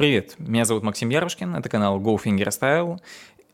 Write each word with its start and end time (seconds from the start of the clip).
Привет, 0.00 0.36
меня 0.38 0.64
зовут 0.64 0.82
Максим 0.82 1.10
Ярушкин, 1.10 1.56
это 1.56 1.68
канал 1.68 2.00
Go 2.00 2.16
Fingerstyle. 2.16 2.98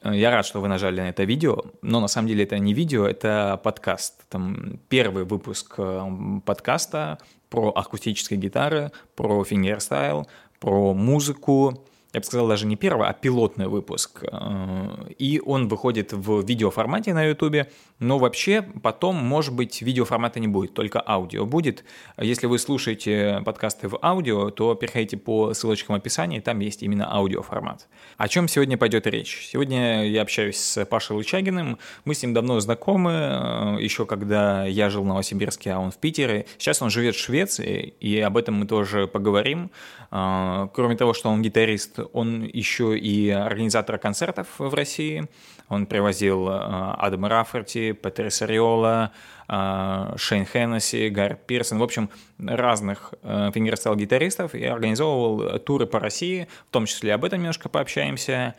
Я 0.04 0.31
рад, 0.31 0.46
что 0.46 0.60
вы 0.60 0.69
нажали 0.69 1.00
на 1.00 1.08
это 1.08 1.24
видео, 1.24 1.65
но 1.82 1.98
на 1.98 2.06
самом 2.06 2.28
деле 2.28 2.44
это 2.44 2.56
не 2.60 2.72
видео, 2.72 3.04
это 3.04 3.60
подкаст. 3.65 4.24
Там 4.29 4.79
первый 4.88 5.24
выпуск 5.24 5.74
э, 5.79 6.09
подкаста 6.45 7.19
про 7.51 7.71
акустические 7.71 8.38
гитары, 8.38 8.93
про 9.17 9.43
фингерстайл, 9.43 10.29
про 10.61 10.95
музыку, 10.95 11.85
я 12.12 12.21
бы 12.21 12.24
сказал, 12.24 12.48
даже 12.48 12.66
не 12.66 12.77
первый, 12.77 13.09
а 13.09 13.12
пилотный 13.12 13.68
выпуск. 13.68 14.25
Э, 14.25 15.09
и 15.18 15.41
он 15.45 15.68
выходит 15.68 16.12
в 16.12 16.43
видеоформате 16.43 17.12
на 17.12 17.25
YouTube, 17.25 17.68
но 17.98 18.18
вообще 18.18 18.62
потом, 18.82 19.16
может 19.16 19.54
быть, 19.54 19.82
видеоформата 19.82 20.40
не 20.40 20.48
будет, 20.48 20.75
только 20.75 21.03
аудио 21.07 21.46
будет. 21.46 21.84
Если 22.18 22.46
вы 22.46 22.58
слушаете 22.58 23.43
подкасты 23.45 23.89
в 23.89 23.98
аудио, 24.03 24.50
то 24.50 24.75
переходите 24.75 25.16
по 25.16 25.53
ссылочкам 25.54 25.96
в 25.96 25.98
описании, 25.98 26.40
там 26.40 26.61
есть 26.61 26.82
именно 26.82 27.12
аудиоформат. 27.12 27.89
О 28.16 28.29
чем 28.29 28.48
сегодня 28.48 28.79
пойдет 28.79 29.07
речь? 29.07 29.48
Сегодня 29.50 30.07
я 30.09 30.23
общаюсь 30.23 30.57
с 30.57 30.84
Пашей 30.84 31.17
Лучагиным, 31.17 31.79
мы 32.04 32.14
с 32.14 32.23
ним 32.23 32.34
давно 32.34 32.60
знакомы, 32.60 33.10
э, 33.12 33.76
еще 33.80 34.06
когда 34.06 34.64
я 34.64 34.90
жил 34.90 35.02
в 35.02 35.06
Новосибирске, 35.06 35.73
а 35.73 35.78
он 35.80 35.90
в 35.90 35.98
Питере. 35.98 36.46
Сейчас 36.59 36.80
он 36.82 36.90
живет 36.90 37.14
в 37.14 37.18
Швеции, 37.18 37.95
и 38.00 38.18
об 38.20 38.36
этом 38.36 38.54
мы 38.54 38.66
тоже 38.66 39.06
поговорим. 39.06 39.70
Э, 40.10 40.68
кроме 40.73 40.96
того, 40.96 41.14
что 41.14 41.30
он 41.30 41.42
гитарист, 41.42 41.95
он 41.98 42.45
еще 42.45 42.98
и 42.98 43.30
организатор 43.30 43.98
концертов 43.98 44.48
в 44.59 44.73
России. 44.74 45.28
Он 45.68 45.87
привозил 45.87 46.48
э, 46.48 46.52
Адама 46.52 47.28
Рафферти, 47.28 47.92
Патриса 47.92 48.46
Риола, 48.46 49.12
э, 49.48 50.14
Шейн 50.16 50.46
Хеннесси, 50.46 51.09
Гарри 51.09 51.38
Пирсон, 51.46 51.78
в 51.78 51.82
общем, 51.82 52.09
разных 52.38 53.14
э, 53.23 53.51
фингерстайл-гитаристов 53.52 54.54
и 54.54 54.64
организовывал 54.64 55.59
туры 55.59 55.87
по 55.87 55.98
России, 55.98 56.48
в 56.68 56.73
том 56.73 56.87
числе 56.87 57.14
об 57.14 57.24
этом 57.24 57.40
немножко 57.40 57.68
пообщаемся, 57.68 58.54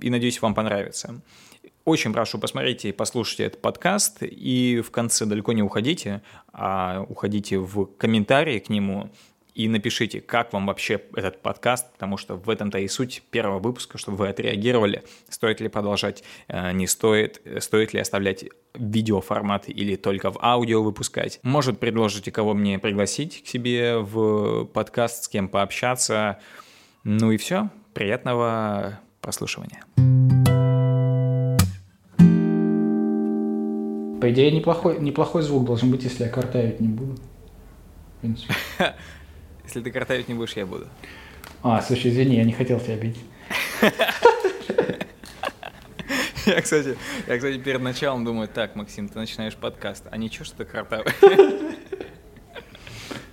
и 0.00 0.08
надеюсь, 0.08 0.40
вам 0.40 0.54
понравится. 0.54 1.20
Очень 1.84 2.12
прошу, 2.12 2.38
посмотрите 2.38 2.90
и 2.90 2.92
послушайте 2.92 3.44
этот 3.44 3.60
подкаст, 3.60 4.18
и 4.22 4.82
в 4.84 4.90
конце 4.90 5.24
далеко 5.24 5.52
не 5.52 5.62
уходите, 5.62 6.22
а 6.52 7.04
уходите 7.08 7.58
в 7.58 7.86
комментарии 7.96 8.58
к 8.58 8.68
нему, 8.68 9.10
и 9.54 9.68
напишите, 9.68 10.20
как 10.20 10.52
вам 10.52 10.66
вообще 10.66 11.00
этот 11.14 11.40
подкаст, 11.40 11.92
потому 11.92 12.16
что 12.16 12.36
в 12.36 12.48
этом-то 12.48 12.78
и 12.78 12.88
суть 12.88 13.22
первого 13.30 13.58
выпуска, 13.58 13.98
чтобы 13.98 14.18
вы 14.18 14.28
отреагировали, 14.28 15.02
стоит 15.28 15.60
ли 15.60 15.68
продолжать, 15.68 16.22
э, 16.48 16.72
не 16.72 16.86
стоит, 16.86 17.40
стоит 17.60 17.92
ли 17.92 18.00
оставлять 18.00 18.44
видеоформат 18.74 19.68
или 19.68 19.96
только 19.96 20.30
в 20.30 20.38
аудио 20.42 20.82
выпускать. 20.82 21.40
Может, 21.42 21.78
предложите, 21.78 22.30
кого 22.30 22.54
мне 22.54 22.78
пригласить 22.78 23.42
к 23.44 23.46
себе 23.46 23.98
в 23.98 24.66
подкаст, 24.66 25.24
с 25.24 25.28
кем 25.28 25.48
пообщаться. 25.48 26.38
Ну 27.04 27.32
и 27.32 27.36
все. 27.36 27.70
Приятного 27.94 29.00
прослушивания. 29.20 29.84
По 34.20 34.30
идее, 34.30 34.50
неплохой, 34.50 35.00
неплохой 35.00 35.42
звук 35.42 35.64
должен 35.64 35.90
быть, 35.90 36.04
если 36.04 36.24
я 36.24 36.28
картавить 36.28 36.78
не 36.78 36.88
буду. 36.88 37.16
В 38.16 38.20
принципе. 38.20 38.54
Если 39.70 39.82
ты 39.82 39.92
картавить 39.92 40.26
не 40.26 40.34
будешь, 40.34 40.54
я 40.54 40.66
буду. 40.66 40.88
А, 41.62 41.80
слушай, 41.80 42.10
извини, 42.10 42.34
я 42.34 42.42
не 42.42 42.52
хотел 42.52 42.80
тебя 42.80 42.96
бить. 42.96 43.20
Я, 46.46 46.60
кстати, 46.62 46.96
я, 47.28 47.36
кстати, 47.36 47.58
перед 47.58 47.80
началом 47.80 48.24
думаю, 48.24 48.48
так, 48.48 48.74
Максим, 48.74 49.08
ты 49.08 49.16
начинаешь 49.18 49.54
подкаст, 49.54 50.06
а 50.10 50.16
ничего, 50.16 50.44
что 50.44 50.56
ты 50.56 50.64
картавый? 50.64 51.12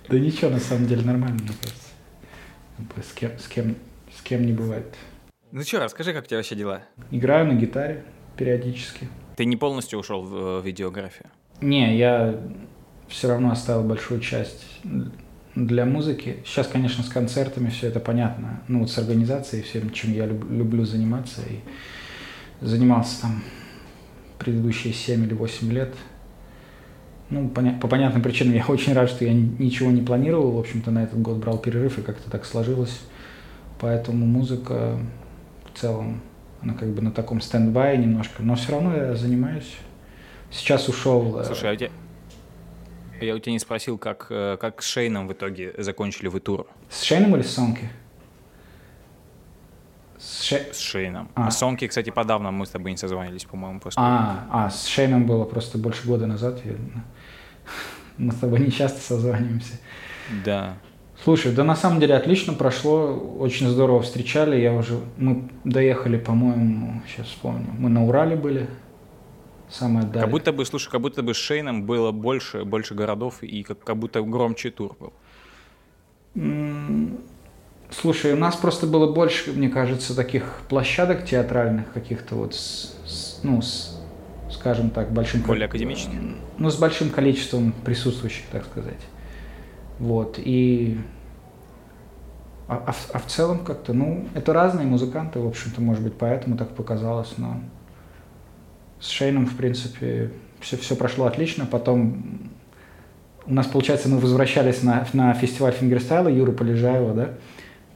Да 0.08 0.18
ничего, 0.18 0.50
на 0.50 0.60
самом 0.60 0.86
деле, 0.86 1.02
нормально, 1.02 1.38
мне 1.42 1.52
кажется. 1.60 1.88
С 3.02 3.12
кем, 3.14 3.36
с 3.38 3.48
кем, 3.48 3.74
с 4.16 4.22
кем 4.22 4.46
не 4.46 4.52
бывает. 4.52 4.94
Ну 5.50 5.62
что, 5.62 5.80
расскажи, 5.80 6.12
как 6.12 6.24
у 6.24 6.26
тебя 6.28 6.36
вообще 6.36 6.54
дела? 6.54 6.82
Играю 7.10 7.46
на 7.46 7.54
гитаре 7.54 8.04
периодически. 8.36 9.08
Ты 9.34 9.46
не 9.46 9.56
полностью 9.56 9.98
ушел 9.98 10.22
в 10.22 10.60
видеографию? 10.64 11.30
Не, 11.60 11.96
я 11.96 12.38
все 13.08 13.26
равно 13.26 13.50
оставил 13.50 13.82
большую 13.82 14.20
часть 14.20 14.64
для 15.66 15.84
музыки. 15.84 16.36
Сейчас, 16.44 16.68
конечно, 16.68 17.02
с 17.02 17.08
концертами 17.08 17.68
все 17.70 17.88
это 17.88 18.00
понятно. 18.00 18.60
Ну, 18.68 18.80
вот 18.80 18.90
с 18.90 18.98
организацией, 18.98 19.62
всем, 19.62 19.90
чем 19.90 20.12
я 20.12 20.26
люб, 20.26 20.48
люблю 20.50 20.84
заниматься. 20.84 21.40
И 21.48 22.64
занимался 22.64 23.22
там 23.22 23.42
предыдущие 24.38 24.92
7 24.92 25.24
или 25.24 25.34
8 25.34 25.72
лет. 25.72 25.94
Ну, 27.30 27.48
поня- 27.48 27.78
по 27.78 27.88
понятным 27.88 28.22
причинам 28.22 28.54
я 28.54 28.64
очень 28.66 28.92
рад, 28.94 29.10
что 29.10 29.24
я 29.24 29.34
ничего 29.34 29.90
не 29.90 30.02
планировал. 30.02 30.52
В 30.52 30.58
общем-то, 30.58 30.90
на 30.90 31.02
этот 31.02 31.20
год 31.20 31.38
брал 31.38 31.58
перерыв, 31.58 31.98
и 31.98 32.02
как-то 32.02 32.30
так 32.30 32.44
сложилось. 32.44 33.00
Поэтому 33.80 34.26
музыка 34.26 34.98
в 35.72 35.78
целом, 35.78 36.20
она 36.62 36.74
как 36.74 36.88
бы 36.88 37.02
на 37.02 37.10
таком 37.10 37.40
стендбай 37.40 37.98
немножко. 37.98 38.42
Но 38.42 38.54
все 38.54 38.72
равно 38.72 38.96
я 38.96 39.14
занимаюсь. 39.14 39.76
Сейчас 40.50 40.88
ушел... 40.88 41.38
Э, 41.40 41.44
Слушай, 41.44 41.70
а 41.70 41.72
у 41.74 41.76
тебя, 41.76 41.90
я 43.20 43.34
у 43.34 43.38
тебя 43.38 43.52
не 43.52 43.58
спросил, 43.58 43.98
как, 43.98 44.26
э, 44.30 44.56
как 44.60 44.82
с 44.82 44.86
Шейном 44.86 45.28
в 45.28 45.32
итоге 45.32 45.74
закончили 45.78 46.28
вы 46.28 46.40
тур? 46.40 46.66
С 46.88 47.02
Шейном 47.02 47.34
или 47.36 47.42
с 47.42 47.54
Сонки? 47.54 47.88
С, 50.18 50.42
Ше... 50.42 50.68
с 50.72 50.78
Шейном. 50.78 51.28
А. 51.34 51.46
а 51.46 51.50
Сонки, 51.50 51.86
кстати, 51.86 52.10
подавно 52.10 52.50
мы 52.50 52.66
с 52.66 52.70
тобой 52.70 52.90
не 52.90 52.96
созвонились, 52.96 53.44
по-моему, 53.44 53.80
после. 53.80 54.02
А, 54.02 54.46
а, 54.50 54.70
с 54.70 54.86
Шейном 54.86 55.26
было 55.26 55.44
просто 55.44 55.78
больше 55.78 56.06
года 56.06 56.26
назад. 56.26 56.60
Я... 56.64 56.72
Мы 58.18 58.32
с 58.32 58.36
тобой 58.36 58.58
не 58.58 58.72
часто 58.72 59.00
созваниваемся. 59.00 59.74
Да. 60.44 60.76
Слушай, 61.22 61.52
да 61.52 61.64
на 61.64 61.76
самом 61.76 62.00
деле 62.00 62.14
отлично 62.14 62.52
прошло, 62.52 63.14
очень 63.38 63.68
здорово 63.68 64.02
встречали. 64.02 64.60
Я 64.60 64.72
уже, 64.72 64.98
мы 65.16 65.48
доехали, 65.64 66.16
по-моему, 66.16 67.02
сейчас 67.06 67.26
вспомню, 67.26 67.66
мы 67.78 67.88
на 67.88 68.04
Урале 68.04 68.36
были, 68.36 68.68
самое 69.70 70.06
дальнее. 70.06 70.22
Как 70.22 70.30
будто 70.30 70.52
бы, 70.52 70.64
слушай, 70.64 70.90
как 70.90 71.00
будто 71.00 71.22
бы 71.22 71.34
с 71.34 71.36
Шейном 71.36 71.84
было 71.84 72.12
больше, 72.12 72.64
больше 72.64 72.94
городов 72.94 73.42
и 73.42 73.62
как, 73.62 73.82
как 73.84 73.96
будто 73.96 74.22
громче 74.22 74.70
тур 74.70 74.96
был. 74.98 75.12
Слушай, 77.90 78.34
у 78.34 78.36
нас 78.36 78.54
просто 78.56 78.86
было 78.86 79.10
больше, 79.10 79.52
мне 79.52 79.70
кажется, 79.70 80.14
таких 80.14 80.60
площадок 80.68 81.24
театральных 81.24 81.90
каких-то 81.92 82.34
вот, 82.34 82.54
с, 82.54 82.94
с, 83.06 83.40
ну, 83.42 83.62
с, 83.62 83.98
скажем 84.50 84.90
так, 84.90 85.10
большим... 85.10 85.40
Более 85.42 85.66
академических? 85.66 86.18
Ну, 86.58 86.70
с 86.70 86.76
большим 86.76 87.08
количеством 87.08 87.72
присутствующих, 87.84 88.44
так 88.52 88.66
сказать. 88.66 89.00
Вот, 89.98 90.38
и... 90.38 91.00
А, 92.68 92.84
а, 92.88 92.94
а 93.14 93.18
в 93.18 93.26
целом 93.26 93.60
как-то, 93.64 93.94
ну, 93.94 94.28
это 94.34 94.52
разные 94.52 94.86
музыканты, 94.86 95.38
в 95.38 95.46
общем-то, 95.46 95.80
может 95.80 96.02
быть, 96.02 96.12
поэтому 96.18 96.58
так 96.58 96.76
показалось, 96.76 97.32
но 97.38 97.62
с 99.00 99.08
Шейном, 99.08 99.46
в 99.46 99.56
принципе, 99.56 100.30
все, 100.60 100.76
все 100.76 100.96
прошло 100.96 101.26
отлично. 101.26 101.66
Потом 101.66 102.50
у 103.46 103.54
нас, 103.54 103.66
получается, 103.66 104.08
мы 104.08 104.18
возвращались 104.18 104.82
на, 104.82 105.06
на 105.12 105.32
фестиваль 105.34 105.72
фингерстайла 105.72 106.28
Юры 106.28 106.52
Полежаева, 106.52 107.14
да, 107.14 107.30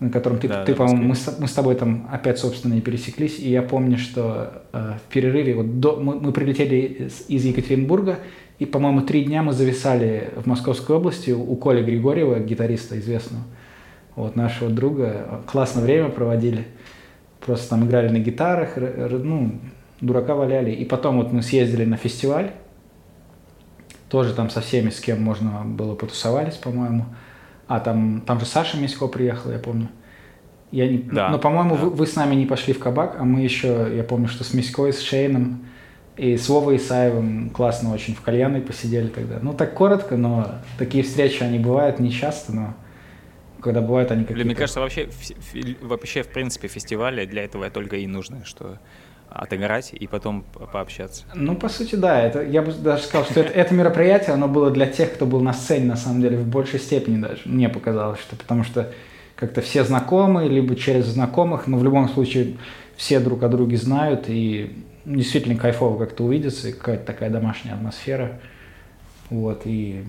на 0.01 0.11
котором 0.11 0.39
ты, 0.39 0.49
да, 0.49 0.65
ты 0.65 0.73
да, 0.73 0.79
по-моему, 0.79 1.09
мы 1.09 1.15
с, 1.15 1.39
мы 1.39 1.47
с 1.47 1.53
тобой 1.53 1.75
там 1.75 2.09
опять, 2.11 2.39
собственно, 2.39 2.75
и 2.75 2.81
пересеклись. 2.81 3.39
И 3.39 3.51
я 3.51 3.63
помню, 3.63 3.99
что 3.99 4.63
э, 4.73 4.95
в 4.97 5.13
перерыве, 5.13 5.55
вот 5.55 5.81
до, 5.81 5.97
мы, 5.97 6.19
мы 6.19 6.33
прилетели 6.33 6.77
из, 6.77 7.25
из 7.29 7.45
Екатеринбурга, 7.45 8.19
и, 8.59 8.65
по-моему, 8.65 9.03
три 9.03 9.25
дня 9.25 9.43
мы 9.43 9.53
зависали 9.53 10.31
в 10.37 10.47
Московской 10.47 10.97
области 10.97 11.33
у 11.33 11.55
Коли 11.57 11.83
Григорьева, 11.83 12.39
гитариста 12.39 12.99
известного, 12.99 13.43
вот, 14.15 14.37
нашего 14.37 14.71
друга. 14.71 15.43
Классное 15.47 15.83
время 15.83 16.09
проводили. 16.11 16.67
Просто 17.45 17.71
там 17.71 17.87
играли 17.87 18.09
на 18.09 18.21
гитарах, 18.21 18.75
ну, 18.77 19.59
дурака 20.03 20.35
валяли. 20.35 20.73
И 20.73 20.85
потом 20.85 21.17
вот 21.17 21.33
мы 21.33 21.43
съездили 21.43 21.87
на 21.87 21.97
фестиваль, 21.97 22.51
тоже 24.11 24.35
там 24.35 24.51
со 24.51 24.61
всеми, 24.61 24.91
с 24.91 25.01
кем 25.01 25.23
можно 25.23 25.63
было 25.65 25.95
потусовались, 25.95 26.57
по-моему. 26.57 27.07
А 27.67 27.81
там, 27.81 28.21
там 28.27 28.39
же 28.39 28.45
Саша 28.45 28.77
Мисько 28.77 29.07
приехал, 29.07 29.51
я 29.51 29.59
помню. 29.59 29.89
Я 30.71 30.89
не, 30.89 30.99
да, 30.99 31.31
но, 31.31 31.39
по-моему, 31.39 31.77
да. 31.77 31.83
вы, 31.83 31.91
вы 31.91 32.07
с 32.07 32.17
нами 32.17 32.35
не 32.35 32.45
пошли 32.45 32.75
в 32.75 32.79
кабак, 32.79 33.17
а 33.19 33.25
мы 33.25 33.41
еще, 33.41 33.91
я 33.95 34.03
помню, 34.03 34.29
что 34.29 34.45
с 34.45 34.53
Миськой, 34.53 34.93
с 34.93 35.01
Шейном 35.01 35.65
и 36.17 36.37
с 36.37 36.49
Вовой 36.49 36.77
Исаевым 36.77 37.51
классно 37.51 37.93
очень 37.93 38.15
в 38.15 38.21
кальянной 38.21 38.61
посидели 38.61 39.09
тогда. 39.09 39.39
Ну, 39.41 39.55
так 39.55 39.75
коротко, 39.75 40.17
но 40.17 40.57
такие 40.79 41.05
встречи, 41.05 41.43
они 41.43 41.59
бывают 41.59 41.99
не 41.99 42.11
часто, 42.11 42.53
но 42.53 42.75
когда 43.61 43.81
бывают 43.81 44.11
они 44.11 44.25
какие-то... 44.25 44.45
Мне 44.45 44.55
кажется, 44.55 44.81
вообще, 44.81 45.09
вообще, 45.81 46.23
в 46.23 46.29
принципе, 46.29 46.69
фестивали 46.69 47.25
для 47.25 47.45
этого 47.45 47.71
только 47.71 47.97
и 47.97 48.07
нужны, 48.07 48.43
что 48.45 48.79
отыграть 49.33 49.93
и 49.93 50.07
потом 50.07 50.45
пообщаться. 50.73 51.25
Ну, 51.35 51.57
по 51.57 51.69
сути, 51.69 51.95
да. 51.95 52.21
Это, 52.21 52.43
я 52.43 52.63
бы 52.63 52.73
даже 52.73 53.05
сказал, 53.05 53.25
что 53.25 53.41
это, 53.41 53.53
это 53.53 53.75
мероприятие, 53.75 54.35
оно 54.35 54.49
было 54.49 54.71
для 54.71 54.87
тех, 54.87 55.13
кто 55.13 55.27
был 55.27 55.41
на 55.41 55.53
сцене, 55.53 55.87
на 55.87 55.97
самом 55.97 56.21
деле, 56.21 56.39
в 56.39 56.47
большей 56.47 56.81
степени 56.81 57.21
даже. 57.21 57.43
Мне 57.45 57.69
показалось, 57.69 58.21
что 58.21 58.37
потому 58.37 58.65
что 58.65 58.93
как-то 59.37 59.61
все 59.61 59.85
знакомые, 59.85 60.49
либо 60.49 60.77
через 60.77 61.07
знакомых, 61.07 61.67
но 61.67 61.79
в 61.79 61.85
любом 61.85 62.09
случае 62.09 62.57
все 62.97 63.19
друг 63.19 63.43
о 63.43 63.49
друге 63.49 63.77
знают, 63.77 64.29
и 64.29 64.85
действительно 65.05 65.57
кайфово 65.57 65.99
как-то 65.99 66.25
увидеться, 66.25 66.69
и 66.69 66.73
какая-то 66.73 67.05
такая 67.05 67.31
домашняя 67.31 67.75
атмосфера. 67.75 68.41
Вот, 69.31 69.63
и, 69.65 70.05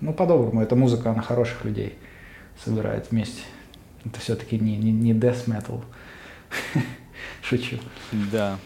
ну, 0.00 0.12
по-доброму, 0.12 0.62
эта 0.62 0.76
музыка, 0.76 1.10
она 1.10 1.20
хороших 1.20 1.64
людей 1.64 1.98
собирает 2.64 3.10
вместе. 3.10 3.42
Это 4.04 4.20
все-таки 4.20 4.58
не, 4.58 4.76
не, 4.76 4.92
не 4.92 5.12
death 5.12 5.46
metal. 5.46 5.82
Шучу. 7.42 7.78
Да. 8.32 8.58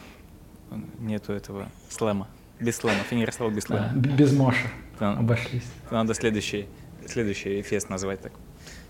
Нету 0.99 1.33
этого 1.33 1.69
слэма. 1.89 2.29
Без 2.61 2.77
слэма. 2.77 2.99
Фингер 3.11 3.33
стал 3.33 3.51
без 3.51 3.65
слэма. 3.65 3.91
Да, 3.95 4.11
без 4.11 4.33
Моша. 4.33 4.69
Там- 4.99 5.19
Обошлись. 5.19 5.65
Надо 5.91 6.15
следующий, 6.15 6.67
следующий 7.06 7.62
фест 7.62 7.89
назвать 7.91 8.21
так. 8.21 8.33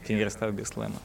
Фингер 0.04 0.30
стал 0.30 0.52
без 0.52 0.68
слэма. 0.68 0.96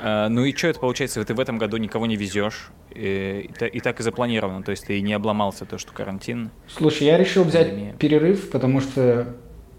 А, 0.00 0.28
ну 0.28 0.44
и 0.44 0.54
что 0.54 0.68
это 0.68 0.80
получается? 0.80 1.24
Ты 1.24 1.34
в 1.34 1.40
этом 1.40 1.58
году 1.58 1.76
никого 1.76 2.06
не 2.06 2.16
везешь. 2.16 2.70
И, 2.94 3.50
и 3.60 3.66
и 3.66 3.80
так 3.80 4.00
и 4.00 4.02
запланировано. 4.02 4.62
То 4.62 4.70
есть 4.70 4.86
ты 4.86 5.00
не 5.00 5.12
обломался 5.12 5.64
то, 5.64 5.78
что 5.78 5.92
карантин. 5.92 6.50
Слушай, 6.68 7.04
я 7.06 7.16
решил 7.18 7.44
взять 7.44 7.68
Пандемия. 7.70 7.92
перерыв, 7.94 8.50
потому 8.50 8.80
что, 8.80 9.34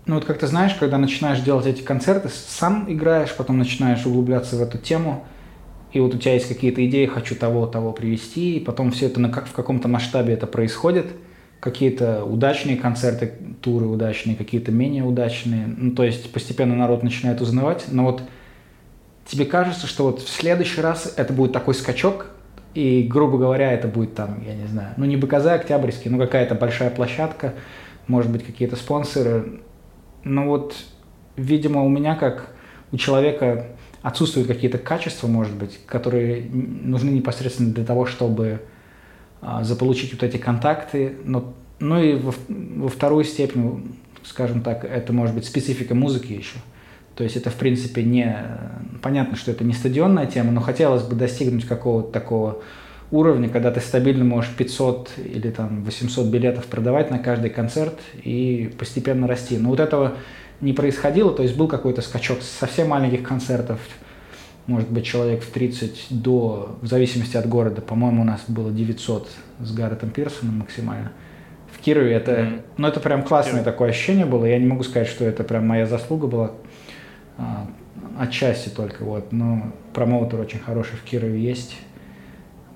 ну 0.06 0.16
вот 0.16 0.26
как 0.26 0.40
ты 0.40 0.48
знаешь, 0.48 0.74
когда 0.76 0.98
начинаешь 0.98 1.40
делать 1.40 1.66
эти 1.66 1.82
концерты, 1.82 2.30
сам 2.30 2.92
играешь, 2.92 3.34
потом 3.36 3.58
начинаешь 3.58 4.06
углубляться 4.06 4.58
в 4.58 4.62
эту 4.62 4.78
тему, 4.78 5.26
и 5.96 6.00
вот 6.02 6.14
у 6.14 6.18
тебя 6.18 6.34
есть 6.34 6.50
какие-то 6.50 6.86
идеи, 6.88 7.06
хочу 7.06 7.36
того, 7.36 7.68
того 7.68 7.94
привести, 7.94 8.58
и 8.58 8.60
потом 8.60 8.92
все 8.92 9.06
это 9.06 9.22
на 9.22 9.30
как 9.30 9.48
в 9.48 9.54
каком-то 9.54 9.88
масштабе 9.88 10.34
это 10.34 10.46
происходит, 10.46 11.06
какие-то 11.62 12.26
удачные 12.26 12.76
концерты, 12.76 13.32
туры 13.62 13.86
удачные, 13.86 14.36
какие-то 14.36 14.74
менее 14.74 15.04
удачные, 15.06 15.68
ну 15.68 15.96
то 15.96 16.04
есть 16.04 16.34
постепенно 16.34 16.76
народ 16.76 17.02
начинает 17.02 17.40
узнавать, 17.40 17.86
но 17.88 18.04
вот 18.04 18.24
тебе 19.26 19.46
кажется, 19.46 19.88
что 19.88 20.04
вот 20.04 20.20
в 20.20 20.28
следующий 20.28 20.82
раз 20.82 21.14
это 21.16 21.32
будет 21.32 21.54
такой 21.54 21.74
скачок, 21.74 22.28
и, 22.74 23.04
грубо 23.04 23.38
говоря, 23.38 23.72
это 23.72 23.88
будет 23.88 24.16
там, 24.16 24.44
я 24.46 24.54
не 24.54 24.68
знаю, 24.68 24.96
ну 24.98 25.06
не 25.06 25.16
БКЗ 25.16 25.46
Октябрьский, 25.46 26.12
ну 26.12 26.18
какая-то 26.18 26.56
большая 26.56 26.90
площадка, 26.90 27.54
может 28.08 28.30
быть, 28.30 28.46
какие-то 28.46 28.76
спонсоры. 28.76 29.62
Ну 30.26 30.48
вот, 30.50 30.76
видимо, 31.38 31.86
у 31.86 31.90
меня 31.90 32.16
как 32.16 32.50
у 32.92 32.98
человека 32.98 33.68
отсутствуют 34.06 34.48
какие-то 34.48 34.78
качества, 34.78 35.26
может 35.26 35.56
быть, 35.56 35.80
которые 35.88 36.44
нужны 36.52 37.10
непосредственно 37.10 37.74
для 37.74 37.84
того, 37.84 38.06
чтобы 38.06 38.62
а, 39.42 39.64
заполучить 39.64 40.14
вот 40.14 40.22
эти 40.22 40.38
контакты. 40.38 41.16
Но, 41.24 41.56
ну 41.80 42.00
и 42.00 42.14
во, 42.14 42.32
во 42.48 42.88
вторую 42.88 43.24
степень, 43.24 43.96
скажем 44.24 44.62
так, 44.62 44.86
это 44.86 45.12
может 45.12 45.34
быть 45.34 45.46
специфика 45.46 45.96
музыки 45.96 46.34
еще. 46.34 46.58
То 47.16 47.24
есть 47.24 47.36
это, 47.36 47.50
в 47.50 47.56
принципе, 47.56 48.04
не... 48.04 48.46
Понятно, 49.02 49.36
что 49.36 49.50
это 49.50 49.64
не 49.64 49.74
стадионная 49.74 50.28
тема, 50.28 50.52
но 50.52 50.62
хотелось 50.62 51.02
бы 51.02 51.16
достигнуть 51.16 51.66
какого-то 51.66 52.12
такого 52.12 52.62
уровня, 53.10 53.50
когда 53.50 53.72
ты 53.72 53.80
стабильно 53.80 54.24
можешь 54.24 54.52
500 54.52 55.14
или 55.18 55.50
там 55.50 55.84
800 55.84 56.28
билетов 56.28 56.66
продавать 56.66 57.10
на 57.10 57.18
каждый 57.18 57.50
концерт 57.50 58.00
и 58.22 58.72
постепенно 58.78 59.28
расти. 59.28 59.58
Но 59.58 59.70
вот 59.70 59.80
этого 59.80 60.14
не 60.62 60.74
происходило, 60.74 61.32
то 61.32 61.44
есть 61.44 61.56
был 61.56 61.68
какой-то 61.68 62.02
скачок 62.02 62.42
с 62.42 62.48
совсем 62.50 62.90
маленьких 62.90 63.24
концертов, 63.24 63.80
может 64.68 64.90
быть, 64.90 65.06
человек 65.06 65.44
в 65.44 65.52
30 65.52 66.08
до, 66.10 66.78
в 66.82 66.88
зависимости 66.88 67.38
от 67.38 67.48
города, 67.48 67.82
по-моему, 67.82 68.22
у 68.24 68.26
нас 68.26 68.42
было 68.48 68.72
900 68.72 69.30
с 69.60 69.72
Гарретом 69.74 70.10
Пирсоном 70.10 70.60
максимально. 70.60 71.12
В 71.72 71.80
Кирове 71.80 72.14
это, 72.14 72.32
Мгм. 72.32 72.62
ну 72.78 72.88
это 72.88 73.00
прям 73.00 73.22
классное 73.24 73.60
Кирове. 73.60 73.72
такое 73.72 73.90
ощущение 73.90 74.26
было, 74.26 74.46
я 74.46 74.58
не 74.58 74.66
могу 74.66 74.84
сказать, 74.84 75.08
что 75.08 75.24
это 75.26 75.44
прям 75.44 75.68
моя 75.68 75.86
заслуга 75.86 76.26
была, 76.28 76.52
а, 77.38 77.68
отчасти 78.18 78.70
только, 78.70 79.04
вот, 79.04 79.32
но 79.32 79.72
промоутер 79.94 80.40
очень 80.40 80.60
хороший 80.60 80.96
в 80.96 81.04
Кирове 81.04 81.40
есть, 81.40 81.76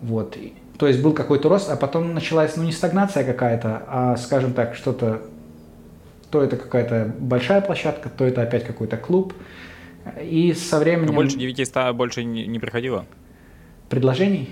вот, 0.02 0.38
то 0.78 0.88
есть 0.88 1.02
был 1.02 1.14
какой-то 1.14 1.50
рост, 1.50 1.70
а 1.72 1.76
потом 1.76 2.14
началась, 2.14 2.56
ну 2.56 2.64
не 2.64 2.72
стагнация 2.72 3.24
какая-то, 3.24 3.84
а, 3.88 4.16
скажем 4.18 4.54
так, 4.54 4.76
что-то, 4.76 5.22
то 6.31 6.42
это 6.44 6.58
какая-то 6.58 7.14
большая 7.20 7.62
площадка, 7.62 8.10
то 8.10 8.26
это 8.26 8.42
опять 8.42 8.64
какой-то 8.66 8.98
клуб, 8.98 9.34
и 10.22 10.54
со 10.54 10.80
временем... 10.80 11.14
больше 11.14 11.38
900 11.38 11.96
больше 11.96 12.24
не, 12.24 12.60
приходило? 12.60 13.06
Предложений? 13.90 14.50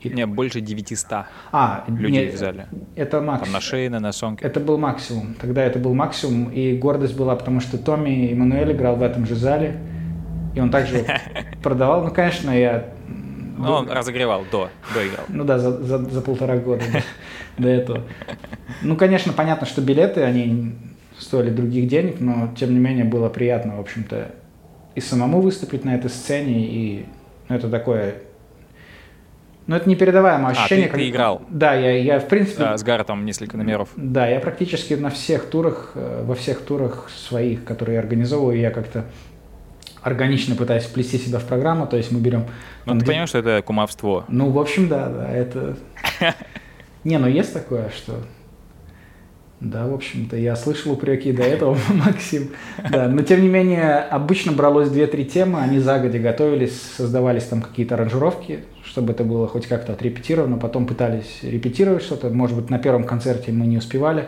Или- 0.00 0.14
Не, 0.14 0.26
больше 0.26 0.60
900 0.60 1.26
А, 1.52 1.84
людей 1.88 2.26
нет, 2.26 2.34
в 2.34 2.36
зале. 2.38 2.68
это 2.94 3.12
Там 3.12 3.26
на 3.26 3.32
максимум. 3.32 3.60
шее, 3.60 3.90
на 3.90 4.12
сонке. 4.12 4.44
Это 4.46 4.60
был 4.60 4.78
максимум. 4.78 5.34
Тогда 5.40 5.64
это 5.64 5.78
был 5.78 5.94
максимум, 5.94 6.50
и 6.50 6.76
гордость 6.76 7.16
была, 7.16 7.34
потому 7.34 7.60
что 7.60 7.78
Томми 7.78 8.30
Эммануэль 8.30 8.72
играл 8.72 8.96
в 8.96 9.02
этом 9.02 9.26
же 9.26 9.34
зале, 9.34 9.78
и 10.54 10.60
он 10.60 10.70
также 10.70 11.04
продавал. 11.62 12.04
Ну, 12.04 12.10
конечно, 12.10 12.50
я... 12.50 12.90
Ну, 13.58 13.72
он 13.72 13.90
разогревал 13.90 14.44
до, 14.52 14.68
доиграл. 14.94 15.24
Ну 15.28 15.44
да, 15.44 15.58
за, 15.58 15.82
за, 15.82 15.98
за 16.04 16.20
полтора 16.20 16.58
года 16.58 16.84
до, 17.58 17.68
этого. 17.68 18.02
Ну, 18.82 18.96
конечно, 18.96 19.32
понятно, 19.32 19.66
что 19.66 19.80
билеты, 19.80 20.22
они 20.22 20.74
стоили 21.18 21.50
других 21.50 21.88
денег, 21.88 22.20
но, 22.20 22.52
тем 22.58 22.72
не 22.72 22.78
менее, 22.78 23.04
было 23.04 23.28
приятно, 23.28 23.76
в 23.76 23.80
общем-то, 23.80 24.30
и 24.94 25.00
самому 25.00 25.40
выступить 25.40 25.84
на 25.84 25.94
этой 25.94 26.10
сцене, 26.10 26.66
и 26.66 27.06
ну, 27.48 27.56
это 27.56 27.68
такое... 27.68 28.14
Ну, 29.66 29.74
это 29.74 29.88
непередаваемое 29.88 30.52
А, 30.52 30.54
ты- 30.54 30.60
ощущение. 30.60 30.88
ты 30.88 31.08
играл? 31.08 31.42
Да, 31.48 31.74
я, 31.74 31.98
я 31.98 32.20
в 32.20 32.28
принципе... 32.28 32.64
А, 32.64 32.78
с 32.78 32.84
Гарретом 32.84 33.24
несколько 33.24 33.56
номеров. 33.56 33.88
Да, 33.96 34.26
я 34.28 34.38
практически 34.38 34.94
на 34.94 35.10
всех 35.10 35.46
турах, 35.46 35.92
э, 35.96 36.22
во 36.24 36.36
всех 36.36 36.60
турах 36.60 37.10
своих, 37.10 37.64
которые 37.64 37.94
я 37.94 38.00
организовываю, 38.00 38.60
я 38.60 38.70
как-то 38.70 39.06
органично 40.02 40.54
пытаюсь 40.54 40.84
вплести 40.84 41.18
себя 41.18 41.40
в 41.40 41.44
программу, 41.46 41.88
то 41.88 41.96
есть 41.96 42.12
мы 42.12 42.20
берем... 42.20 42.44
Ну, 42.84 42.96
ты 42.96 43.04
понимаешь, 43.04 43.30
что 43.30 43.38
это 43.38 43.60
кумовство? 43.62 44.24
Ну, 44.28 44.50
в 44.50 44.58
общем, 44.58 44.88
да, 44.88 45.08
да, 45.08 45.28
это... 45.32 45.76
Не, 47.06 47.18
ну 47.18 47.28
есть 47.28 47.52
такое, 47.52 47.90
что... 47.90 48.20
Да, 49.60 49.86
в 49.86 49.94
общем-то, 49.94 50.36
я 50.36 50.56
слышал 50.56 50.90
упреки 50.90 51.30
до 51.30 51.44
этого, 51.44 51.78
Максим. 51.94 52.50
Да, 52.90 53.08
но 53.08 53.22
тем 53.22 53.42
не 53.42 53.48
менее, 53.48 53.98
обычно 53.98 54.50
бралось 54.50 54.88
2-3 54.88 55.24
темы, 55.24 55.60
они 55.60 55.78
загодя 55.78 56.18
готовились, 56.18 56.82
создавались 56.96 57.44
там 57.44 57.62
какие-то 57.62 57.94
аранжировки, 57.94 58.64
чтобы 58.82 59.12
это 59.12 59.22
было 59.22 59.46
хоть 59.46 59.68
как-то 59.68 59.92
отрепетировано, 59.92 60.58
потом 60.58 60.84
пытались 60.84 61.38
репетировать 61.42 62.02
что-то, 62.02 62.28
может 62.30 62.56
быть, 62.56 62.70
на 62.70 62.80
первом 62.80 63.04
концерте 63.04 63.52
мы 63.52 63.68
не 63.68 63.78
успевали 63.78 64.24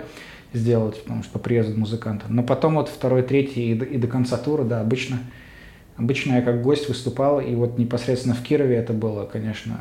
сделать, 0.52 1.02
потому 1.02 1.24
что 1.24 1.32
по 1.32 1.40
приезду 1.40 1.76
музыканта. 1.76 2.26
Но 2.28 2.44
потом 2.44 2.76
вот 2.76 2.88
второй, 2.88 3.22
третий 3.22 3.72
и 3.72 3.74
до, 3.74 3.84
и 3.84 3.98
до 3.98 4.06
конца 4.06 4.36
тура, 4.36 4.62
да, 4.62 4.80
обычно, 4.80 5.18
обычно 5.96 6.34
я 6.34 6.42
как 6.42 6.62
гость 6.62 6.88
выступал, 6.88 7.40
и 7.40 7.56
вот 7.56 7.76
непосредственно 7.76 8.36
в 8.36 8.42
Кирове 8.44 8.76
это 8.76 8.92
было, 8.92 9.24
конечно, 9.24 9.80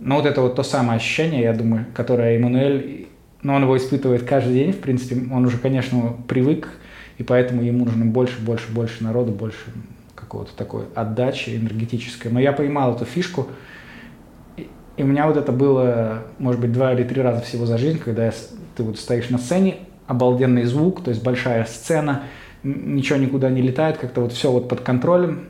ну, 0.00 0.16
вот 0.16 0.26
это 0.26 0.40
вот 0.40 0.56
то 0.56 0.62
самое 0.62 0.96
ощущение, 0.96 1.42
я 1.42 1.52
думаю, 1.52 1.86
которое 1.94 2.36
Эммануэль, 2.36 3.08
ну, 3.42 3.54
он 3.54 3.62
его 3.62 3.76
испытывает 3.76 4.24
каждый 4.24 4.54
день, 4.54 4.72
в 4.72 4.80
принципе, 4.80 5.16
он 5.32 5.44
уже, 5.44 5.58
конечно, 5.58 6.16
привык, 6.26 6.68
и 7.18 7.22
поэтому 7.22 7.62
ему 7.62 7.84
нужно 7.84 8.06
больше, 8.06 8.40
больше, 8.40 8.72
больше 8.72 9.04
народу, 9.04 9.32
больше 9.32 9.58
какого-то 10.14 10.56
такой 10.56 10.84
отдачи 10.94 11.50
энергетической. 11.50 12.28
Но 12.28 12.40
я 12.40 12.52
поймал 12.52 12.94
эту 12.94 13.04
фишку, 13.04 13.48
и, 14.56 14.68
у 15.02 15.06
меня 15.06 15.26
вот 15.26 15.36
это 15.36 15.52
было, 15.52 16.22
может 16.38 16.60
быть, 16.60 16.72
два 16.72 16.92
или 16.92 17.04
три 17.04 17.20
раза 17.20 17.42
всего 17.42 17.66
за 17.66 17.78
жизнь, 17.78 17.98
когда 17.98 18.26
я, 18.26 18.32
ты 18.76 18.82
вот 18.82 18.98
стоишь 18.98 19.28
на 19.28 19.38
сцене, 19.38 19.76
обалденный 20.06 20.64
звук, 20.64 21.04
то 21.04 21.10
есть 21.10 21.22
большая 21.22 21.64
сцена, 21.66 22.22
ничего 22.62 23.18
никуда 23.18 23.50
не 23.50 23.62
летает, 23.62 23.98
как-то 23.98 24.22
вот 24.22 24.32
все 24.32 24.50
вот 24.50 24.68
под 24.68 24.80
контролем, 24.80 25.46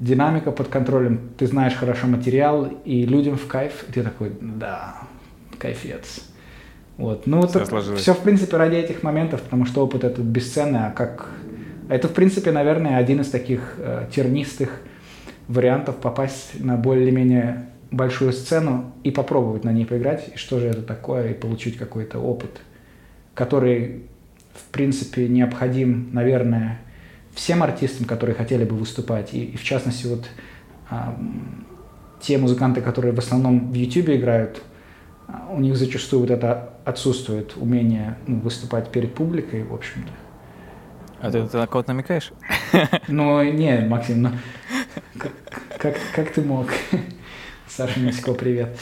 динамика 0.00 0.50
под 0.50 0.68
контролем, 0.68 1.30
ты 1.36 1.46
знаешь 1.46 1.74
хорошо 1.74 2.06
материал, 2.06 2.68
и 2.84 3.04
людям 3.04 3.36
в 3.36 3.46
кайф, 3.46 3.84
и 3.88 3.92
ты 3.92 4.02
такой, 4.02 4.32
да, 4.40 4.96
кайфец. 5.58 6.24
Вот. 6.96 7.26
Ну, 7.26 7.42
это 7.44 7.64
сложилось. 7.64 8.00
все, 8.00 8.14
в 8.14 8.20
принципе, 8.20 8.56
ради 8.56 8.76
этих 8.76 9.02
моментов, 9.02 9.42
потому 9.42 9.66
что 9.66 9.84
опыт 9.84 10.04
этот 10.04 10.24
бесценный, 10.24 10.86
а 10.86 10.90
как... 10.90 11.28
Это, 11.88 12.08
в 12.08 12.12
принципе, 12.12 12.52
наверное, 12.52 12.98
один 12.98 13.20
из 13.20 13.30
таких 13.30 13.74
э, 13.78 14.06
тернистых 14.12 14.70
вариантов 15.48 15.96
попасть 15.96 16.62
на 16.62 16.76
более-менее 16.76 17.66
большую 17.90 18.32
сцену 18.32 18.92
и 19.02 19.10
попробовать 19.10 19.64
на 19.64 19.72
ней 19.72 19.84
поиграть, 19.84 20.30
и 20.34 20.36
что 20.36 20.60
же 20.60 20.68
это 20.68 20.82
такое, 20.82 21.30
и 21.30 21.34
получить 21.34 21.76
какой-то 21.76 22.18
опыт, 22.18 22.60
который, 23.34 24.04
в 24.54 24.70
принципе, 24.70 25.26
необходим, 25.28 26.10
наверное, 26.12 26.80
всем 27.34 27.62
артистам, 27.62 28.06
которые 28.06 28.34
хотели 28.34 28.64
бы 28.64 28.76
выступать, 28.76 29.34
и, 29.34 29.44
и 29.44 29.56
в 29.56 29.62
частности, 29.62 30.06
вот 30.06 30.24
а, 30.88 31.16
те 32.20 32.38
музыканты, 32.38 32.80
которые 32.80 33.14
в 33.14 33.18
основном 33.18 33.70
в 33.72 33.74
YouTube 33.74 34.10
играют, 34.10 34.62
а, 35.28 35.48
у 35.50 35.60
них 35.60 35.76
зачастую 35.76 36.20
вот 36.20 36.30
это 36.30 36.74
отсутствует 36.84 37.56
умение 37.56 38.18
ну, 38.26 38.40
выступать 38.40 38.90
перед 38.90 39.14
публикой, 39.14 39.64
в 39.64 39.74
общем-то. 39.74 40.10
А 41.20 41.30
ты, 41.30 41.46
ты 41.46 41.58
на 41.58 41.66
кого-то 41.66 41.92
намекаешь? 41.92 42.32
Ну, 43.08 43.42
не, 43.42 43.80
Максим, 43.80 44.22
ну, 44.22 44.30
как, 45.18 45.32
как, 45.78 45.96
как 46.14 46.32
ты 46.32 46.40
мог? 46.42 46.68
Саша 47.68 48.00
Миско, 48.00 48.32
привет. 48.32 48.78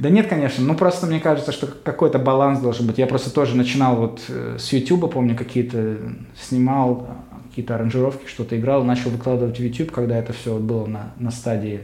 Да 0.00 0.08
нет, 0.08 0.28
конечно, 0.28 0.64
ну 0.64 0.74
просто 0.74 1.06
мне 1.06 1.20
кажется, 1.20 1.52
что 1.52 1.66
какой-то 1.66 2.18
баланс 2.18 2.60
должен 2.60 2.86
быть. 2.86 2.96
Я 2.96 3.06
просто 3.06 3.30
тоже 3.32 3.54
начинал 3.54 3.96
вот 3.96 4.22
э, 4.28 4.56
с 4.58 4.72
YouTube, 4.72 5.12
помню, 5.12 5.36
какие-то 5.36 5.98
снимал, 6.40 7.06
а, 7.30 7.48
какие-то 7.50 7.74
аранжировки, 7.74 8.26
что-то 8.26 8.58
играл, 8.58 8.82
начал 8.82 9.10
выкладывать 9.10 9.58
в 9.58 9.62
YouTube, 9.62 9.90
когда 9.90 10.16
это 10.16 10.32
все 10.32 10.56
было 10.56 10.86
на, 10.86 11.12
на 11.18 11.30
стадии 11.30 11.80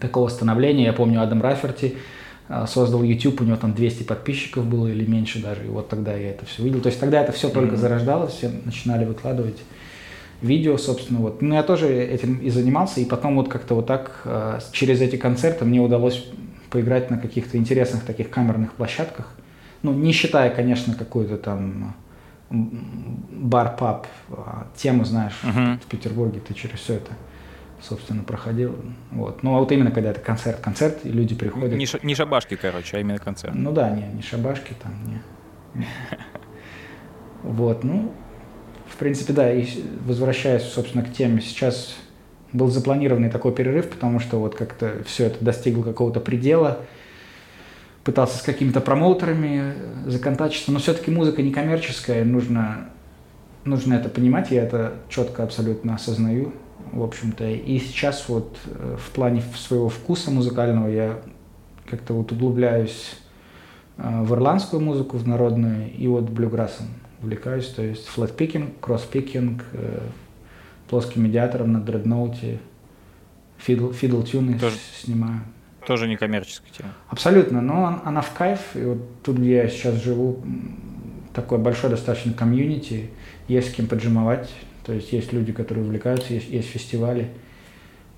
такого 0.00 0.28
становления. 0.28 0.84
Я 0.84 0.92
помню, 0.92 1.22
Адам 1.22 1.40
Раферти 1.40 1.96
а, 2.50 2.66
создал 2.66 3.02
YouTube, 3.02 3.40
у 3.40 3.44
него 3.44 3.56
там 3.56 3.72
200 3.72 4.02
подписчиков 4.02 4.66
было 4.66 4.88
или 4.88 5.06
меньше 5.06 5.40
даже, 5.42 5.64
и 5.64 5.68
вот 5.68 5.88
тогда 5.88 6.12
я 6.14 6.30
это 6.32 6.44
все 6.44 6.62
видел. 6.62 6.82
То 6.82 6.88
есть 6.88 7.00
тогда 7.00 7.22
это 7.22 7.32
все 7.32 7.48
только 7.48 7.72
Мгм. 7.72 7.80
зарождалось, 7.80 8.32
все 8.34 8.50
начинали 8.66 9.06
выкладывать. 9.06 9.56
видео, 10.42 10.78
собственно, 10.78 11.20
вот. 11.20 11.42
Ну, 11.42 11.54
я 11.54 11.62
тоже 11.62 11.88
этим 11.92 12.36
и 12.38 12.48
занимался, 12.48 13.00
и 13.00 13.04
потом 13.04 13.36
вот 13.36 13.48
как-то 13.50 13.74
вот 13.74 13.86
так 13.86 14.22
э, 14.24 14.58
через 14.72 15.02
эти 15.02 15.16
концерты 15.16 15.66
мне 15.66 15.80
удалось 15.80 16.26
поиграть 16.70 17.10
на 17.10 17.18
каких-то 17.18 17.56
интересных 17.56 18.04
таких 18.04 18.30
камерных 18.30 18.72
площадках. 18.72 19.34
Ну, 19.82 19.92
не 19.92 20.12
считая, 20.12 20.50
конечно, 20.50 20.94
какую-то 20.94 21.36
там 21.36 21.94
бар-паб 22.50 24.06
а, 24.30 24.66
тему, 24.76 25.04
знаешь, 25.04 25.38
uh-huh. 25.42 25.78
в 25.78 25.86
Петербурге 25.86 26.40
ты 26.40 26.52
через 26.52 26.80
все 26.80 26.94
это 26.94 27.12
собственно, 27.82 28.22
проходил. 28.22 28.76
Вот. 29.10 29.42
Ну, 29.42 29.56
а 29.56 29.60
вот 29.60 29.72
именно 29.72 29.90
когда 29.90 30.10
это 30.10 30.20
концерт, 30.20 30.60
концерт, 30.60 30.98
и 31.04 31.10
люди 31.10 31.34
приходят. 31.34 31.78
Не, 31.78 31.86
не 32.02 32.14
шабашки, 32.14 32.56
короче, 32.56 32.96
а 32.96 33.00
именно 33.00 33.18
концерт. 33.18 33.54
Ну 33.54 33.72
да, 33.72 33.90
не, 33.90 34.06
не 34.06 34.22
шабашки 34.22 34.74
там, 34.82 34.92
не. 35.06 35.86
Вот, 37.42 37.84
ну, 37.84 38.12
в 38.86 38.96
принципе, 38.96 39.32
да, 39.32 39.50
и 39.50 39.66
возвращаясь, 40.04 40.62
собственно, 40.62 41.02
к 41.02 41.10
теме, 41.10 41.40
сейчас 41.40 41.96
был 42.52 42.68
запланированный 42.68 43.30
такой 43.30 43.52
перерыв, 43.52 43.88
потому 43.88 44.20
что 44.20 44.38
вот 44.38 44.54
как-то 44.54 45.02
все 45.06 45.26
это 45.26 45.44
достигло 45.44 45.82
какого-то 45.82 46.20
предела, 46.20 46.78
пытался 48.04 48.38
с 48.38 48.42
какими-то 48.42 48.80
промоутерами 48.80 49.74
законтачиться, 50.06 50.72
но 50.72 50.78
все-таки 50.78 51.10
музыка 51.10 51.42
не 51.42 51.52
коммерческая, 51.52 52.24
нужно, 52.24 52.88
нужно 53.64 53.94
это 53.94 54.08
понимать, 54.08 54.50
я 54.50 54.62
это 54.62 54.94
четко 55.08 55.42
абсолютно 55.42 55.94
осознаю, 55.94 56.52
в 56.92 57.02
общем-то. 57.02 57.48
И 57.48 57.78
сейчас 57.78 58.28
вот 58.28 58.56
э, 58.66 58.96
в 58.98 59.10
плане 59.10 59.42
своего 59.54 59.88
вкуса 59.88 60.30
музыкального 60.30 60.88
я 60.88 61.18
как-то 61.86 62.14
вот 62.14 62.32
углубляюсь 62.32 63.16
э, 63.98 64.22
в 64.22 64.34
ирландскую 64.34 64.80
музыку, 64.82 65.18
в 65.18 65.28
народную, 65.28 65.92
и 65.92 66.06
вот 66.08 66.24
блюграссом 66.24 66.86
увлекаюсь, 67.22 67.66
то 67.66 67.82
есть 67.82 68.06
флэт-пикинг, 68.08 68.80
кросс-пикинг, 68.80 69.62
э, 69.72 70.00
плоским 70.90 71.22
медиатором 71.22 71.72
на 71.72 71.80
дредноуте, 71.80 72.58
fiddle, 73.58 73.92
fiddle 73.92 74.22
tune 74.22 74.51
ы 74.51 74.58
тоже, 74.58 74.76
снимаю. 75.00 75.40
Тоже 75.86 76.08
не 76.08 76.16
коммерческая 76.16 76.70
тема. 76.76 76.90
Абсолютно, 77.08 77.62
но 77.62 78.02
она 78.04 78.20
в 78.20 78.32
кайф, 78.34 78.60
и 78.74 78.82
вот 78.82 79.22
тут, 79.22 79.38
где 79.38 79.54
я 79.54 79.68
сейчас 79.68 80.02
живу, 80.02 80.40
такой 81.32 81.58
большой 81.58 81.90
достаточно 81.90 82.32
комьюнити, 82.32 83.08
есть 83.46 83.70
с 83.70 83.74
кем 83.74 83.86
поджемовать, 83.86 84.50
то 84.84 84.92
есть 84.92 85.12
есть 85.12 85.32
люди, 85.32 85.52
которые 85.52 85.84
увлекаются, 85.84 86.34
есть, 86.34 86.50
есть 86.50 86.68
фестивали. 86.68 87.30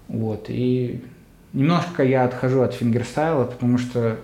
Вот. 0.09 0.47
И 0.49 1.05
немножко 1.53 2.03
я 2.03 2.25
отхожу 2.25 2.63
от 2.63 2.73
фингерстайла, 2.73 3.45
потому 3.45 3.77
что 3.79 4.19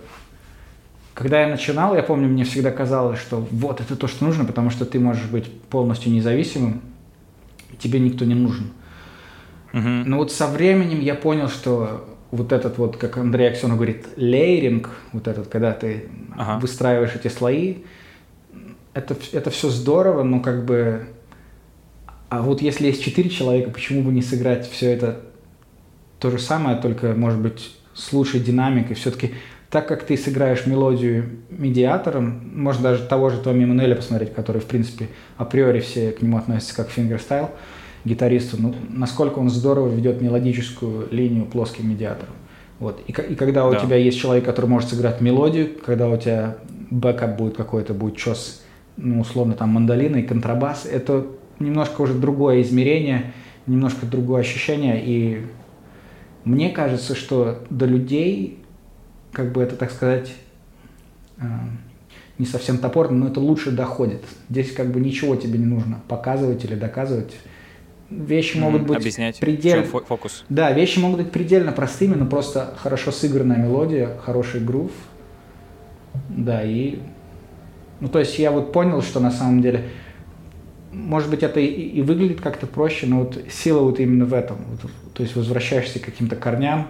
когда 1.13 1.41
я 1.41 1.47
начинал, 1.49 1.95
я 1.95 2.01
помню, 2.01 2.27
мне 2.27 2.45
всегда 2.45 2.71
казалось, 2.71 3.19
что 3.19 3.47
вот 3.51 3.81
это 3.81 3.95
то, 3.95 4.07
что 4.07 4.25
нужно, 4.25 4.45
потому 4.45 4.69
что 4.69 4.85
ты 4.85 4.99
можешь 4.99 5.25
быть 5.25 5.51
полностью 5.69 6.11
независимым, 6.11 6.81
тебе 7.79 7.99
никто 7.99 8.25
не 8.25 8.35
нужен. 8.35 8.71
Угу. 9.73 9.87
Но 10.05 10.17
вот 10.17 10.31
со 10.31 10.47
временем 10.47 10.99
я 10.99 11.15
понял, 11.15 11.49
что 11.49 12.17
вот 12.31 12.51
этот 12.51 12.77
вот, 12.77 12.97
как 12.97 13.17
Андрей 13.17 13.49
Аксенов 13.49 13.77
говорит, 13.77 14.07
лейринг, 14.17 14.89
вот 15.13 15.27
этот, 15.27 15.47
когда 15.47 15.71
ты 15.71 16.09
ага. 16.35 16.59
выстраиваешь 16.59 17.15
эти 17.15 17.27
слои, 17.27 17.77
это, 18.93 19.15
это 19.31 19.49
все 19.49 19.69
здорово, 19.69 20.23
но 20.23 20.39
как 20.39 20.65
бы 20.65 21.07
а 22.29 22.43
вот 22.43 22.61
если 22.61 22.87
есть 22.87 23.03
четыре 23.03 23.29
человека, 23.29 23.71
почему 23.71 24.03
бы 24.03 24.11
не 24.11 24.21
сыграть 24.21 24.69
все 24.69 24.91
это 24.91 25.21
то 26.19 26.29
же 26.29 26.37
самое, 26.37 26.77
только, 26.77 27.13
может 27.13 27.39
быть, 27.39 27.75
с 27.95 28.13
лучшей 28.13 28.39
динамикой? 28.39 28.95
Все-таки 28.95 29.33
так 29.69 29.87
как 29.87 30.03
ты 30.03 30.17
сыграешь 30.17 30.65
мелодию 30.65 31.25
медиатором, 31.49 32.51
можно 32.55 32.83
даже 32.83 33.03
того 33.03 33.29
же 33.29 33.37
Томми 33.37 33.65
Мануэля 33.65 33.95
посмотреть, 33.95 34.33
который, 34.33 34.61
в 34.61 34.65
принципе, 34.65 35.07
априори 35.37 35.79
все 35.79 36.11
к 36.11 36.21
нему 36.21 36.37
относятся 36.37 36.75
как 36.75 36.89
фингерстайл, 36.89 37.51
гитаристу, 38.03 38.57
ну, 38.59 38.73
насколько 38.89 39.39
он 39.39 39.49
здорово 39.49 39.89
ведет 39.89 40.21
мелодическую 40.21 41.07
линию 41.11 41.45
плоским 41.45 41.89
медиатором. 41.89 42.33
Вот. 42.79 43.01
И, 43.07 43.11
и 43.11 43.35
когда 43.35 43.67
у 43.67 43.71
да. 43.71 43.79
тебя 43.79 43.97
есть 43.97 44.17
человек, 44.19 44.45
который 44.45 44.67
может 44.67 44.89
сыграть 44.89 45.21
мелодию, 45.21 45.69
когда 45.85 46.09
у 46.09 46.17
тебя 46.17 46.57
backup 46.89 47.37
будет 47.37 47.57
какой-то, 47.57 47.93
будет 47.93 48.17
чес, 48.17 48.63
ну, 48.97 49.19
условно, 49.19 49.53
там, 49.53 49.69
мандолина 49.69 50.17
и 50.17 50.23
контрабас, 50.23 50.85
это 50.85 51.27
немножко 51.59 52.01
уже 52.01 52.13
другое 52.13 52.61
измерение, 52.61 53.33
немножко 53.67 54.05
другое 54.05 54.41
ощущение. 54.41 55.03
И 55.05 55.45
мне 56.45 56.69
кажется, 56.69 57.15
что 57.15 57.59
до 57.69 57.85
людей, 57.85 58.59
как 59.31 59.51
бы 59.51 59.61
это, 59.61 59.75
так 59.75 59.91
сказать, 59.91 60.33
э, 61.37 61.43
не 62.37 62.45
совсем 62.45 62.77
топорно, 62.77 63.17
но 63.17 63.27
это 63.27 63.39
лучше 63.39 63.71
доходит. 63.71 64.23
Здесь 64.49 64.73
как 64.73 64.91
бы 64.91 64.99
ничего 64.99 65.35
тебе 65.35 65.59
не 65.59 65.65
нужно 65.65 66.01
показывать 66.07 66.63
или 66.63 66.75
доказывать. 66.75 67.33
Вещи 68.09 68.57
могут 68.57 68.83
быть 68.83 68.97
Объяснять, 68.97 69.39
предельно... 69.39 69.83
фокус. 69.83 70.43
Да, 70.49 70.71
вещи 70.71 70.97
могут 70.97 71.19
быть 71.19 71.31
предельно 71.31 71.71
простыми, 71.71 72.15
но 72.15 72.25
просто 72.25 72.73
хорошо 72.77 73.11
сыгранная 73.11 73.57
мелодия, 73.57 74.17
хороший 74.23 74.61
грув. 74.61 74.91
Да, 76.29 76.63
и... 76.63 76.99
Ну, 77.99 78.07
то 78.07 78.19
есть 78.19 78.39
я 78.39 78.51
вот 78.51 78.71
понял, 78.71 79.01
что 79.01 79.19
на 79.19 79.29
самом 79.29 79.61
деле 79.61 79.89
может 80.91 81.29
быть, 81.29 81.43
это 81.43 81.59
и, 81.59 81.67
и 81.67 82.01
выглядит 82.01 82.41
как-то 82.41 82.67
проще, 82.67 83.05
но 83.05 83.19
вот 83.19 83.39
сила 83.51 83.81
вот 83.81 83.99
именно 83.99 84.25
в 84.25 84.33
этом. 84.33 84.57
Вот, 84.69 84.91
то 85.13 85.23
есть 85.23 85.35
возвращаешься 85.35 85.99
к 85.99 86.03
каким-то 86.03 86.35
корням, 86.35 86.87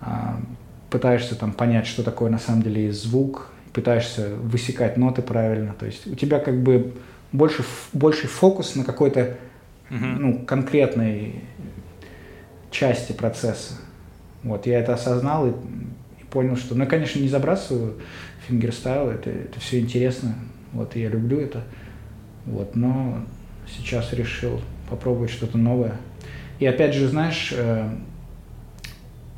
а, 0.00 0.40
пытаешься 0.90 1.36
там 1.36 1.52
понять, 1.52 1.86
что 1.86 2.02
такое 2.02 2.30
на 2.30 2.38
самом 2.38 2.62
деле 2.62 2.92
звук, 2.92 3.46
пытаешься 3.72 4.34
высекать 4.34 4.96
ноты 4.96 5.22
правильно. 5.22 5.74
То 5.78 5.86
есть 5.86 6.06
у 6.06 6.14
тебя 6.14 6.38
как 6.40 6.60
бы 6.62 6.92
больше, 7.32 7.64
больше 7.92 8.26
фокус 8.26 8.74
на 8.74 8.84
какой-то 8.84 9.36
uh-huh. 9.90 10.16
ну, 10.18 10.38
конкретной 10.44 11.44
части 12.70 13.12
процесса. 13.12 13.74
Вот, 14.42 14.66
я 14.66 14.80
это 14.80 14.94
осознал 14.94 15.48
и, 15.48 15.50
и 15.50 16.24
понял, 16.30 16.56
что, 16.56 16.74
ну, 16.74 16.84
я, 16.84 16.90
конечно, 16.90 17.20
не 17.20 17.28
забрасываю 17.28 17.96
фингерстайл, 18.48 19.10
это, 19.10 19.30
это 19.30 19.60
все 19.60 19.80
интересно, 19.80 20.34
вот, 20.72 20.96
и 20.96 21.00
я 21.00 21.08
люблю 21.08 21.38
это. 21.38 21.62
Вот, 22.46 22.74
но 22.74 23.22
сейчас 23.68 24.12
решил 24.12 24.60
попробовать 24.88 25.30
что-то 25.30 25.58
новое. 25.58 25.96
И 26.58 26.66
опять 26.66 26.94
же, 26.94 27.06
знаешь, 27.06 27.52
э, 27.56 27.88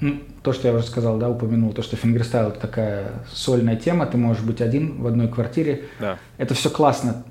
ну, 0.01 0.21
то, 0.43 0.53
что 0.53 0.69
я 0.69 0.75
уже 0.75 0.85
сказал, 0.85 1.19
да, 1.19 1.29
упомянул, 1.29 1.73
то, 1.73 1.83
что 1.83 1.97
фингерстайл 1.97 2.49
это 2.49 2.61
такая 2.61 3.13
сольная 3.33 3.77
тема, 3.77 4.07
ты 4.07 4.17
можешь 4.17 4.43
быть 4.43 4.61
один 4.61 5.01
в 5.01 5.07
одной 5.07 5.29
квартире. 5.29 5.85
Да. 6.01 6.19
Это 6.37 6.55
все 6.55 6.71
классно. 6.71 7.25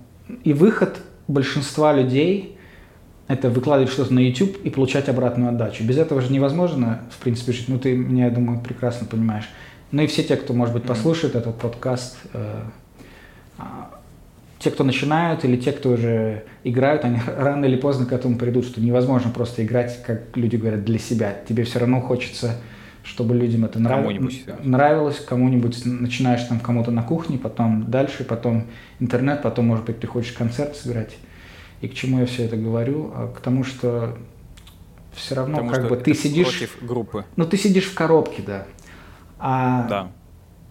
И 0.44 0.54
выход 0.54 0.98
большинства 1.28 1.94
людей 1.94 2.58
это 3.28 3.50
выкладывать 3.50 3.92
что-то 3.92 4.14
на 4.14 4.20
YouTube 4.20 4.58
и 4.64 4.70
получать 4.70 5.08
обратную 5.08 5.50
отдачу. 5.50 5.84
Без 5.84 5.98
этого 5.98 6.22
же 6.22 6.32
невозможно, 6.34 7.02
в 7.12 7.24
принципе, 7.24 7.54
жить. 7.54 7.70
Ну, 7.70 7.80
ты 7.80 7.96
меня, 7.96 8.26
я 8.26 8.32
думаю, 8.32 8.60
прекрасно 8.60 9.08
понимаешь. 9.08 9.50
Ну 9.92 10.02
и 10.02 10.08
все 10.08 10.24
те, 10.24 10.36
кто, 10.36 10.54
может 10.54 10.74
быть, 10.74 10.84
послушает 10.84 11.36
mm-hmm. 11.36 11.40
этот 11.40 11.58
подкаст, 11.58 12.18
э, 12.34 12.62
а, 13.58 14.00
те, 14.60 14.72
кто 14.72 14.84
начинают, 14.84 15.44
или 15.46 15.58
те, 15.58 15.72
кто 15.72 15.92
уже 15.92 16.44
играют, 16.64 17.06
они 17.06 17.20
рано 17.38 17.66
или 17.66 17.76
поздно 17.76 18.06
к 18.06 18.12
этому 18.12 18.38
придут, 18.38 18.66
что 18.66 18.82
невозможно 18.82 19.32
просто 19.32 19.64
играть, 19.64 20.02
как 20.04 20.36
люди 20.36 20.56
говорят, 20.56 20.84
для 20.84 21.00
себя. 21.00 21.36
Тебе 21.48 21.64
все 21.64 21.80
равно 21.80 22.02
хочется, 22.02 22.58
чтобы 23.04 23.36
людям 23.36 23.66
это 23.66 23.80
нрав... 23.80 24.00
кому-нибудь, 24.00 24.46
нравилось, 24.64 25.20
кому-нибудь 25.20 25.86
начинаешь 25.86 26.44
там 26.44 26.60
кому-то 26.60 26.92
на 26.92 27.04
кухне, 27.04 27.38
потом 27.38 27.90
дальше, 27.90 28.24
потом 28.24 28.68
интернет, 29.00 29.42
потом, 29.42 29.68
может 29.68 29.86
быть, 29.86 30.00
ты 30.00 30.08
хочешь 30.08 30.34
концерт 30.34 30.76
сыграть. 30.76 31.18
И 31.82 31.88
к 31.88 31.94
чему 31.94 32.20
я 32.20 32.26
все 32.26 32.46
это 32.46 32.58
говорю? 32.58 33.12
А 33.16 33.28
к 33.28 33.40
тому, 33.42 33.64
что 33.64 34.18
все 35.14 35.36
равно 35.36 35.58
Потому 35.58 35.72
как 35.72 35.90
бы 35.90 35.98
ты 35.98 36.14
сидишь... 36.14 36.60
Против 36.60 36.78
группы. 36.82 37.26
Ну, 37.36 37.46
ты 37.46 37.58
сидишь 37.58 37.86
в 37.86 37.94
коробке, 37.96 38.44
да. 38.46 38.66
А... 39.40 39.88
Да. 39.88 40.12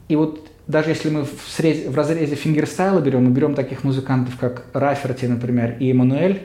И 0.09 0.17
вот 0.17 0.51
даже 0.67 0.91
если 0.91 1.11
мы 1.11 1.25
в, 1.25 1.33
срез, 1.49 1.87
в 1.87 1.95
разрезе 1.97 2.37
фингерстайла 2.37 3.01
берем, 3.01 3.25
мы 3.25 3.31
берем 3.31 3.55
таких 3.55 3.85
музыкантов, 3.85 4.37
как 4.37 4.67
Раферти, 4.73 5.27
например, 5.27 5.77
и 5.81 5.91
Эммануэль, 5.91 6.43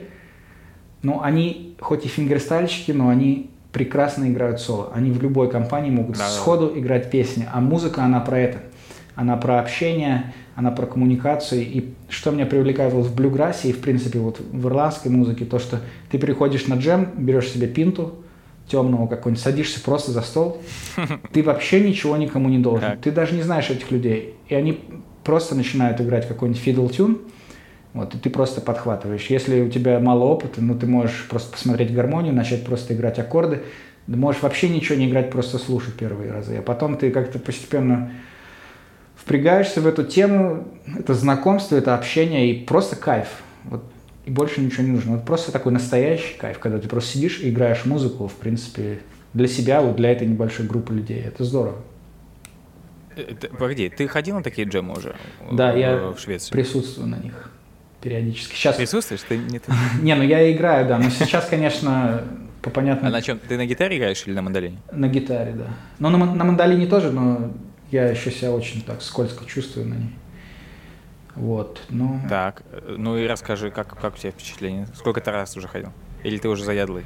ну, 1.02 1.22
они 1.22 1.76
хоть 1.78 2.04
и 2.04 2.08
фингерстайльщики, 2.08 2.90
но 2.90 3.08
они 3.08 3.50
прекрасно 3.76 4.26
играют 4.26 4.58
соло. 4.58 4.90
Они 4.94 5.10
в 5.10 5.22
любой 5.22 5.50
компании 5.50 5.90
могут 5.90 6.16
да, 6.16 6.30
сходу 6.30 6.70
да. 6.70 6.80
играть 6.80 7.10
песни. 7.10 7.46
А 7.52 7.60
музыка, 7.60 8.04
она 8.04 8.20
про 8.20 8.38
это. 8.38 8.58
Она 9.14 9.36
про 9.36 9.60
общение, 9.60 10.32
она 10.54 10.70
про 10.70 10.86
коммуникацию. 10.86 11.60
И 11.60 11.90
что 12.08 12.30
меня 12.30 12.46
привлекает 12.46 12.94
вот 12.94 13.04
в 13.04 13.14
блюграссе 13.14 13.68
и, 13.68 13.72
в 13.72 13.82
принципе, 13.82 14.18
вот 14.18 14.40
в 14.40 14.66
ирландской 14.66 15.08
музыке, 15.08 15.44
то, 15.44 15.58
что 15.58 15.82
ты 16.10 16.18
приходишь 16.18 16.68
на 16.68 16.76
джем, 16.76 17.10
берешь 17.18 17.50
себе 17.50 17.66
пинту, 17.66 18.14
темного 18.66 19.08
какой-нибудь, 19.08 19.44
садишься 19.44 19.82
просто 19.82 20.10
за 20.10 20.22
стол, 20.22 20.62
ты 21.34 21.42
вообще 21.42 21.86
ничего 21.86 22.16
никому 22.16 22.48
не 22.48 22.58
должен. 22.58 22.92
Так. 22.92 23.00
Ты 23.02 23.10
даже 23.10 23.34
не 23.34 23.42
знаешь 23.42 23.68
этих 23.68 23.90
людей. 23.90 24.36
И 24.48 24.54
они 24.54 24.80
просто 25.22 25.54
начинают 25.54 26.00
играть 26.00 26.26
какой-нибудь 26.26 26.62
fiddle 26.62 26.88
tune, 26.88 27.18
вот, 27.96 28.14
и 28.14 28.18
ты 28.18 28.28
просто 28.28 28.60
подхватываешь. 28.60 29.24
Если 29.28 29.62
у 29.62 29.70
тебя 29.70 29.98
мало 30.00 30.24
опыта, 30.24 30.60
ну, 30.60 30.78
ты 30.78 30.86
можешь 30.86 31.26
просто 31.30 31.50
посмотреть 31.50 31.94
гармонию, 31.94 32.34
начать 32.34 32.62
просто 32.62 32.92
играть 32.92 33.18
аккорды. 33.18 33.62
Ты 34.04 34.16
можешь 34.16 34.42
вообще 34.42 34.68
ничего 34.68 34.98
не 34.98 35.08
играть, 35.08 35.30
просто 35.30 35.56
слушать 35.56 35.94
первые 35.94 36.30
разы. 36.30 36.58
А 36.58 36.62
потом 36.62 36.98
ты 36.98 37.10
как-то 37.10 37.38
постепенно 37.38 38.12
впрягаешься 39.14 39.80
в 39.80 39.86
эту 39.86 40.04
тему, 40.04 40.68
это 40.94 41.14
знакомство, 41.14 41.74
это 41.74 41.94
общение 41.94 42.50
и 42.50 42.66
просто 42.66 42.96
кайф. 42.96 43.28
Вот 43.64 43.82
и 44.26 44.30
больше 44.30 44.60
ничего 44.60 44.82
не 44.82 44.90
нужно. 44.90 45.12
Вот 45.12 45.24
просто 45.24 45.50
такой 45.50 45.72
настоящий 45.72 46.36
кайф, 46.36 46.58
когда 46.58 46.78
ты 46.78 46.88
просто 46.88 47.12
сидишь 47.12 47.40
и 47.40 47.48
играешь 47.48 47.86
музыку, 47.86 48.28
в 48.28 48.34
принципе, 48.34 48.98
для 49.32 49.48
себя, 49.48 49.80
вот 49.80 49.96
для 49.96 50.12
этой 50.12 50.26
небольшой 50.26 50.66
группы 50.66 50.92
людей. 50.92 51.22
Это 51.22 51.44
здорово. 51.44 51.78
Э, 53.16 53.32
погоди, 53.58 53.88
ты 53.88 54.06
ходил 54.06 54.36
на 54.36 54.42
такие 54.42 54.68
джемы 54.68 54.98
уже? 54.98 55.16
Да, 55.50 55.72
в, 55.72 55.78
я 55.78 55.96
в 56.10 56.18
Швеции? 56.20 56.52
присутствую 56.52 57.08
на 57.08 57.16
них 57.16 57.50
периодически. 58.00 58.54
Сейчас... 58.54 58.76
Присутствуешь? 58.76 59.22
Ты 59.28 59.38
не, 59.38 59.58
ты... 59.58 59.72
не, 60.02 60.14
ну 60.14 60.22
я 60.22 60.52
играю, 60.52 60.86
да, 60.86 60.98
но 60.98 61.10
сейчас, 61.10 61.46
конечно, 61.46 62.22
по 62.62 62.70
понятным... 62.70 63.08
А 63.08 63.10
на 63.10 63.22
чем? 63.22 63.38
Ты 63.38 63.56
на 63.56 63.66
гитаре 63.66 63.98
играешь 63.98 64.22
или 64.26 64.34
на 64.34 64.42
мандолине? 64.42 64.78
На 64.92 65.08
гитаре, 65.08 65.52
да. 65.52 65.66
Ну, 65.98 66.10
на, 66.10 66.18
на 66.18 66.44
мандолине 66.44 66.86
тоже, 66.86 67.12
но 67.12 67.52
я 67.90 68.08
еще 68.08 68.30
себя 68.30 68.52
очень 68.52 68.82
так 68.82 69.02
скользко 69.02 69.44
чувствую 69.44 69.86
на 69.86 69.94
ней. 69.94 70.10
Вот, 71.36 71.82
ну... 71.90 72.20
Так, 72.30 72.62
ну 72.88 73.18
и 73.18 73.26
расскажи, 73.26 73.70
как, 73.70 73.98
как 74.00 74.14
у 74.14 74.18
тебя 74.18 74.32
впечатление? 74.32 74.86
Сколько 74.94 75.20
ты 75.20 75.30
раз 75.30 75.56
уже 75.56 75.68
ходил? 75.68 75.90
Или 76.24 76.38
ты 76.38 76.48
уже 76.48 76.64
заядлый? 76.64 77.04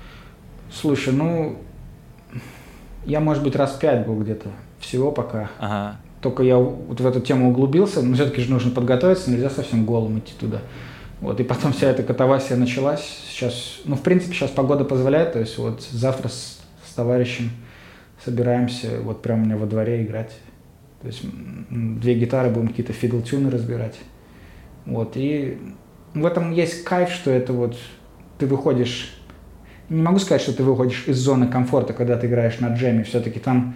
Слушай, 0.73 1.13
ну, 1.13 1.61
я, 3.05 3.19
может 3.21 3.43
быть, 3.43 3.57
раз 3.57 3.73
пять 3.73 4.07
был 4.07 4.21
где-то 4.21 4.51
всего 4.79 5.11
пока. 5.11 5.51
Ага. 5.59 6.01
Только 6.21 6.43
я 6.43 6.59
вот 6.59 7.00
в 7.00 7.07
эту 7.07 7.21
тему 7.21 7.50
углубился, 7.50 8.03
но 8.03 8.15
все-таки 8.15 8.43
же 8.43 8.50
нужно 8.50 8.71
подготовиться, 8.71 9.31
нельзя 9.31 9.49
совсем 9.50 9.87
голым 9.87 10.19
идти 10.19 10.33
туда. 10.39 10.61
Вот, 11.21 11.41
и 11.41 11.45
потом 11.45 11.73
вся 11.73 11.91
эта 11.91 12.03
катавасия 12.03 12.57
началась. 12.57 13.05
Сейчас, 13.29 13.81
ну, 13.85 13.97
в 13.97 14.03
принципе, 14.03 14.35
сейчас 14.35 14.50
погода 14.50 14.85
позволяет, 14.85 15.33
то 15.33 15.39
есть 15.39 15.57
вот 15.59 15.83
завтра 15.83 16.29
с, 16.29 16.61
с 16.87 16.95
товарищем 16.95 17.50
собираемся 18.25 19.00
вот 19.03 19.23
прямо 19.23 19.43
у 19.43 19.45
меня 19.47 19.57
во 19.57 19.67
дворе 19.67 20.03
играть. 20.05 20.33
То 21.00 21.07
есть 21.07 21.23
две 21.71 22.15
гитары 22.15 22.50
будем 22.50 22.69
какие-то 22.69 22.93
фидл-тюны 22.93 23.50
разбирать. 23.50 23.97
Вот, 24.85 25.12
и 25.17 25.59
в 26.15 26.27
этом 26.27 26.53
есть 26.53 26.85
кайф, 26.85 27.11
что 27.11 27.31
это 27.31 27.53
вот 27.53 27.77
ты 28.39 28.47
выходишь 28.47 29.15
не 29.91 30.03
могу 30.03 30.21
сказать, 30.21 30.41
что 30.41 30.53
ты 30.53 30.62
выходишь 30.62 31.05
из 31.09 31.19
зоны 31.19 31.49
комфорта, 31.49 31.93
когда 31.93 32.17
ты 32.17 32.29
играешь 32.29 32.61
на 32.61 32.69
джеме. 32.75 33.03
Все-таки 33.03 33.41
там 33.41 33.75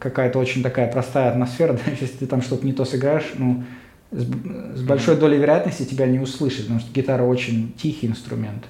какая-то 0.00 0.38
очень 0.38 0.62
такая 0.62 0.90
простая 0.90 1.30
атмосфера, 1.30 1.72
да, 1.86 1.92
если 1.92 2.16
ты 2.16 2.26
там 2.26 2.42
что-то 2.42 2.66
не 2.66 2.72
то 2.72 2.84
сыграешь, 2.84 3.30
ну, 3.36 3.62
с, 4.10 4.24
с 4.24 4.82
большой 4.82 5.16
долей 5.16 5.38
вероятности 5.38 5.84
тебя 5.84 6.06
не 6.06 6.18
услышат, 6.18 6.62
потому 6.62 6.80
что 6.80 6.92
гитара 6.92 7.22
очень 7.22 7.72
тихий 7.74 8.08
инструмент, 8.08 8.64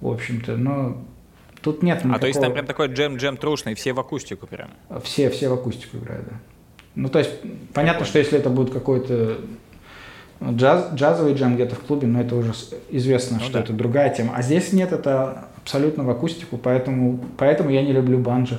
в 0.00 0.08
общем-то, 0.08 0.56
но 0.56 1.02
тут 1.62 1.82
нет 1.82 1.98
никакого... 1.98 2.16
А 2.16 2.20
то 2.20 2.26
есть 2.26 2.40
там 2.40 2.52
прям 2.52 2.66
такой 2.66 2.88
джем-джем 2.88 3.38
трушный, 3.38 3.74
все 3.74 3.94
в 3.94 4.00
акустику 4.00 4.46
прям? 4.46 4.70
Все, 5.02 5.30
все 5.30 5.48
в 5.48 5.54
акустику 5.54 5.96
играют, 5.96 6.26
да. 6.28 6.36
Ну, 6.94 7.08
то 7.08 7.20
есть, 7.20 7.30
понятно, 7.72 8.04
что 8.04 8.18
если 8.18 8.38
это 8.38 8.50
будет 8.50 8.72
какой-то 8.72 9.38
джаз, 10.42 10.92
джазовый 10.94 11.34
джем 11.34 11.54
где-то 11.54 11.76
в 11.76 11.80
клубе, 11.80 12.08
но 12.08 12.20
это 12.20 12.34
уже 12.34 12.52
известно, 12.90 13.38
ну, 13.38 13.44
что 13.44 13.52
да. 13.54 13.60
это 13.60 13.72
другая 13.72 14.12
тема. 14.12 14.34
А 14.34 14.42
здесь 14.42 14.72
нет, 14.72 14.92
это 14.92 15.48
абсолютно 15.58 16.02
в 16.02 16.10
акустику, 16.10 16.58
поэтому, 16.58 17.20
поэтому 17.36 17.70
я 17.70 17.82
не 17.82 17.92
люблю 17.92 18.18
банджо 18.18 18.58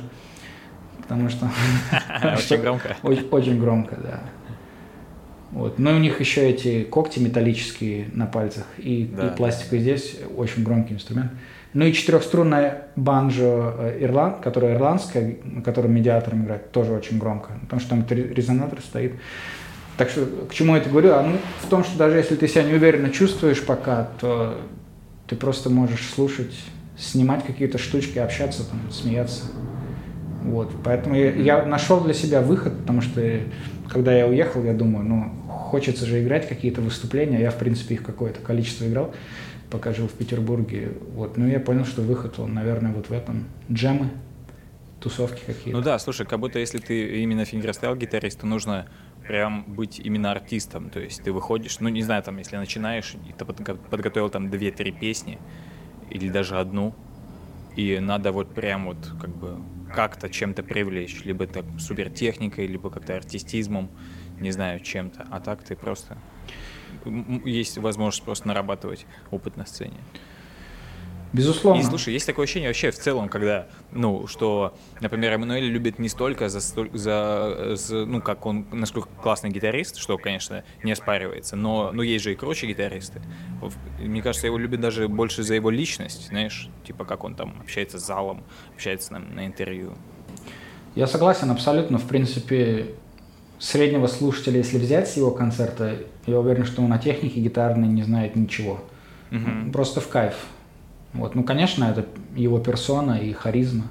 потому 1.09 1.29
что... 1.29 1.49
Очень 2.23 2.61
громко. 2.61 2.95
Очень 3.31 3.59
громко, 3.59 3.97
да. 4.01 4.19
Вот. 5.51 5.79
Но 5.79 5.95
у 5.95 5.97
них 5.97 6.19
еще 6.19 6.47
эти 6.47 6.83
когти 6.83 7.19
металлические 7.19 8.09
на 8.13 8.27
пальцах 8.27 8.65
и, 8.77 9.11
да, 9.17 9.27
и 9.27 9.35
пластиковый 9.35 9.79
здесь 9.79 10.15
очень 10.37 10.63
громкий 10.63 10.93
инструмент. 10.93 11.31
Ну 11.73 11.85
и 11.85 11.93
четырехструнная 11.93 12.89
банджо 12.95 13.73
э, 13.79 13.97
Ирланд, 14.03 14.41
которая 14.41 14.75
ирландская, 14.75 15.37
на 15.43 15.63
которой 15.63 15.87
медиатором 15.87 16.43
играет, 16.43 16.71
тоже 16.71 16.93
очень 16.93 17.17
громко, 17.17 17.53
потому 17.61 17.79
что 17.79 17.89
там 17.89 18.05
резонатор 18.09 18.79
стоит. 18.81 19.13
Так 19.97 20.09
что 20.09 20.25
к 20.47 20.53
чему 20.53 20.75
я 20.75 20.81
это 20.81 20.89
говорю? 20.89 21.13
А 21.13 21.23
ну, 21.23 21.37
в 21.61 21.67
том, 21.67 21.83
что 21.83 21.97
даже 21.97 22.17
если 22.17 22.35
ты 22.35 22.47
себя 22.47 22.63
неуверенно 22.63 23.09
чувствуешь 23.09 23.63
пока, 23.63 24.07
то 24.19 24.55
ты 25.27 25.35
просто 25.35 25.71
можешь 25.71 26.07
слушать, 26.09 26.53
снимать 26.97 27.43
какие-то 27.43 27.79
штучки, 27.79 28.19
общаться, 28.19 28.69
там, 28.69 28.79
смеяться. 28.91 29.45
Вот, 30.43 30.71
поэтому 30.83 31.15
я, 31.15 31.31
я 31.31 31.65
нашел 31.65 32.01
для 32.01 32.13
себя 32.13 32.41
выход, 32.41 32.79
потому 32.79 33.01
что 33.01 33.21
когда 33.89 34.13
я 34.13 34.27
уехал, 34.27 34.63
я 34.63 34.73
думаю, 34.73 35.05
ну, 35.05 35.31
хочется 35.47 36.05
же 36.05 36.23
играть 36.23 36.47
какие-то 36.47 36.81
выступления, 36.81 37.39
я, 37.41 37.51
в 37.51 37.57
принципе, 37.57 37.95
их 37.95 38.03
какое-то 38.03 38.39
количество 38.39 38.85
играл, 38.85 39.13
пока 39.69 39.93
жил 39.93 40.07
в 40.07 40.13
Петербурге, 40.13 40.93
вот, 41.13 41.37
но 41.37 41.47
я 41.47 41.59
понял, 41.59 41.85
что 41.85 42.01
выход, 42.01 42.39
он, 42.39 42.53
наверное, 42.53 42.93
вот 42.93 43.09
в 43.09 43.11
этом, 43.11 43.45
джемы, 43.71 44.09
тусовки 44.99 45.41
какие-то. 45.45 45.77
Ну 45.77 45.83
да, 45.83 45.99
слушай, 45.99 46.25
как 46.25 46.39
будто 46.39 46.59
если 46.59 46.77
ты 46.77 47.21
именно 47.21 47.45
фингерстайл 47.45 47.95
гитарист, 47.95 48.41
то 48.41 48.47
нужно 48.47 48.87
прям 49.27 49.63
быть 49.67 49.99
именно 49.99 50.31
артистом, 50.31 50.89
то 50.89 50.99
есть 50.99 51.23
ты 51.23 51.31
выходишь, 51.31 51.79
ну 51.79 51.89
не 51.89 52.01
знаю, 52.01 52.23
там, 52.23 52.37
если 52.37 52.57
начинаешь, 52.57 53.15
и 53.27 53.33
ты 53.33 53.45
подготовил 53.45 54.29
там 54.29 54.49
две-три 54.49 54.91
песни, 54.91 55.37
или 56.09 56.29
даже 56.29 56.57
одну, 56.57 56.95
и 57.75 57.99
надо 57.99 58.31
вот 58.31 58.53
прям 58.53 58.85
вот 58.85 58.97
как 59.21 59.29
бы 59.29 59.59
как-то 59.93 60.29
чем-то 60.29 60.63
привлечь, 60.63 61.23
либо 61.23 61.43
это 61.43 61.65
супертехникой, 61.79 62.67
либо 62.67 62.89
как-то 62.89 63.15
артистизмом, 63.15 63.89
не 64.39 64.51
знаю, 64.51 64.79
чем-то. 64.79 65.27
А 65.29 65.39
так 65.39 65.63
ты 65.63 65.75
просто... 65.75 66.17
Есть 67.45 67.77
возможность 67.77 68.23
просто 68.23 68.47
нарабатывать 68.47 69.05
опыт 69.31 69.57
на 69.57 69.65
сцене. 69.65 69.97
Безусловно. 71.31 71.79
И 71.79 71.83
слушай, 71.83 72.11
есть 72.13 72.25
такое 72.25 72.45
ощущение 72.45 72.69
вообще 72.69 72.89
в 72.89 72.95
целом, 72.95 73.29
когда, 73.29 73.67
ну, 73.91 74.25
что, 74.25 74.73
например, 74.99 75.33
Эммануэль 75.33 75.65
любит 75.65 75.99
не 75.99 76.09
столько 76.09 76.49
за, 76.49 76.59
за, 76.59 77.75
за, 77.75 78.05
ну, 78.05 78.21
как 78.21 78.45
он, 78.45 78.65
насколько 78.71 79.09
классный 79.21 79.51
гитарист, 79.51 79.97
что, 79.97 80.17
конечно, 80.17 80.63
не 80.83 80.91
оспаривается, 80.91 81.55
но, 81.55 81.91
но 81.91 82.01
есть 82.01 82.23
же 82.23 82.33
и 82.33 82.35
круче 82.35 82.65
гитаристы. 82.67 83.21
Мне 83.99 84.23
кажется, 84.23 84.47
его 84.47 84.57
любят 84.57 84.81
даже 84.81 85.07
больше 85.07 85.43
за 85.43 85.53
его 85.53 85.69
личность, 85.69 86.29
знаешь, 86.29 86.69
типа 86.85 87.05
как 87.05 87.23
он 87.23 87.35
там 87.35 87.55
общается 87.61 87.99
с 87.99 88.05
залом, 88.05 88.43
общается 88.73 89.13
на, 89.13 89.19
на 89.19 89.45
интервью. 89.45 89.93
Я 90.95 91.05
согласен 91.05 91.51
абсолютно. 91.51 91.99
В 91.99 92.07
принципе, 92.07 92.95
среднего 93.59 94.07
слушателя, 94.07 94.57
если 94.57 94.79
взять 94.79 95.07
с 95.07 95.17
его 95.17 95.29
концерта, 95.29 95.97
я 96.25 96.39
уверен, 96.39 96.65
что 96.65 96.81
он 96.81 96.91
о 96.91 96.97
технике 96.97 97.39
гитарной 97.39 97.87
не 97.87 98.03
знает 98.03 98.35
ничего. 98.35 98.81
Угу. 99.31 99.71
Просто 99.71 100.01
в 100.01 100.07
кайф. 100.07 100.33
Вот. 101.13 101.35
Ну, 101.35 101.43
конечно, 101.43 101.85
это 101.85 102.05
его 102.35 102.59
персона 102.59 103.13
и 103.13 103.33
харизма. 103.33 103.85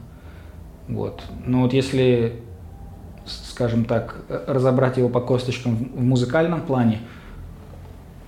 Вот. 0.88 1.22
Но 1.44 1.62
вот 1.62 1.72
если, 1.72 2.40
скажем 3.26 3.84
так, 3.84 4.24
разобрать 4.46 4.96
его 4.96 5.08
по 5.08 5.20
косточкам 5.20 5.76
в 5.76 6.02
музыкальном 6.02 6.62
плане, 6.62 7.00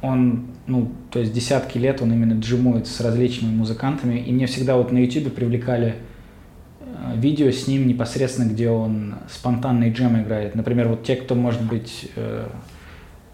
он, 0.03 0.47
ну, 0.67 0.93
то 1.11 1.19
есть 1.19 1.33
десятки 1.33 1.79
лет 1.79 2.03
он 2.03 2.13
именно 2.13 2.39
джимует 2.39 2.87
с 2.87 3.01
различными 3.01 3.55
музыкантами, 3.55 4.19
и 4.19 4.33
мне 4.33 4.47
всегда 4.47 4.77
вот 4.77 4.93
на 4.93 4.99
YouTube 4.99 5.35
привлекали 5.35 5.97
э, 6.81 7.17
видео 7.17 7.51
с 7.51 7.67
ним 7.67 7.87
непосредственно, 7.87 8.49
где 8.49 8.71
он 8.71 9.17
спонтанный 9.29 9.93
джем 9.93 10.21
играет. 10.21 10.55
Например, 10.55 10.89
вот 10.89 11.05
те, 11.05 11.17
кто, 11.17 11.35
может 11.35 11.63
быть, 11.63 12.11
э, 12.17 12.49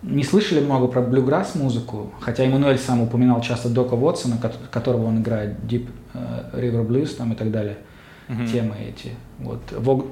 не 0.06 0.22
слышали 0.22 0.60
много 0.60 0.86
про 0.86 1.02
блюграсс 1.02 1.56
музыку, 1.56 2.12
хотя 2.20 2.44
Эммануэль 2.44 2.78
сам 2.78 3.02
упоминал 3.02 3.40
часто 3.40 3.68
Дока 3.68 3.94
Уотсона, 3.94 4.38
которого 4.70 5.06
он 5.06 5.20
играет 5.20 5.56
Deep 5.68 5.88
э, 6.14 6.60
River 6.60 6.86
Blues 6.86 7.14
там 7.16 7.32
и 7.32 7.36
так 7.36 7.50
далее, 7.50 7.78
mm-hmm. 8.28 8.52
темы 8.52 8.76
эти. 8.88 9.10
Вот. 9.40 9.60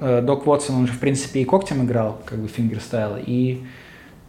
Э, 0.01 0.21
Док 0.21 0.47
Уотсон, 0.47 0.77
он 0.77 0.87
же 0.89 0.93
в 0.93 0.99
принципе 0.99 1.41
и 1.41 1.45
когтем 1.45 1.85
играл, 1.85 2.21
как 2.25 2.41
бы 2.41 2.49
фингерстайл, 2.49 3.19
и 3.25 3.63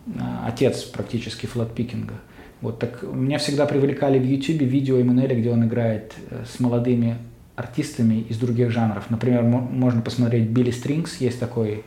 э, 0.05 0.11
отец 0.45 0.83
практически 0.83 1.47
флатпикинга. 1.47 2.13
Вот 2.61 2.79
так 2.79 3.01
меня 3.01 3.39
всегда 3.39 3.65
привлекали 3.65 4.19
в 4.19 4.23
YouTube 4.23 4.61
видео 4.61 4.99
Эммануэля, 4.99 5.35
где 5.35 5.51
он 5.51 5.65
играет 5.65 6.13
с 6.45 6.59
молодыми 6.59 7.17
артистами 7.55 8.21
из 8.21 8.37
других 8.37 8.69
жанров. 8.69 9.09
Например, 9.09 9.41
можно 9.41 10.01
посмотреть 10.01 10.49
Билли 10.49 10.71
Стрингс, 10.71 11.17
есть 11.17 11.39
такой 11.39 11.83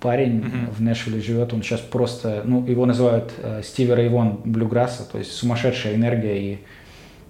парень 0.00 0.40
mm-hmm. 0.40 0.74
в 0.74 0.80
Нэшвилле 0.82 1.20
живет, 1.20 1.52
он 1.52 1.62
сейчас 1.62 1.80
просто, 1.80 2.42
ну, 2.44 2.66
его 2.66 2.86
называют 2.86 3.32
э, 3.38 3.62
Стиви 3.62 3.94
Рейвон 3.94 4.40
Блюграсса, 4.44 5.08
то 5.10 5.18
есть 5.18 5.32
сумасшедшая 5.32 5.94
энергия 5.94 6.52
и 6.52 6.58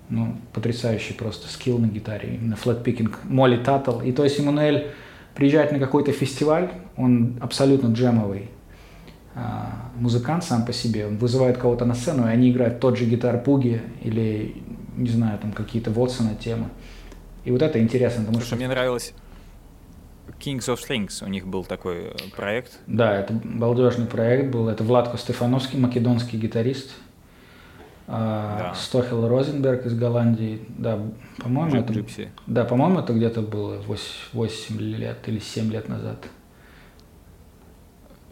ну, 0.08 0.36
потрясающий 0.52 1.14
просто 1.14 1.48
скилл 1.48 1.78
на 1.78 1.86
гитаре, 1.86 2.36
именно 2.36 2.56
флэт-пикинг, 2.56 3.20
Молли 3.24 3.56
Таттл. 3.56 4.00
И 4.00 4.12
то 4.12 4.24
есть 4.24 4.38
Эммануэль 4.38 4.88
приезжает 5.34 5.72
на 5.72 5.78
какой-то 5.78 6.12
фестиваль, 6.12 6.70
он 6.96 7.38
абсолютно 7.40 7.92
джемовый 7.92 8.50
э, 9.34 9.40
музыкант 9.96 10.44
сам 10.44 10.64
по 10.64 10.72
себе, 10.72 11.06
он 11.06 11.16
вызывает 11.16 11.58
кого-то 11.58 11.84
на 11.84 11.94
сцену, 11.94 12.26
и 12.26 12.30
они 12.30 12.50
играют 12.50 12.80
тот 12.80 12.98
же 12.98 13.04
гитар 13.04 13.42
Пуги 13.42 13.80
или, 14.02 14.56
не 14.96 15.08
знаю, 15.08 15.38
там 15.38 15.52
какие-то 15.52 15.90
Вотсона 15.90 16.34
темы. 16.34 16.66
И 17.44 17.50
вот 17.50 17.62
это 17.62 17.80
интересно, 17.80 18.20
потому 18.20 18.38
Слушай, 18.38 18.46
что... 18.46 18.56
мне 18.56 18.68
нравилось 18.68 19.12
Kings 20.38 20.66
of 20.68 20.76
Strings 20.76 21.24
у 21.24 21.28
них 21.28 21.46
был 21.46 21.64
такой 21.64 22.08
э, 22.08 22.14
проект. 22.36 22.78
Да, 22.86 23.16
это 23.16 23.32
балдежный 23.32 24.06
проект 24.06 24.50
был. 24.50 24.68
Это 24.68 24.84
Владко 24.84 25.16
Стефановский, 25.16 25.78
македонский 25.78 26.36
гитарист. 26.36 26.90
А, 28.08 28.70
да. 28.70 28.74
Стохел 28.74 29.26
Розенберг 29.28 29.86
из 29.86 29.98
Голландии. 29.98 30.60
Да, 30.68 31.00
по-моему, 31.38 31.76
это, 31.76 31.92
да, 32.46 32.64
по-моему, 32.64 33.00
это 33.00 33.12
где-то 33.12 33.42
было 33.42 33.78
8, 33.82 34.02
8 34.32 34.80
лет 34.80 35.18
или 35.26 35.40
7 35.40 35.72
лет 35.72 35.88
назад. 35.88 36.24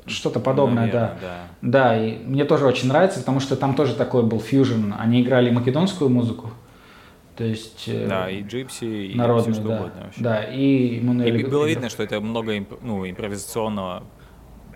что-то 0.07 0.39
подобное, 0.39 0.87
Наверное, 0.87 1.19
да. 1.21 1.47
Да, 1.63 2.05
и 2.05 2.19
мне 2.19 2.45
тоже 2.45 2.67
очень 2.67 2.89
нравится, 2.89 3.19
потому 3.21 3.41
что 3.41 3.57
там 3.57 3.75
тоже 3.75 3.95
такой 3.95 4.23
был 4.23 4.39
фьюжн. 4.39 4.93
Они 4.97 5.23
играли 5.23 5.51
македонскую 5.51 6.09
музыку, 6.09 6.51
то 7.37 7.45
есть... 7.45 7.85
э, 7.89 8.07
Да, 8.09 8.31
и 8.31 8.43
джипси, 8.43 8.85
и 9.13 9.15
народную, 9.15 9.53
все 9.55 9.61
что 9.61 9.69
да. 9.71 9.77
угодно 9.81 10.03
вообще. 10.05 10.21
Да, 10.23 10.43
и 10.45 11.01
Эммануэль 11.01 11.41
И 11.41 11.45
было 11.45 11.67
видно, 11.67 11.89
что 11.89 12.03
это 12.03 12.21
много 12.21 12.57
имп- 12.57 12.79
ну, 12.83 13.09
импровизационного. 13.09 14.05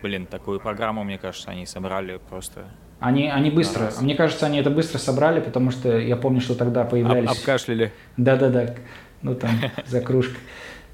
Блин, 0.03 0.27
такую 0.27 0.61
программу, 0.61 1.05
мне 1.05 1.19
кажется, 1.19 1.51
они 1.51 1.67
собрали 1.67 2.21
просто. 2.29 2.65
Они, 3.01 3.29
они 3.29 3.51
быстро, 3.51 3.87
Раз. 3.87 4.01
мне 4.03 4.15
кажется, 4.17 4.47
они 4.47 4.59
это 4.59 4.71
быстро 4.71 4.99
собрали, 4.99 5.41
потому 5.41 5.71
что 5.71 5.99
я 5.99 6.17
помню, 6.17 6.41
что 6.41 6.55
тогда 6.57 6.83
Об- 6.83 6.91
появлялись... 6.91 7.31
обкашляли. 7.31 7.93
Да-да-да, 8.17 8.75
ну 9.23 9.35
там 9.35 9.51
за 9.87 10.01
кружкой. 10.01 10.39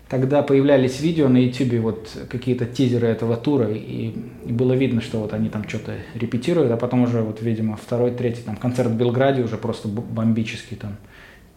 Тогда 0.08 0.42
появлялись 0.42 1.00
видео 1.00 1.28
на 1.28 1.38
YouTube, 1.38 1.80
вот 1.80 2.26
какие-то 2.28 2.66
тизеры 2.66 3.06
этого 3.08 3.38
тура, 3.38 3.70
и, 3.72 4.10
и 4.44 4.52
было 4.52 4.74
видно, 4.74 5.00
что 5.00 5.18
вот 5.18 5.32
они 5.32 5.48
там 5.48 5.66
что-то 5.66 5.94
репетируют, 6.14 6.70
а 6.72 6.76
потом 6.76 7.02
уже 7.04 7.22
вот, 7.22 7.40
видимо, 7.40 7.76
второй, 7.76 8.10
третий, 8.10 8.42
там 8.42 8.56
концерт 8.56 8.90
в 8.90 8.96
Белграде 8.98 9.42
уже 9.42 9.56
просто 9.56 9.88
бомбический, 9.88 10.76
там 10.76 10.98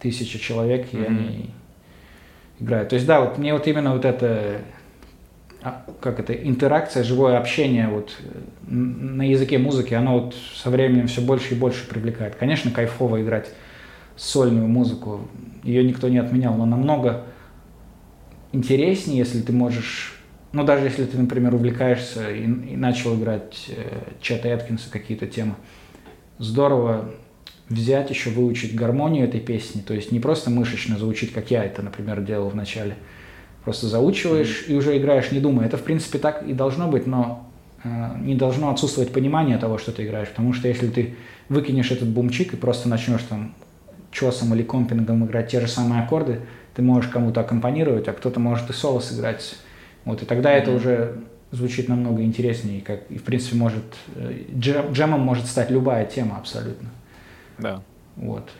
тысяча 0.00 0.38
человек, 0.38 0.88
и 0.92 0.98
Мгм. 0.98 1.06
они 1.06 1.50
играют. 2.60 2.90
То 2.90 2.94
есть 2.94 3.06
да, 3.06 3.20
вот 3.20 3.38
мне 3.38 3.52
вот 3.52 3.66
именно 3.66 3.92
вот 3.92 4.04
это, 4.04 4.62
а, 5.62 5.84
как 6.00 6.20
это, 6.20 6.32
интеракция, 6.32 7.02
живое 7.04 7.38
общение 7.38 7.88
вот 7.88 8.16
на 8.66 9.22
языке 9.28 9.58
музыки, 9.58 9.94
оно 9.94 10.18
вот 10.20 10.34
со 10.54 10.70
временем 10.70 11.06
все 11.06 11.20
больше 11.20 11.54
и 11.54 11.58
больше 11.58 11.88
привлекает. 11.88 12.34
Конечно, 12.34 12.70
кайфово 12.70 13.22
играть 13.22 13.50
сольную 14.16 14.68
музыку, 14.68 15.28
ее 15.62 15.84
никто 15.84 16.08
не 16.08 16.18
отменял, 16.18 16.54
но 16.54 16.66
намного 16.66 17.24
интереснее, 18.52 19.18
если 19.18 19.40
ты 19.40 19.52
можешь, 19.52 20.20
ну 20.52 20.64
даже 20.64 20.84
если 20.84 21.04
ты, 21.04 21.16
например, 21.16 21.54
увлекаешься 21.54 22.30
и, 22.30 22.42
и 22.42 22.76
начал 22.76 23.14
играть 23.16 23.66
э, 23.68 24.12
Чета 24.20 24.48
Эткинса 24.48 24.90
какие-то 24.90 25.26
темы, 25.26 25.54
здорово 26.38 27.10
взять 27.68 28.10
еще 28.10 28.30
выучить 28.30 28.74
гармонию 28.74 29.24
этой 29.26 29.40
песни, 29.40 29.80
то 29.80 29.94
есть 29.94 30.10
не 30.12 30.20
просто 30.20 30.50
мышечно 30.50 30.98
заучить, 30.98 31.32
как 31.32 31.50
я 31.50 31.64
это, 31.64 31.82
например, 31.82 32.20
делал 32.22 32.48
в 32.48 32.56
начале, 32.56 32.94
просто 33.64 33.88
заучиваешь 33.88 34.64
и 34.68 34.74
уже 34.74 34.96
играешь, 34.96 35.30
не 35.32 35.40
думая. 35.40 35.66
Это, 35.66 35.76
в 35.76 35.82
принципе, 35.82 36.18
так 36.18 36.42
и 36.46 36.54
должно 36.54 36.88
быть, 36.88 37.06
но 37.06 37.46
э, 37.84 38.16
не 38.22 38.34
должно 38.34 38.70
отсутствовать 38.70 39.12
понимание 39.12 39.58
того, 39.58 39.78
что 39.78 39.92
ты 39.92 40.04
играешь, 40.06 40.28
потому 40.28 40.54
что 40.54 40.68
если 40.68 40.88
ты 40.88 41.14
выкинешь 41.48 41.90
этот 41.90 42.08
бумчик 42.08 42.54
и 42.54 42.56
просто 42.56 42.88
начнешь 42.88 43.22
там 43.28 43.54
чесом 44.10 44.54
или 44.54 44.62
компингом 44.62 45.26
играть 45.26 45.50
те 45.50 45.60
же 45.60 45.68
самые 45.68 46.02
аккорды, 46.02 46.40
ты 46.74 46.80
можешь 46.82 47.10
кому-то 47.10 47.40
аккомпанировать, 47.42 48.08
а 48.08 48.12
кто-то 48.12 48.40
может 48.40 48.70
и 48.70 48.72
соло 48.72 49.00
сыграть. 49.00 49.56
Вот, 50.06 50.22
и 50.22 50.24
тогда 50.24 50.52
это 50.52 50.70
Мгм. 50.70 50.76
уже 50.78 51.20
звучит 51.50 51.88
намного 51.88 52.22
интереснее, 52.22 52.80
как, 52.80 53.00
и 53.10 53.18
в 53.18 53.24
принципе 53.24 53.56
может, 53.56 53.84
э, 54.16 54.44
джем- 54.56 54.92
джемом 54.92 55.20
может 55.20 55.46
стать 55.46 55.70
любая 55.70 56.06
тема 56.06 56.38
абсолютно. 56.38 56.88
Да. 57.58 57.82
Вот. 58.16 58.50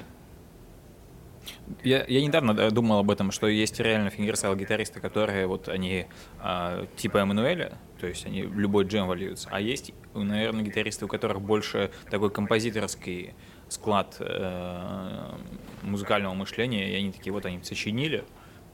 Я, 1.83 2.05
я 2.07 2.21
недавно 2.23 2.55
да, 2.55 2.71
думал 2.71 2.99
об 2.99 3.11
этом, 3.11 3.31
что 3.31 3.47
есть 3.47 3.81
реально 3.81 4.11
фингерстайл 4.11 4.55
гитаристы, 4.55 5.01
которые 5.01 5.47
вот 5.47 5.69
они 5.69 6.07
а, 6.41 6.87
типа 6.97 7.19
Эммануэля, 7.19 7.73
то 8.01 8.07
есть 8.07 8.27
они 8.27 8.43
в 8.43 8.59
любой 8.59 8.85
джем 8.85 9.07
вольются, 9.07 9.49
а 9.51 9.61
есть, 9.61 9.93
наверное, 10.15 10.63
гитаристы, 10.63 11.05
у 11.05 11.09
которых 11.09 11.41
больше 11.41 11.91
такой 12.11 12.31
композиторский 12.31 13.35
склад 13.69 14.17
э, 14.21 15.35
музыкального 15.83 16.35
мышления, 16.35 16.91
и 16.91 16.97
они 16.97 17.13
такие 17.13 17.33
вот 17.33 17.45
они 17.45 17.63
сочинили, 17.63 18.25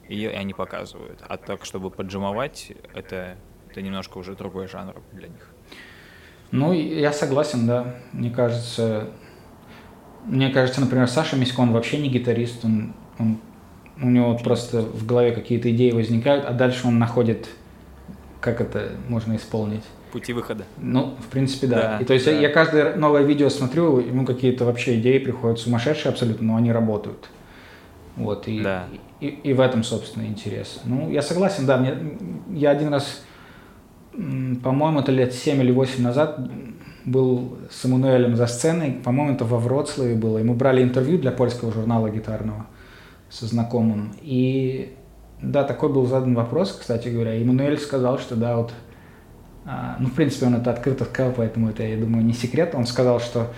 и 0.09 0.27
они 0.27 0.55
показывают. 0.55 1.21
А 1.27 1.37
так, 1.37 1.65
чтобы 1.65 1.91
поджимовать, 1.91 2.73
это, 2.95 3.37
это 3.71 3.83
немножко 3.83 4.19
уже 4.19 4.35
другой 4.35 4.69
жанр 4.69 5.03
для 5.13 5.29
них. 5.29 5.51
Ну, 6.51 6.73
я 6.73 7.13
согласен, 7.13 7.67
да. 7.67 7.97
Мне 8.13 8.31
кажется, 8.31 9.11
мне 10.27 10.51
кажется, 10.51 10.81
например, 10.81 11.09
Саша 11.09 11.37
Мисько, 11.37 11.61
он 11.61 11.73
вообще 11.73 11.99
не 11.99 12.09
гитарист, 12.09 12.65
он, 12.65 12.93
он- 13.19 13.39
у 14.03 14.09
него 14.11 14.37
просто 14.39 14.83
в 14.83 15.07
голове 15.07 15.33
какие-то 15.33 15.71
идеи 15.71 15.91
возникают, 15.93 16.45
а 16.45 16.53
дальше 16.53 16.87
он 16.89 16.99
находит, 16.99 17.49
как 18.41 18.61
это 18.61 18.91
можно 19.09 19.37
исполнить. 19.37 19.83
Пути 20.13 20.33
выхода. 20.33 20.65
Ну, 20.79 21.15
в 21.19 21.27
принципе, 21.31 21.67
да. 21.67 21.77
Да, 21.77 21.99
и 22.01 22.05
то 22.05 22.15
есть 22.15 22.27
да. 22.27 22.33
я, 22.33 22.41
я 22.41 22.49
каждое 22.49 22.95
новое 22.97 23.23
видео 23.23 23.49
смотрю, 23.51 23.99
ему 24.01 24.25
какие-то 24.25 24.65
вообще 24.65 24.99
идеи 25.01 25.19
приходят 25.19 25.59
сумасшедшие 25.59 26.11
абсолютно, 26.11 26.47
но 26.49 26.57
они 26.57 26.73
работают. 26.73 27.29
Вот, 28.17 28.47
и, 28.47 28.61
Да. 28.63 28.85
и, 29.21 29.27
и 29.27 29.53
в 29.53 29.61
этом, 29.61 29.83
собственно, 29.83 30.25
интерес. 30.25 30.81
Ну, 30.85 31.11
я 31.11 31.21
согласен, 31.23 31.67
да, 31.67 31.77
мне, 31.79 31.95
я 32.51 32.71
один 32.71 32.89
раз, 32.93 33.23
по-моему, 34.13 35.01
это 35.01 35.11
лет 35.11 35.33
7 35.35 35.61
или 35.63 35.73
8 35.73 36.03
назад 36.03 36.39
был 37.05 37.59
с 37.71 37.85
Эммануэлем 37.85 38.37
за 38.37 38.47
сценой, 38.47 38.93
по-моему, 38.93 39.35
это 39.35 39.45
во 39.45 39.59
Вроцлаве 39.59 40.15
было, 40.15 40.39
и 40.39 40.43
мы 40.43 40.55
брали 40.55 40.83
интервью 40.83 41.19
для 41.19 41.33
польского 41.33 41.73
журнала 41.73 42.09
гитарного 42.09 42.67
со 43.31 43.47
знакомым, 43.47 44.15
и 44.23 44.95
да, 45.43 45.65
такой 45.65 45.93
был 45.93 46.07
задан 46.07 46.35
вопрос, 46.35 46.77
кстати 46.79 47.09
говоря, 47.09 47.35
и 47.35 47.43
Эммануэль 47.43 47.79
сказал, 47.79 48.19
что 48.19 48.37
да, 48.37 48.57
вот 48.57 48.73
а, 49.67 49.97
ну, 49.99 50.09
в 50.09 50.13
принципе, 50.13 50.47
он 50.47 50.55
это 50.55 50.71
открыто 50.71 51.05
сказал, 51.05 51.33
поэтому 51.33 51.71
это, 51.71 51.83
я 51.83 51.97
думаю, 51.97 52.25
не 52.25 52.33
секрет. 52.33 52.75
Он 52.75 52.87
сказал, 52.87 53.21
что... 53.21 53.53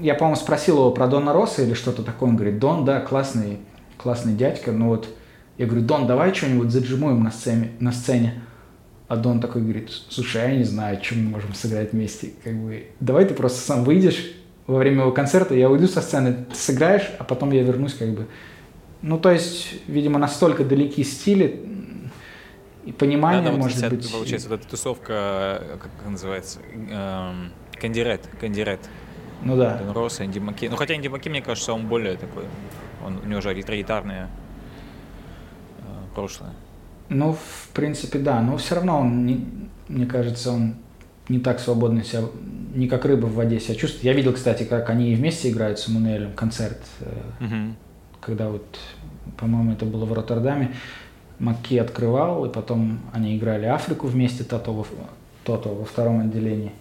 Я, 0.00 0.14
по-моему, 0.14 0.36
спросил 0.36 0.76
его 0.76 0.90
про 0.90 1.06
Дона 1.06 1.32
Росса 1.32 1.62
или 1.62 1.74
что-то 1.74 2.02
такое. 2.02 2.30
Он 2.30 2.36
говорит, 2.36 2.58
Дон, 2.58 2.84
да, 2.84 3.00
классный, 3.00 3.58
классный 3.96 4.34
дядька, 4.34 4.72
но 4.72 4.88
вот... 4.88 5.08
Я 5.58 5.66
говорю, 5.66 5.86
Дон, 5.86 6.06
давай 6.06 6.34
что-нибудь 6.34 6.70
заджимуем 6.70 7.22
на 7.22 7.30
сцене, 7.30 7.70
на 7.80 7.92
сцене. 7.92 8.42
А 9.08 9.16
Дон 9.16 9.40
такой 9.40 9.62
говорит, 9.62 9.90
слушай, 10.08 10.42
а 10.42 10.48
я 10.48 10.56
не 10.56 10.64
знаю, 10.64 11.00
чем 11.00 11.24
мы 11.24 11.30
можем 11.30 11.54
сыграть 11.54 11.92
вместе. 11.92 12.32
Как 12.42 12.54
бы, 12.54 12.88
давай 12.98 13.24
ты 13.24 13.34
просто 13.34 13.60
сам 13.60 13.84
выйдешь 13.84 14.32
во 14.66 14.78
время 14.78 15.02
его 15.02 15.12
концерта, 15.12 15.54
я 15.54 15.70
уйду 15.70 15.86
со 15.86 16.02
сцены, 16.02 16.44
ты 16.50 16.56
сыграешь, 16.56 17.08
а 17.18 17.24
потом 17.24 17.52
я 17.52 17.62
вернусь 17.62 17.94
как 17.94 18.10
бы. 18.10 18.26
Ну, 19.02 19.18
то 19.18 19.30
есть, 19.30 19.74
видимо, 19.86 20.18
настолько 20.18 20.64
далеки 20.64 21.04
стили, 21.04 21.64
и 22.84 22.92
понимание, 22.92 23.42
Да, 23.42 23.48
да, 23.48 23.52
вот 23.52 23.62
может 23.62 23.78
вся, 23.78 23.90
быть... 23.90 24.10
Получается, 24.10 24.48
вот 24.48 24.60
эта 24.60 24.68
тусовка, 24.68 25.62
как 25.80 25.90
это 26.00 26.10
называется, 26.10 26.60
эм, 26.90 27.52
Кандирет, 27.80 28.22
Кандирет. 28.40 28.80
Ну 29.42 29.56
да. 29.56 29.76
Дон 29.78 29.90
Росс, 29.90 30.20
Энди 30.20 30.38
Маки. 30.38 30.66
Ну, 30.66 30.76
хотя 30.76 30.94
Энди 30.94 31.08
Маки, 31.08 31.28
мне 31.28 31.42
кажется, 31.42 31.72
он 31.72 31.86
более 31.88 32.16
такой, 32.16 32.44
он, 33.04 33.18
у 33.18 33.26
него 33.26 33.40
же 33.40 33.52
электрогитарное 33.52 34.30
э, 35.78 35.82
прошлое. 36.14 36.52
Ну, 37.08 37.32
в 37.34 37.68
принципе, 37.72 38.18
да. 38.18 38.40
Но 38.42 38.56
все 38.56 38.74
равно 38.76 39.00
он, 39.00 39.26
не- 39.26 39.44
мне 39.88 40.06
кажется, 40.06 40.52
он 40.52 40.74
не 41.28 41.38
так 41.38 41.60
свободно 41.60 42.02
себя, 42.04 42.22
не 42.74 42.88
как 42.88 43.04
рыба 43.04 43.26
в 43.26 43.34
воде 43.34 43.60
себя 43.60 43.74
чувствует. 43.74 44.04
Я 44.04 44.12
видел, 44.12 44.32
кстати, 44.32 44.64
как 44.64 44.90
они 44.90 45.14
вместе 45.14 45.50
играют 45.50 45.78
с 45.78 45.88
Эммануэлем 45.88 46.32
концерт, 46.34 46.78
Мгм. 47.40 47.76
когда 48.20 48.48
вот, 48.48 48.64
по-моему, 49.36 49.72
это 49.72 49.84
было 49.84 50.04
в 50.04 50.12
Роттердаме. 50.12 50.74
Макки 51.38 51.76
открывал, 51.76 52.46
и 52.46 52.48
потом 52.52 53.00
они 53.12 53.36
играли 53.36 53.66
Африку 53.66 54.06
вместе, 54.06 54.42
Тото 54.42 54.72
во, 54.72 54.86
Тото 55.44 55.68
во 55.74 55.84
втором 55.84 56.20
отделении. 56.20 56.72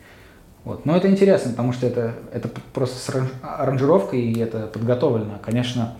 Вот. 0.63 0.85
Но 0.85 0.95
это 0.97 1.09
интересно, 1.09 1.51
потому 1.51 1.73
что 1.73 1.85
это, 1.85 2.15
это 2.33 2.49
просто 2.73 2.97
с 2.97 3.09
аран- 3.13 3.29
аранжировкой, 3.43 4.21
и 4.21 4.39
это 4.39 4.67
подготовлено. 4.67 5.39
Конечно, 5.43 5.93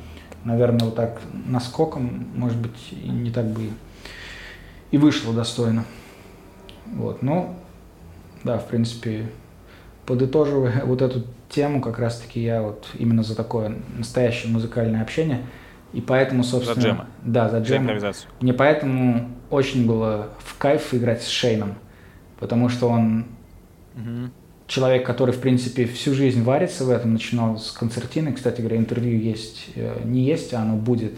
наверное, 0.46 0.86
вот 0.86 0.96
так 0.96 1.22
наскоком, 1.48 2.28
может 2.36 2.58
быть, 2.58 2.94
не 3.04 3.30
так 3.30 3.46
бы 3.46 3.70
и- 4.91 4.98
вышло 4.98 5.34
достойно. 5.34 5.86
Вот. 6.93 7.21
Ну, 7.21 7.56
да, 8.43 8.58
в 8.58 8.67
принципе, 8.67 9.28
подытоживая 10.06 10.82
вот 10.86 11.02
эту 11.02 11.24
тему, 11.50 11.82
как 11.82 12.00
раз-таки 12.00 12.41
я 12.41 12.62
вот 12.62 12.88
именно 12.98 13.24
за 13.24 13.36
такое 13.36 13.76
настоящее 13.98 14.52
музыкальное 14.52 15.02
общение, 15.02 15.41
и 15.93 16.02
поэтому, 16.02 16.43
собственно... 16.43 16.82
джема. 16.84 17.08
Да, 17.24 17.50
за 17.50 17.60
За 17.60 17.63
джема. 17.65 17.84
импровизацию. 17.84 18.30
Мне 18.41 18.54
поэтому 18.54 19.30
очень 19.50 19.86
было 19.88 20.30
в 20.39 20.58
кайф 20.58 20.93
играть 20.93 21.21
с 21.24 21.28
Шейном, 21.28 21.76
потому 22.39 22.69
что 22.69 22.89
он 22.89 23.26
Мгм. 23.95 24.32
человек, 24.67 25.06
который, 25.06 25.32
в 25.32 25.39
принципе, 25.39 25.86
всю 25.86 26.13
жизнь 26.13 26.43
варится 26.43 26.84
в 26.84 26.89
этом, 26.89 27.13
начинал 27.13 27.58
с 27.58 27.71
концертины. 27.71 28.34
Кстати 28.34 28.60
говоря, 28.60 28.78
интервью 28.78 29.17
есть, 29.19 29.67
э, 29.76 30.02
не 30.04 30.24
есть, 30.26 30.54
а 30.54 30.62
оно 30.63 30.76
будет, 30.76 31.13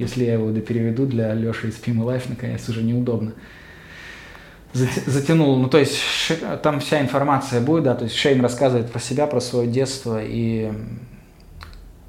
если 0.00 0.24
я 0.24 0.32
его 0.34 0.50
допереведу 0.50 1.06
для 1.06 1.32
Леши 1.34 1.68
из 1.68 1.74
Pima 1.76 2.04
Life, 2.04 2.24
наконец, 2.28 2.68
уже 2.68 2.82
неудобно. 2.82 3.32
Зат- 4.72 5.04
Затянул, 5.06 5.56
ну 5.58 5.68
то 5.68 5.78
есть 5.78 5.98
там 6.62 6.80
вся 6.80 7.00
информация 7.00 7.60
будет, 7.60 7.84
да, 7.84 7.94
то 7.94 8.04
есть 8.04 8.16
Шейн 8.16 8.40
рассказывает 8.40 8.90
про 8.90 9.00
себя, 9.00 9.26
про 9.26 9.40
свое 9.40 9.68
детство 9.68 10.20
и 10.22 10.70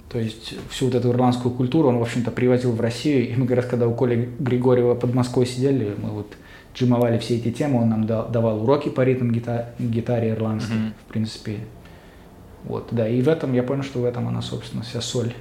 то 0.10 0.19
есть 0.19 0.54
всю 0.69 0.86
вот 0.86 0.95
эту 0.95 1.10
ирландскую 1.10 1.54
культуру 1.56 1.88
он, 1.88 1.97
в 1.97 2.01
общем-то, 2.01 2.32
привозил 2.32 2.73
в 2.73 2.82
Россию. 2.82 3.30
И 3.30 3.36
мы 3.38 3.47
как 3.47 3.56
раз, 3.58 3.65
когда 3.65 3.88
у 3.88 3.93
Коли 3.95 4.30
Григорьева 4.39 4.93
под 4.93 5.13
Москвой 5.13 5.45
сидели, 5.45 5.95
мы 5.97 6.10
вот 6.10 6.34
джимовали 6.75 7.17
все 7.17 7.38
эти 7.38 7.49
темы, 7.49 7.82
он 7.82 7.89
нам 7.89 8.06
да- 8.06 8.25
давал 8.25 8.62
уроки 8.62 8.89
по 8.89 9.01
ритм-гитаре 9.06 10.32
ирландской, 10.32 10.73
Мгм. 10.75 10.93
в 11.08 11.12
принципе. 11.13 11.60
Вот, 12.65 12.89
да, 12.91 13.08
и 13.08 13.21
в 13.21 13.30
этом, 13.30 13.54
я 13.54 13.63
понял, 13.63 13.84
что 13.84 13.99
в 13.99 14.06
этом 14.06 14.27
она, 14.27 14.41
собственно, 14.41 14.84
вся 14.84 14.99
соль. 15.01 15.34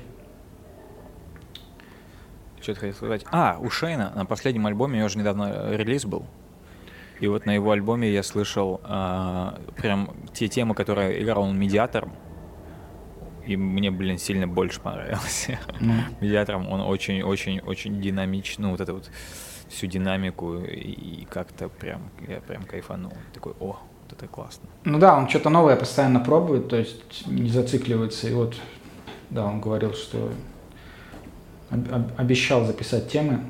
Что 2.61 2.75
ты 2.75 2.81
хотел 2.81 2.95
сказать? 2.95 3.25
А, 3.31 3.57
у 3.61 3.71
Шейна 3.71 4.13
на 4.15 4.27
последнем 4.27 4.67
альбоме, 4.67 4.95
у 4.95 4.99
него 4.99 5.09
же 5.09 5.19
недавно 5.19 5.51
э, 5.53 5.77
релиз 5.77 6.05
был. 6.05 6.27
И 7.21 7.27
вот 7.27 7.47
на 7.47 7.55
его 7.55 7.71
альбоме 7.71 8.11
я 8.11 8.23
слышал 8.23 8.81
э, 8.85 9.51
прям 9.77 10.11
те 10.33 10.49
темы, 10.49 10.75
которые 10.75 11.23
играл 11.23 11.43
он 11.43 11.59
медиатором. 11.59 12.13
И 13.47 13.57
мне, 13.57 13.91
блин, 13.91 14.19
сильно 14.19 14.47
больше 14.47 14.81
понравился. 14.81 15.59
Mm. 15.81 16.01
Медиатором 16.21 16.71
он 16.71 16.81
очень-очень-очень 16.81 18.01
динамичный. 18.01 18.67
Ну, 18.67 18.71
вот 18.73 18.81
это 18.81 18.93
вот 18.93 19.11
всю 19.69 19.87
динамику 19.87 20.57
и 20.59 21.25
как-то 21.25 21.69
прям, 21.69 22.11
я 22.29 22.41
прям 22.41 22.65
кайфанул. 22.65 23.13
Такой, 23.33 23.55
о, 23.61 23.79
вот 24.03 24.13
это 24.13 24.27
классно. 24.27 24.69
Ну 24.85 24.99
да, 24.99 25.17
он 25.17 25.29
что-то 25.29 25.49
новое 25.49 25.77
постоянно 25.77 26.21
пробует, 26.21 26.69
то 26.69 26.77
есть 26.77 27.27
не 27.27 27.51
зацикливается. 27.51 28.29
И 28.29 28.33
вот, 28.33 28.57
да, 29.31 29.47
он 29.47 29.61
говорил, 29.61 29.95
что 29.95 30.31
обещал 32.17 32.65
записать 32.65 33.09
темы 33.09 33.41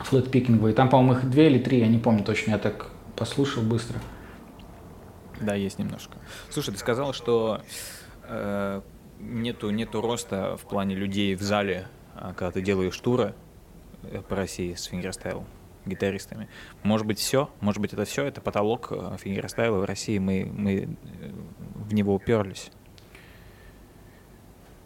флетпикинговые. 0.00 0.74
Там, 0.74 0.88
по-моему, 0.88 1.20
их 1.20 1.30
две 1.30 1.48
или 1.48 1.58
три, 1.58 1.78
я 1.78 1.88
не 1.88 1.98
помню 1.98 2.24
точно, 2.24 2.52
я 2.52 2.58
так 2.58 2.90
послушал 3.16 3.62
быстро. 3.62 4.00
Да, 5.40 5.54
есть 5.54 5.78
немножко. 5.78 6.16
Слушай, 6.50 6.72
ты 6.72 6.78
сказал, 6.78 7.12
что 7.12 7.60
э, 8.24 8.80
нету, 9.20 9.70
нету 9.70 10.00
роста 10.00 10.56
в 10.56 10.62
плане 10.62 10.94
людей 10.94 11.34
в 11.34 11.42
зале, 11.42 11.88
а, 12.14 12.32
когда 12.34 12.52
ты 12.52 12.62
делаешь 12.62 12.96
туры 12.98 13.34
э, 14.02 14.20
по 14.28 14.36
России 14.36 14.74
с 14.74 14.84
фингерстайл 14.84 15.44
гитаристами. 15.86 16.48
Может 16.82 17.06
быть, 17.06 17.18
все? 17.18 17.50
Может 17.60 17.80
быть, 17.80 17.92
это 17.92 18.04
все? 18.04 18.24
Это 18.24 18.40
потолок 18.40 18.88
э, 18.90 19.16
фингерстайла 19.20 19.78
в 19.78 19.84
России? 19.84 20.18
Мы, 20.18 20.50
мы 20.50 20.74
э, 20.74 20.86
в 21.74 21.92
него 21.92 22.14
уперлись? 22.14 22.70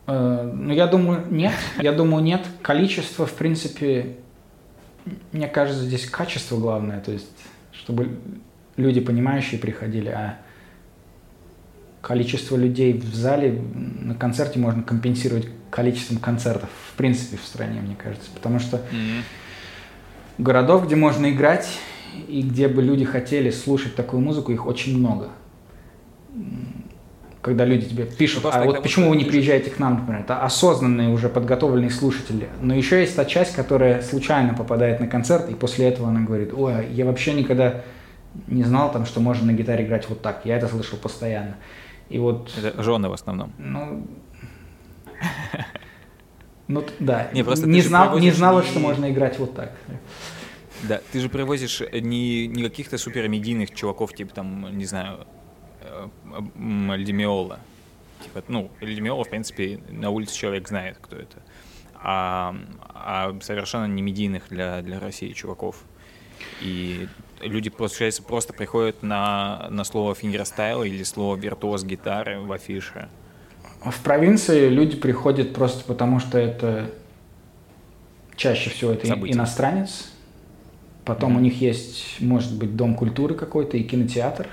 Ну, 0.08 0.72
я 0.72 0.86
думаю, 0.86 1.26
нет. 1.30 1.52
Я 1.78 1.92
думаю, 1.92 2.24
нет. 2.24 2.40
Количество, 2.62 3.26
в 3.26 3.34
принципе, 3.34 4.16
мне 5.32 5.48
кажется, 5.48 5.84
здесь 5.84 6.06
качество 6.06 6.56
главное. 6.56 7.00
То 7.00 7.12
есть, 7.12 7.30
чтобы 7.72 8.18
люди 8.76 9.00
понимающие 9.00 9.60
приходили, 9.60 10.08
а 10.08 10.38
количество 12.00 12.56
людей 12.56 12.94
в 12.94 13.14
зале 13.14 13.60
на 14.00 14.14
концерте 14.14 14.58
можно 14.58 14.82
компенсировать 14.82 15.46
количеством 15.70 16.16
концертов, 16.18 16.70
в 16.92 16.96
принципе, 16.96 17.36
в 17.36 17.44
стране, 17.44 17.82
мне 17.82 17.94
кажется. 17.94 18.30
Потому 18.32 18.60
что 18.60 18.78
mm-hmm. 18.78 19.22
городов, 20.38 20.86
где 20.86 20.96
можно 20.96 21.30
играть, 21.30 21.68
и 22.28 22.40
где 22.40 22.68
бы 22.68 22.82
люди 22.82 23.04
хотели 23.04 23.50
слушать 23.50 23.94
такую 23.94 24.22
музыку, 24.22 24.52
их 24.52 24.64
очень 24.64 24.96
много. 24.98 25.28
Когда 27.40 27.64
люди 27.64 27.86
тебе 27.86 28.04
пишут, 28.04 28.44
ну, 28.44 28.50
а 28.52 28.64
вот 28.64 28.82
почему 28.82 29.10
вы 29.10 29.16
не 29.16 29.24
приезжаете 29.24 29.70
к 29.70 29.78
нам, 29.78 30.00
например, 30.00 30.22
это 30.22 30.42
осознанные 30.42 31.10
уже 31.10 31.28
подготовленные 31.28 31.90
слушатели. 31.90 32.48
Но 32.60 32.74
еще 32.74 33.00
есть 33.00 33.14
та 33.14 33.24
часть, 33.24 33.54
которая 33.54 34.02
случайно 34.02 34.54
попадает 34.54 34.98
на 34.98 35.06
концерт, 35.06 35.48
и 35.48 35.54
после 35.54 35.86
этого 35.86 36.08
она 36.08 36.20
говорит, 36.20 36.52
ой, 36.52 36.88
я 36.90 37.04
вообще 37.04 37.34
никогда 37.34 37.82
не 38.48 38.64
знал, 38.64 38.90
там, 38.90 39.06
что 39.06 39.20
можно 39.20 39.46
на 39.46 39.52
гитаре 39.52 39.84
играть 39.84 40.08
вот 40.08 40.20
так. 40.20 40.42
Я 40.44 40.56
это 40.56 40.66
слышал 40.68 40.98
постоянно. 40.98 41.56
И 42.08 42.18
вот... 42.18 42.50
Это 42.56 42.82
жены 42.82 43.08
в 43.08 43.12
основном. 43.12 43.52
Ну, 43.58 44.06
ну 46.66 46.84
да, 46.98 47.28
не, 47.32 47.44
просто 47.44 47.68
не, 47.68 47.80
знал, 47.82 48.18
не 48.18 48.30
знала, 48.30 48.60
не... 48.60 48.66
что 48.66 48.80
можно 48.80 49.10
играть 49.10 49.38
вот 49.38 49.54
так. 49.54 49.72
Да, 50.82 51.00
ты 51.12 51.20
же 51.20 51.28
привозишь 51.28 51.82
не, 51.92 52.46
не 52.46 52.62
каких-то 52.62 52.98
супермедийных 52.98 53.74
чуваков, 53.74 54.12
типа 54.12 54.34
там, 54.34 54.76
не 54.76 54.84
знаю, 54.84 55.26
Льдемиола. 56.56 57.60
Типа, 58.22 58.42
ну, 58.48 58.70
Льдемиола, 58.80 59.24
в 59.24 59.30
принципе, 59.30 59.80
на 59.88 60.10
улице 60.10 60.36
человек 60.36 60.68
знает, 60.68 60.98
кто 61.00 61.16
это. 61.16 61.38
А, 61.94 62.56
а 62.94 63.36
совершенно 63.40 63.86
не 63.86 64.02
медийных 64.02 64.48
для, 64.48 64.82
для 64.82 65.00
России 65.00 65.32
чуваков. 65.32 65.82
И 66.60 67.08
люди, 67.40 67.70
получается, 67.70 68.22
просто 68.22 68.52
приходят 68.52 69.02
на, 69.02 69.68
на 69.70 69.84
слово 69.84 70.14
фингерстайл 70.14 70.82
или 70.82 71.02
слово 71.02 71.36
виртуоз 71.36 71.84
гитары 71.84 72.40
в 72.40 72.52
афише. 72.52 73.08
В 73.82 74.02
провинции 74.02 74.68
люди 74.68 74.96
приходят 74.96 75.54
просто 75.54 75.84
потому, 75.84 76.18
что 76.18 76.38
это 76.38 76.90
чаще 78.36 78.70
всего 78.70 78.92
это 78.92 79.06
Событие. 79.06 79.36
иностранец. 79.36 80.12
Потом 81.04 81.32
mm-hmm. 81.32 81.36
у 81.36 81.40
них 81.40 81.60
есть, 81.60 82.20
может 82.20 82.56
быть, 82.56 82.76
дом 82.76 82.94
культуры 82.94 83.34
какой-то 83.34 83.76
и 83.76 83.82
кинотеатр. 83.82 84.46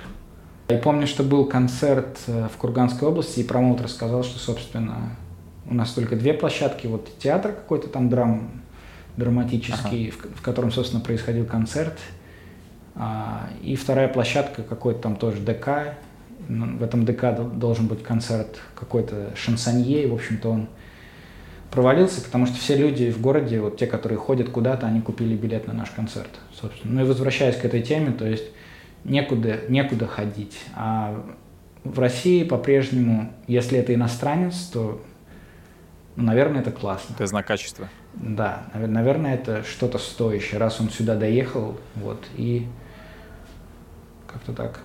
И 0.67 0.77
помню, 0.77 1.07
что 1.07 1.23
был 1.23 1.45
концерт 1.45 2.19
э, 2.27 2.47
в 2.53 2.57
Курганской 2.57 3.07
области, 3.07 3.39
и 3.39 3.43
промоутер 3.43 3.87
сказал, 3.87 4.23
что, 4.23 4.39
собственно, 4.39 5.15
у 5.69 5.73
нас 5.73 5.91
только 5.91 6.15
две 6.15 6.33
площадки, 6.33 6.87
вот 6.87 7.09
театр 7.19 7.51
какой-то 7.51 7.87
там 7.87 8.09
драм, 8.09 8.49
драматический, 9.17 10.09
ага. 10.09 10.17
в, 10.33 10.39
в 10.39 10.41
котором, 10.41 10.71
собственно, 10.71 11.03
происходил 11.03 11.45
концерт– 11.45 11.97
а, 12.95 13.49
и 13.61 13.75
вторая 13.75 14.07
площадка 14.07 14.63
какой-то 14.63 15.01
там 15.01 15.15
тоже 15.17 15.41
ДК. 15.41 15.95
В 16.47 16.83
этом 16.83 17.05
ДК 17.05 17.35
должен 17.55 17.87
быть 17.87 18.03
концерт 18.03 18.59
какой-то 18.75 19.31
шансонье. 19.35 20.03
И, 20.03 20.07
в 20.07 20.13
общем-то, 20.13 20.49
он 20.49 20.67
провалился, 21.71 22.21
потому 22.21 22.45
что 22.45 22.57
все 22.57 22.75
люди 22.77 23.11
в 23.11 23.19
городе, 23.19 23.59
вот 23.59 23.77
те, 23.77 23.87
которые 23.87 24.17
ходят 24.17 24.49
куда-то, 24.49 24.87
они 24.87 25.01
купили 25.01 25.35
билет 25.35 25.67
на 25.67 25.73
наш 25.73 25.89
концерт, 25.89 26.29
собственно. 26.53 26.95
Ну 26.95 27.01
и 27.01 27.03
возвращаясь 27.07 27.57
к 27.57 27.65
этой 27.65 27.81
теме, 27.81 28.11
то 28.11 28.25
есть 28.25 28.45
некуда, 29.05 29.61
некуда 29.69 30.07
ходить. 30.07 30.59
А 30.75 31.23
в 31.83 31.99
России 31.99 32.43
по-прежнему, 32.43 33.31
если 33.47 33.79
это 33.79 33.93
иностранец, 33.93 34.65
то, 34.65 35.01
ну, 36.15 36.23
наверное, 36.23 36.61
это 36.61 36.71
классно. 36.71 37.13
Это 37.13 37.27
знак 37.27 37.47
качества. 37.47 37.89
Да, 38.13 38.67
наверное, 38.73 39.35
это 39.35 39.63
что-то 39.63 39.97
стоящее, 39.97 40.59
раз 40.59 40.81
он 40.81 40.89
сюда 40.89 41.15
доехал, 41.15 41.77
вот, 41.95 42.25
и 42.35 42.67
как-то 44.27 44.53
так. 44.53 44.81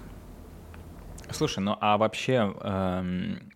Слушай, 1.31 1.61
ну 1.61 1.77
а 1.81 1.97
вообще 1.97 2.53
эм, 2.61 3.50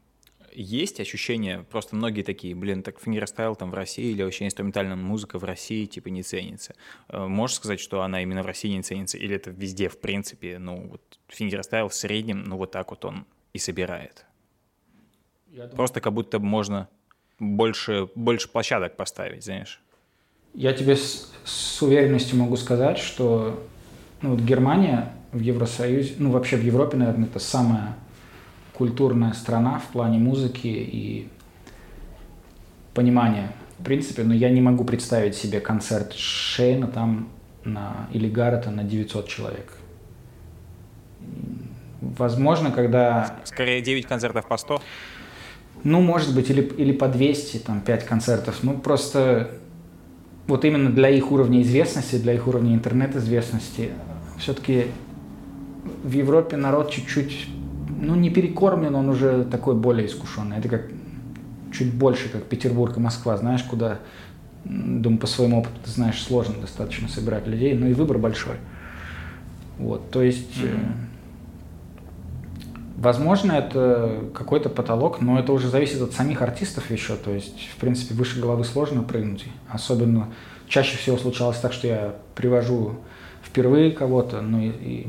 есть 0.54 1.00
ощущение, 1.00 1.64
просто 1.70 1.96
многие 1.96 2.22
такие, 2.22 2.54
блин, 2.54 2.82
так 2.82 3.00
фингерстайл 3.00 3.56
там 3.56 3.70
в 3.70 3.74
России 3.74 4.12
или 4.12 4.22
вообще 4.22 4.46
инструментальная 4.46 4.96
музыка 4.96 5.38
в 5.38 5.44
России 5.44 5.86
типа 5.86 6.08
не 6.08 6.22
ценится. 6.22 6.74
Э, 7.08 7.26
можешь 7.26 7.56
сказать, 7.56 7.80
что 7.80 8.02
она 8.02 8.22
именно 8.22 8.42
в 8.42 8.46
России 8.46 8.68
не 8.68 8.82
ценится, 8.82 9.18
или 9.18 9.36
это 9.36 9.50
везде 9.50 9.88
в 9.88 9.98
принципе, 9.98 10.58
ну 10.58 10.88
вот 10.88 11.18
фингерстайл 11.28 11.88
в 11.88 11.94
среднем, 11.94 12.44
ну 12.44 12.56
вот 12.56 12.70
так 12.70 12.90
вот 12.90 13.04
он 13.04 13.26
и 13.52 13.58
собирает. 13.58 14.24
Думаю... 15.46 15.70
Просто 15.70 16.00
как 16.00 16.12
будто 16.12 16.38
можно 16.38 16.88
больше, 17.38 18.08
больше 18.14 18.48
площадок 18.48 18.96
поставить, 18.96 19.44
знаешь. 19.44 19.80
Я 20.54 20.72
тебе 20.72 20.96
с, 20.96 21.32
с 21.44 21.82
уверенностью 21.82 22.38
могу 22.38 22.56
сказать, 22.56 22.98
что 22.98 23.64
ну, 24.22 24.30
вот 24.30 24.40
Германия 24.40 25.12
в 25.32 25.40
Евросоюзе, 25.40 26.14
ну 26.18 26.30
вообще 26.30 26.56
в 26.56 26.62
Европе, 26.62 26.96
наверное, 26.96 27.26
это 27.26 27.38
самая 27.38 27.96
культурная 28.74 29.32
страна 29.32 29.78
в 29.78 29.92
плане 29.92 30.18
музыки 30.18 30.66
и 30.66 31.28
понимания. 32.92 33.52
В 33.78 33.84
принципе, 33.84 34.22
но 34.22 34.34
я 34.34 34.50
не 34.50 34.60
могу 34.60 34.84
представить 34.84 35.34
себе 35.34 35.60
концерт 35.60 36.12
Шейна 36.12 36.86
там 36.86 37.28
на, 37.64 38.08
или 38.12 38.28
Гаррета 38.28 38.70
на 38.70 38.84
900 38.84 39.28
человек. 39.28 39.72
Возможно, 42.00 42.70
когда... 42.70 43.36
Скорее 43.44 43.80
9 43.80 44.06
концертов 44.06 44.46
по 44.46 44.56
100? 44.56 44.80
Ну, 45.84 46.00
может 46.00 46.34
быть, 46.34 46.50
или, 46.50 46.62
или 46.62 46.92
по 46.92 47.08
200, 47.08 47.58
там, 47.58 47.80
5 47.80 48.04
концертов. 48.04 48.58
Ну, 48.62 48.78
просто 48.78 49.50
вот 50.46 50.64
именно 50.64 50.90
для 50.90 51.08
их 51.08 51.32
уровня 51.32 51.62
известности, 51.62 52.16
для 52.16 52.34
их 52.34 52.46
уровня 52.46 52.74
интернет-известности, 52.74 53.90
все-таки 54.38 54.86
в 56.02 56.12
Европе 56.12 56.56
народ 56.56 56.90
чуть-чуть, 56.90 57.48
ну, 58.04 58.14
не 58.14 58.30
перекормлен, 58.30 58.94
он 58.94 59.08
уже 59.08 59.44
такой 59.44 59.74
более 59.74 60.06
искушенный. 60.06 60.58
Это 60.58 60.68
как 60.68 60.82
чуть 61.72 61.92
больше, 61.92 62.28
как 62.28 62.44
Петербург 62.44 62.96
и 62.96 63.00
Москва, 63.00 63.36
знаешь, 63.36 63.62
куда, 63.62 63.98
думаю, 64.64 65.18
по 65.18 65.26
своему 65.26 65.60
опыту, 65.60 65.74
ты 65.84 65.90
знаешь, 65.90 66.22
сложно 66.22 66.60
достаточно 66.60 67.08
собирать 67.08 67.46
людей, 67.46 67.74
но 67.74 67.86
и 67.88 67.94
выбор 67.94 68.18
большой. 68.18 68.56
Вот, 69.78 70.10
то 70.10 70.22
есть, 70.22 70.56
mm-hmm. 70.56 70.92
возможно, 72.96 73.52
это 73.52 74.20
какой-то 74.32 74.68
потолок, 74.68 75.20
но 75.20 75.38
это 75.38 75.52
уже 75.52 75.68
зависит 75.68 76.00
от 76.00 76.12
самих 76.12 76.42
артистов 76.42 76.90
еще, 76.90 77.16
то 77.16 77.32
есть, 77.32 77.68
в 77.74 77.76
принципе, 77.80 78.14
выше 78.14 78.40
головы 78.40 78.64
сложно 78.64 79.02
прыгнуть, 79.02 79.46
особенно 79.68 80.28
чаще 80.68 80.96
всего 80.96 81.16
случалось 81.16 81.58
так, 81.58 81.72
что 81.72 81.88
я 81.88 82.14
привожу 82.36 83.00
впервые 83.42 83.90
кого-то, 83.90 84.40
ну 84.42 84.60
и, 84.60 84.68
и 84.68 85.08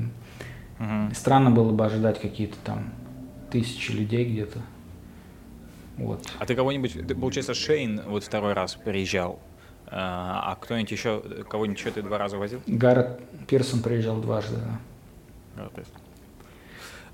Угу. 0.79 1.13
Странно 1.13 1.51
было 1.51 1.71
бы 1.71 1.85
ожидать 1.85 2.19
какие-то 2.19 2.57
там 2.63 2.93
тысячи 3.51 3.91
людей 3.91 4.25
где-то. 4.25 4.59
Вот. 5.97 6.25
А 6.39 6.45
ты 6.45 6.55
кого-нибудь, 6.55 7.07
получается, 7.19 7.53
Шейн 7.53 8.01
вот 8.05 8.23
второй 8.23 8.53
раз 8.53 8.75
приезжал, 8.75 9.39
а, 9.87 10.51
а 10.51 10.55
кто-нибудь 10.55 10.91
еще, 10.91 11.23
кого-нибудь 11.47 11.79
еще 11.79 11.91
ты 11.91 12.01
два 12.01 12.17
раза 12.17 12.37
возил? 12.37 12.61
Гаррет 12.67 13.19
Пирсон 13.47 13.81
приезжал 13.81 14.19
дважды, 14.19 14.57
да. 15.55 15.71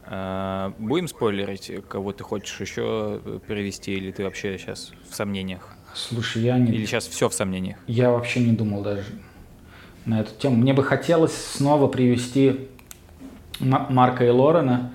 А, 0.04 0.74
будем 0.80 1.08
спойлерить, 1.08 1.72
кого 1.88 2.12
ты 2.12 2.24
хочешь 2.24 2.60
еще 2.60 3.22
перевести, 3.48 3.94
или 3.94 4.12
ты 4.12 4.24
вообще 4.24 4.58
сейчас 4.58 4.94
в 5.08 5.14
сомнениях? 5.14 5.76
Слушай, 5.94 6.44
я 6.44 6.58
не... 6.58 6.72
Или 6.72 6.86
сейчас 6.86 7.08
все 7.08 7.30
в 7.30 7.34
сомнениях? 7.34 7.78
Я 7.86 8.12
вообще 8.12 8.40
не 8.40 8.54
думал 8.54 8.82
даже 8.82 9.06
на 10.06 10.22
эту 10.22 10.34
тему. 10.36 10.56
Мне 10.56 10.74
бы 10.74 10.84
хотелось 10.84 11.36
снова 11.36 11.88
привести 11.88 12.70
Марка 13.60 14.26
и 14.26 14.30
Лорена, 14.30 14.92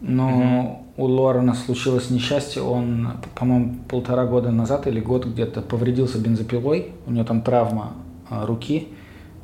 но 0.00 0.84
угу. 0.96 1.04
у 1.04 1.06
Лорена 1.06 1.54
случилось 1.54 2.10
несчастье, 2.10 2.62
он, 2.62 3.12
по-моему, 3.34 3.76
полтора 3.88 4.26
года 4.26 4.50
назад 4.50 4.86
или 4.86 5.00
год 5.00 5.26
где-то 5.26 5.60
повредился 5.62 6.18
бензопилой, 6.18 6.92
у 7.06 7.12
него 7.12 7.24
там 7.24 7.42
травма 7.42 7.94
а, 8.30 8.46
руки, 8.46 8.88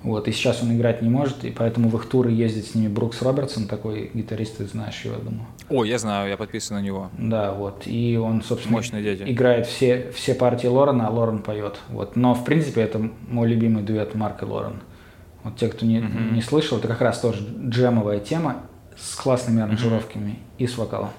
вот, 0.04 0.28
и 0.28 0.32
сейчас 0.32 0.62
он 0.62 0.76
играть 0.76 1.00
не 1.00 1.08
может, 1.08 1.44
и 1.44 1.50
поэтому 1.50 1.88
в 1.88 1.96
их 1.96 2.06
туры 2.06 2.30
ездит 2.30 2.66
с 2.66 2.74
ними 2.74 2.88
Брукс 2.88 3.22
Робертсон, 3.22 3.66
такой 3.66 4.10
гитарист, 4.12 4.58
ты 4.58 4.66
знаешь 4.66 5.00
его, 5.02 5.14
я 5.14 5.20
думаю. 5.20 5.46
О, 5.70 5.84
я 5.84 5.98
знаю, 5.98 6.28
я 6.28 6.36
подписан 6.36 6.76
на 6.76 6.82
него. 6.82 7.10
Да, 7.16 7.52
вот, 7.52 7.84
и 7.86 8.18
он, 8.18 8.42
собственно, 8.42 8.76
Мощный 8.76 9.02
дядя. 9.02 9.24
играет 9.24 9.66
все, 9.66 10.12
все 10.14 10.34
партии 10.34 10.66
Лорена, 10.66 11.08
а 11.08 11.10
Лорен 11.10 11.38
поет. 11.38 11.78
Вот, 11.88 12.16
но, 12.16 12.34
в 12.34 12.44
принципе, 12.44 12.82
это 12.82 13.10
мой 13.28 13.48
любимый 13.48 13.82
дуэт 13.82 14.14
Марк 14.14 14.42
и 14.42 14.44
Лорен. 14.44 14.82
Вот 15.44 15.56
те, 15.56 15.68
кто 15.68 15.86
не, 15.86 15.98
mm-hmm. 15.98 16.32
не 16.32 16.42
слышал, 16.42 16.78
это 16.78 16.88
как 16.88 17.00
раз 17.00 17.20
тоже 17.20 17.46
джемовая 17.68 18.18
тема 18.18 18.62
с 18.96 19.14
классными 19.14 19.62
аранжировками 19.62 20.30
mm-hmm. 20.30 20.58
и 20.58 20.66
с 20.66 20.76
вокалом. 20.76 21.10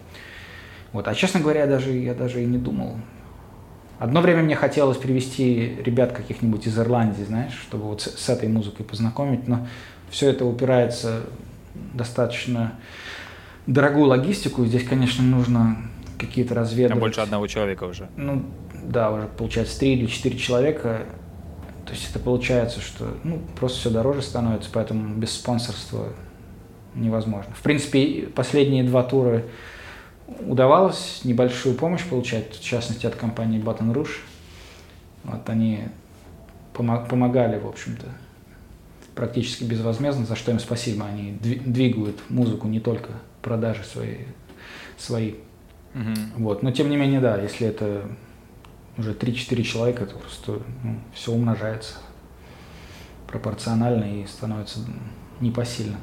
Вот, 0.91 1.07
а 1.07 1.15
честно 1.15 1.39
говоря, 1.39 1.61
я 1.61 1.67
даже, 1.67 1.91
я 1.91 2.13
даже 2.13 2.43
и 2.43 2.45
не 2.45 2.57
думал 2.57 2.97
Одно 3.97 4.19
время 4.19 4.43
мне 4.43 4.55
хотелось 4.55 4.97
привести 4.97 5.77
ребят 5.83 6.11
каких-нибудь 6.11 6.67
из 6.67 6.77
Ирландии, 6.77 7.23
знаешь, 7.23 7.53
чтобы 7.53 7.85
вот 7.85 8.01
с, 8.01 8.17
с 8.17 8.29
этой 8.29 8.49
музыкой 8.49 8.85
познакомить, 8.85 9.47
но 9.47 9.65
все 10.09 10.29
это 10.29 10.45
упирается 10.45 11.21
достаточно 11.93 12.73
дорогую 13.67 14.07
логистику. 14.07 14.65
Здесь, 14.65 14.83
конечно, 14.83 15.23
нужно 15.23 15.77
какие-то 16.19 16.55
разведывать. 16.55 16.91
Там 16.91 16.99
больше 16.99 17.21
одного 17.21 17.47
человека 17.47 17.85
уже. 17.85 18.09
Ну, 18.17 18.43
да, 18.83 19.11
уже 19.11 19.27
получается 19.27 19.79
три 19.79 19.93
или 19.93 20.07
четыре 20.07 20.37
человека. 20.37 21.03
То 21.85 21.91
есть 21.91 22.09
это 22.09 22.19
получается, 22.19 22.81
что 22.81 23.15
ну, 23.23 23.41
просто 23.55 23.79
все 23.79 23.89
дороже 23.91 24.21
становится, 24.21 24.69
поэтому 24.73 25.15
без 25.15 25.31
спонсорства 25.31 26.13
невозможно. 26.95 27.53
В 27.53 27.61
принципе, 27.61 28.27
последние 28.33 28.83
два 28.83 29.03
тура 29.03 29.43
удавалось 30.39 31.21
небольшую 31.23 31.75
помощь 31.75 32.03
получать, 32.03 32.55
в 32.55 32.63
частности 32.63 33.05
от 33.05 33.15
компании 33.15 33.61
Baton 33.61 33.93
Rouge. 33.93 34.17
Вот 35.23 35.47
они 35.49 35.83
помогали, 36.73 37.59
в 37.59 37.67
общем-то, 37.67 38.07
практически 39.13 39.63
безвозмездно, 39.63 40.25
за 40.25 40.35
что 40.35 40.51
им 40.51 40.59
спасибо. 40.59 41.05
Они 41.05 41.37
двигают 41.41 42.19
музыку, 42.29 42.67
не 42.67 42.79
только 42.79 43.11
продажи 43.41 43.83
свои. 43.83 44.17
свои. 44.97 45.35
Угу. 45.93 46.43
Вот. 46.43 46.63
Но 46.63 46.71
тем 46.71 46.89
не 46.89 46.97
менее, 46.97 47.21
да, 47.21 47.39
если 47.39 47.67
это 47.67 48.09
уже 48.97 49.13
3-4 49.13 49.63
человека, 49.63 50.05
то 50.05 50.17
просто 50.17 50.61
ну, 50.83 50.99
все 51.13 51.31
умножается 51.31 51.95
пропорционально 53.27 54.21
и 54.21 54.25
становится 54.27 54.79
непосильно. 55.39 55.97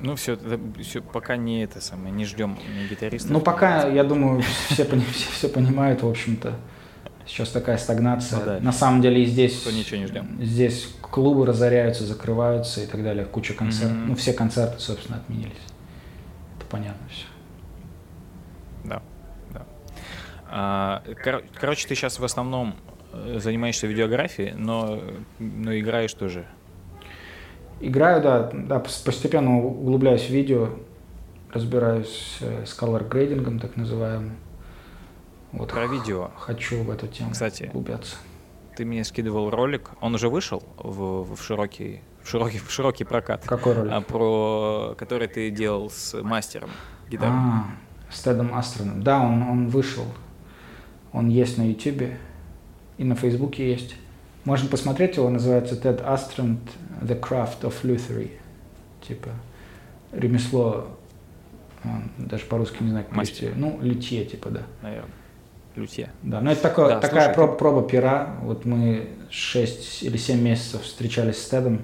Ну, 0.00 0.14
все, 0.14 0.34
это, 0.34 0.60
все, 0.82 1.00
пока 1.00 1.36
не 1.36 1.64
это 1.64 1.80
самое, 1.80 2.12
не 2.12 2.26
ждем 2.26 2.58
не 2.74 2.86
гитаристов. 2.86 3.30
Ну, 3.30 3.40
пока, 3.40 3.88
я 3.88 4.04
думаю, 4.04 4.42
все, 4.68 4.84
все, 4.84 5.30
все 5.32 5.48
понимают, 5.48 6.02
в 6.02 6.08
общем-то. 6.08 6.54
Сейчас 7.26 7.48
такая 7.50 7.76
стагнация. 7.76 8.38
Ну, 8.38 8.44
да. 8.44 8.60
На 8.60 8.72
самом 8.72 9.02
деле 9.02 9.22
и 9.22 9.26
здесь... 9.26 9.62
То 9.62 9.72
ничего 9.72 9.98
не 9.98 10.06
ждем. 10.06 10.38
Здесь 10.40 10.94
клубы 11.00 11.44
разоряются, 11.44 12.04
закрываются 12.04 12.82
и 12.82 12.86
так 12.86 13.02
далее. 13.02 13.24
Куча 13.24 13.52
концертов. 13.54 13.96
Mm-hmm. 13.96 14.06
Ну, 14.06 14.14
все 14.14 14.32
концерты, 14.32 14.78
собственно, 14.78 15.18
отменились. 15.18 15.56
Это 16.56 16.66
понятно 16.66 17.08
все. 17.08 17.24
Да, 18.84 19.02
да. 19.52 19.66
А, 20.45 20.45
кор- 21.22 21.44
короче, 21.54 21.86
ты 21.86 21.94
сейчас 21.94 22.18
в 22.18 22.24
основном 22.24 22.76
э, 23.12 23.38
занимаешься 23.38 23.86
видеографией, 23.86 24.52
но, 24.52 25.00
но 25.38 25.78
играешь 25.78 26.14
тоже 26.14 26.46
Играю, 27.80 28.22
да, 28.22 28.50
да, 28.52 28.78
постепенно 28.78 29.58
углубляюсь 29.58 30.26
в 30.26 30.30
видео, 30.30 30.70
разбираюсь 31.52 32.38
э, 32.40 32.64
с 32.64 32.78
color 32.78 33.06
грейдингом, 33.06 33.58
так 33.58 33.76
называемым. 33.76 34.36
Вот 35.52 35.70
Про 35.70 35.86
видео. 35.86 36.30
Хочу 36.38 36.82
в 36.82 36.90
эту 36.90 37.06
тему 37.06 37.32
Кстати, 37.32 37.64
углубляться. 37.64 38.16
Ты 38.76 38.86
мне 38.86 39.04
скидывал 39.04 39.50
ролик, 39.50 39.90
он 40.00 40.14
уже 40.14 40.28
вышел 40.30 40.62
в, 40.78 41.34
в 41.34 41.42
широкий 41.42 42.02
в 42.22 42.28
широкий, 42.28 42.58
в 42.58 42.70
широкий 42.70 43.04
прокат. 43.04 43.44
Какой 43.46 43.74
ролик? 43.74 43.92
А, 43.92 44.00
про 44.00 44.94
который 44.98 45.28
ты 45.28 45.50
делал 45.50 45.90
с 45.90 46.20
мастером 46.22 46.70
гитары. 47.08 47.30
А, 47.32 47.64
с 48.10 48.22
Тедом 48.22 48.54
Астроном. 48.54 49.02
Да, 49.02 49.20
он, 49.20 49.42
он 49.42 49.68
вышел. 49.68 50.04
Он 51.16 51.30
есть 51.30 51.56
на 51.56 51.62
Ютубе 51.62 52.18
и 52.98 53.04
на 53.04 53.14
Фейсбуке 53.14 53.70
есть. 53.70 53.94
Можно 54.44 54.68
посмотреть 54.68 55.16
его, 55.16 55.30
называется 55.30 55.74
Ted 55.74 56.04
Astrand 56.04 56.58
The 57.00 57.18
Craft 57.18 57.62
of 57.62 57.74
Luthery. 57.84 58.32
Типа 59.00 59.30
ремесло, 60.12 60.88
даже 62.18 62.44
по-русски 62.44 62.82
не 62.82 62.90
знаю, 62.90 63.06
как 63.06 63.16
Мастер. 63.16 63.54
Ну, 63.56 63.78
литье, 63.80 64.26
типа, 64.26 64.50
да. 64.50 64.62
Наверное. 64.82 65.10
Лютье. 65.74 66.10
Да, 66.22 66.42
но 66.42 66.52
это 66.52 66.60
такое, 66.60 66.88
да, 66.88 67.00
такая 67.00 67.24
слушай, 67.24 67.34
проба, 67.34 67.52
ты... 67.52 67.58
проба 67.58 67.88
пера. 67.88 68.36
Вот 68.42 68.66
мы 68.66 69.08
6 69.30 70.02
или 70.02 70.18
7 70.18 70.38
месяцев 70.38 70.82
встречались 70.82 71.38
с 71.38 71.48
Тедом. 71.48 71.80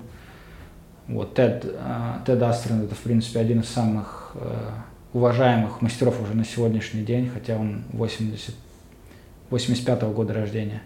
Вот 1.09 1.35
Тед, 1.35 1.64
uh, 1.64 2.23
Тед 2.27 2.42
Астрен 2.42 2.85
это, 2.85 2.95
в 2.95 3.01
принципе, 3.01 3.40
один 3.40 3.61
из 3.61 3.68
самых 3.71 4.33
uh, 4.35 4.73
уважаемых 5.14 5.81
мастеров 5.81 6.21
уже 6.21 6.35
на 6.35 6.45
сегодняшний 6.45 7.03
день, 7.03 7.31
хотя 7.33 7.57
он 7.57 7.85
80, 7.92 8.55
85 9.53 10.03
-го 10.03 10.12
года 10.12 10.35
рождения. 10.35 10.83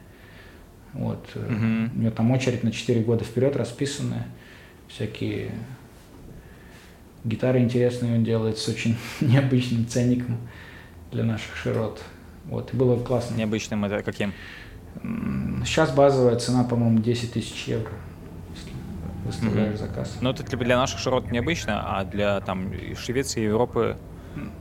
Вот. 0.93 1.25
Угу. 1.35 1.45
У 1.95 1.99
него 1.99 2.11
там 2.11 2.31
очередь 2.31 2.65
на 2.65 2.73
4 2.73 3.03
года 3.03 3.25
вперед 3.25 3.57
расписанная. 3.57 4.27
Всякие 4.89 5.53
гитары 7.25 7.61
интересные 7.61 8.17
он 8.17 8.25
делает 8.25 8.59
с 8.59 8.69
очень 8.69 8.97
необычным 9.21 9.87
ценником 9.87 10.39
для 11.13 11.25
наших 11.25 11.57
широт. 11.57 12.03
Вот, 12.45 12.73
и 12.73 12.77
было 12.77 13.03
классно. 13.03 13.35
Необычным 13.35 13.85
это 13.85 14.03
каким? 14.03 14.33
Сейчас 15.65 15.93
базовая 15.93 16.37
цена, 16.37 16.65
по-моему, 16.65 17.01
10 17.01 17.33
тысяч 17.33 17.65
евро, 17.67 17.93
выставляешь 19.25 19.75
mm 19.75 19.79
заказ. 19.79 20.17
Ну, 20.21 20.31
это 20.31 20.45
для 20.57 20.77
наших 20.77 21.01
широт 21.01 21.31
необычно, 21.31 21.99
а 21.99 22.05
для 22.05 22.41
там 22.41 22.73
Швеции, 22.97 23.43
Европы 23.43 23.97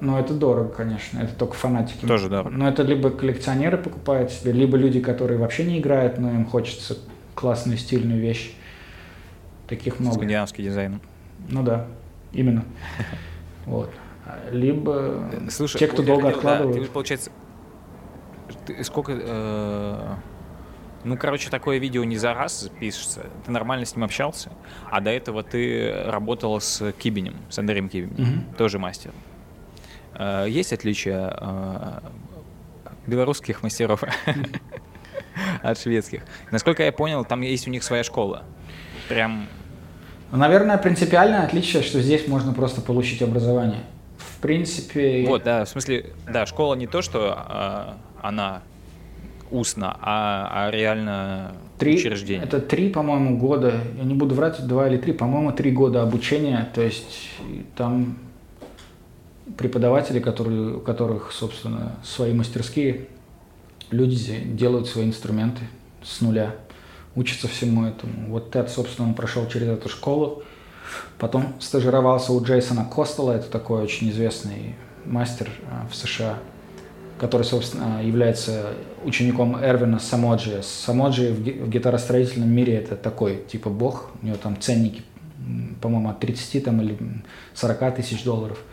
ну, 0.01 0.17
это 0.17 0.33
дорого, 0.33 0.69
конечно, 0.69 1.19
это 1.19 1.33
только 1.35 1.53
фанатики. 1.53 2.05
Тоже 2.05 2.29
дорого. 2.29 2.49
Но 2.49 2.67
это 2.67 2.83
либо 2.83 3.09
коллекционеры 3.09 3.77
покупают 3.77 4.31
себе, 4.31 4.51
либо 4.51 4.77
люди, 4.77 4.99
которые 4.99 5.37
вообще 5.37 5.65
не 5.65 5.79
играют, 5.79 6.17
но 6.17 6.31
им 6.31 6.45
хочется 6.45 6.97
классную 7.33 7.77
стильную 7.77 8.19
вещь. 8.21 8.53
Таких 9.67 9.99
много. 9.99 10.15
Скандинавский 10.15 10.63
дизайн. 10.63 11.01
Ну 11.49 11.63
да, 11.63 11.87
именно. 12.33 12.63
Вот. 13.65 13.89
Либо 14.51 15.27
Слушай, 15.49 15.79
те, 15.79 15.87
кто 15.87 16.03
долго 16.03 16.25
хотел, 16.25 16.37
откладывают. 16.37 16.77
Да, 16.77 16.85
ты, 16.85 16.91
получается, 16.91 17.31
ты 18.67 18.83
сколько... 18.83 19.11
Э, 19.19 20.15
ну, 21.03 21.17
короче, 21.17 21.49
такое 21.49 21.79
видео 21.79 22.03
не 22.03 22.17
за 22.17 22.35
раз 22.35 22.69
пишется. 22.79 23.25
Ты 23.43 23.51
нормально 23.51 23.87
с 23.87 23.95
ним 23.95 24.03
общался, 24.03 24.51
а 24.91 25.01
до 25.01 25.09
этого 25.09 25.41
ты 25.41 25.91
работал 26.05 26.61
с 26.61 26.91
Кибинем, 26.93 27.35
с 27.49 27.57
Андреем 27.57 27.89
Кибинем, 27.89 28.13
угу. 28.13 28.55
тоже 28.55 28.77
мастер. 28.77 29.11
Э, 30.17 30.45
есть 30.47 30.73
отличия 30.73 31.35
э, 31.39 31.99
белорусских 33.07 33.63
мастеров 33.63 34.03
от 35.61 35.79
шведских? 35.79 36.23
Насколько 36.51 36.83
я 36.83 36.91
понял, 36.91 37.25
там 37.25 37.41
есть 37.41 37.67
у 37.67 37.71
них 37.71 37.83
своя 37.83 38.03
школа. 38.03 38.43
Прям... 39.09 39.47
Наверное, 40.31 40.77
принципиальное 40.77 41.43
отличие, 41.43 41.83
что 41.83 42.01
здесь 42.01 42.27
можно 42.27 42.53
просто 42.53 42.81
получить 42.81 43.21
образование. 43.21 43.83
В 44.17 44.41
принципе... 44.41 45.25
Вот, 45.27 45.43
да, 45.43 45.65
в 45.65 45.69
смысле, 45.69 46.13
да, 46.31 46.45
школа 46.45 46.75
не 46.75 46.87
то, 46.87 47.01
что 47.01 47.45
э, 47.47 47.93
она 48.21 48.63
устно, 49.51 49.97
а, 50.01 50.49
а 50.51 50.71
реально 50.71 51.53
три, 51.77 51.95
учреждение. 51.95 52.43
Это 52.43 52.59
три, 52.59 52.89
по-моему, 52.89 53.37
года, 53.37 53.75
я 53.97 54.03
не 54.03 54.13
буду 54.13 54.35
врать, 54.35 54.65
два 54.65 54.87
или 54.87 54.97
три, 54.97 55.13
по-моему, 55.13 55.51
три 55.51 55.71
года 55.71 56.01
обучения, 56.01 56.69
то 56.73 56.81
есть 56.81 57.29
там 57.75 58.17
преподаватели, 59.57 60.19
которые, 60.19 60.77
у 60.77 60.79
которых, 60.79 61.31
собственно, 61.31 61.95
свои 62.03 62.33
мастерские, 62.33 63.07
люди 63.91 64.39
делают 64.39 64.87
свои 64.87 65.05
инструменты 65.05 65.61
с 66.03 66.21
нуля, 66.21 66.55
учатся 67.15 67.47
всему 67.47 67.85
этому. 67.85 68.29
Вот 68.29 68.51
Тед, 68.51 68.69
собственно, 68.69 69.07
он 69.07 69.13
прошел 69.13 69.47
через 69.47 69.67
эту 69.67 69.89
школу, 69.89 70.43
потом 71.19 71.53
стажировался 71.59 72.33
у 72.33 72.43
Джейсона 72.43 72.85
Костела, 72.85 73.33
это 73.33 73.49
такой 73.49 73.83
очень 73.83 74.09
известный 74.09 74.75
мастер 75.05 75.49
а, 75.69 75.87
в 75.89 75.95
США, 75.95 76.39
который, 77.19 77.43
собственно, 77.43 78.03
является 78.03 78.73
учеником 79.03 79.63
Эрвина 79.63 79.99
Самоджи. 79.99 80.61
Самоджи 80.63 81.31
в 81.31 81.69
гитаростроительном 81.69 82.49
мире 82.49 82.75
это 82.75 82.95
такой, 82.95 83.43
типа 83.47 83.69
бог, 83.69 84.09
у 84.21 84.25
него 84.25 84.37
там 84.41 84.59
ценники, 84.59 85.03
по-моему, 85.81 86.09
от 86.09 86.19
30 86.19 86.63
там, 86.63 86.81
или 86.81 86.97
40 87.53 87.95
тысяч 87.95 88.23
долларов– 88.23 88.57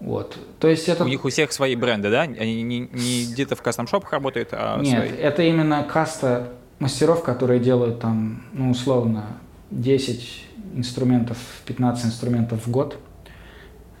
вот. 0.00 0.36
То 0.58 0.68
есть 0.68 0.88
это... 0.88 1.04
У 1.04 1.08
них 1.08 1.24
у 1.24 1.28
всех 1.28 1.52
свои 1.52 1.76
бренды, 1.76 2.10
да? 2.10 2.22
Они 2.22 2.62
не, 2.62 2.88
не 2.92 3.26
где-то 3.30 3.54
в 3.54 3.62
кастом-шопах 3.62 4.12
работают, 4.12 4.48
а 4.52 4.80
Нет, 4.80 5.06
свои... 5.06 5.10
это 5.10 5.42
именно 5.42 5.82
каста 5.84 6.52
мастеров, 6.78 7.22
которые 7.22 7.60
делают 7.60 8.00
там, 8.00 8.42
ну, 8.52 8.70
условно, 8.70 9.26
10, 9.70 10.44
инструментов, 10.74 11.36
15 11.66 12.06
инструментов 12.06 12.66
в 12.66 12.70
год. 12.70 12.98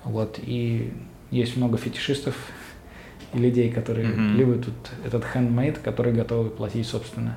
Вот, 0.04 0.38
и 0.42 0.92
есть 1.30 1.56
много 1.56 1.76
фетишистов 1.76 2.34
и 3.34 3.38
людей, 3.38 3.70
которые 3.70 4.08
mm-hmm. 4.08 4.32
любят 4.32 4.64
тут 4.64 4.74
этот 5.04 5.24
handmade, 5.34 5.78
которые 5.80 6.14
готовы 6.14 6.48
платить, 6.48 6.86
собственно, 6.86 7.36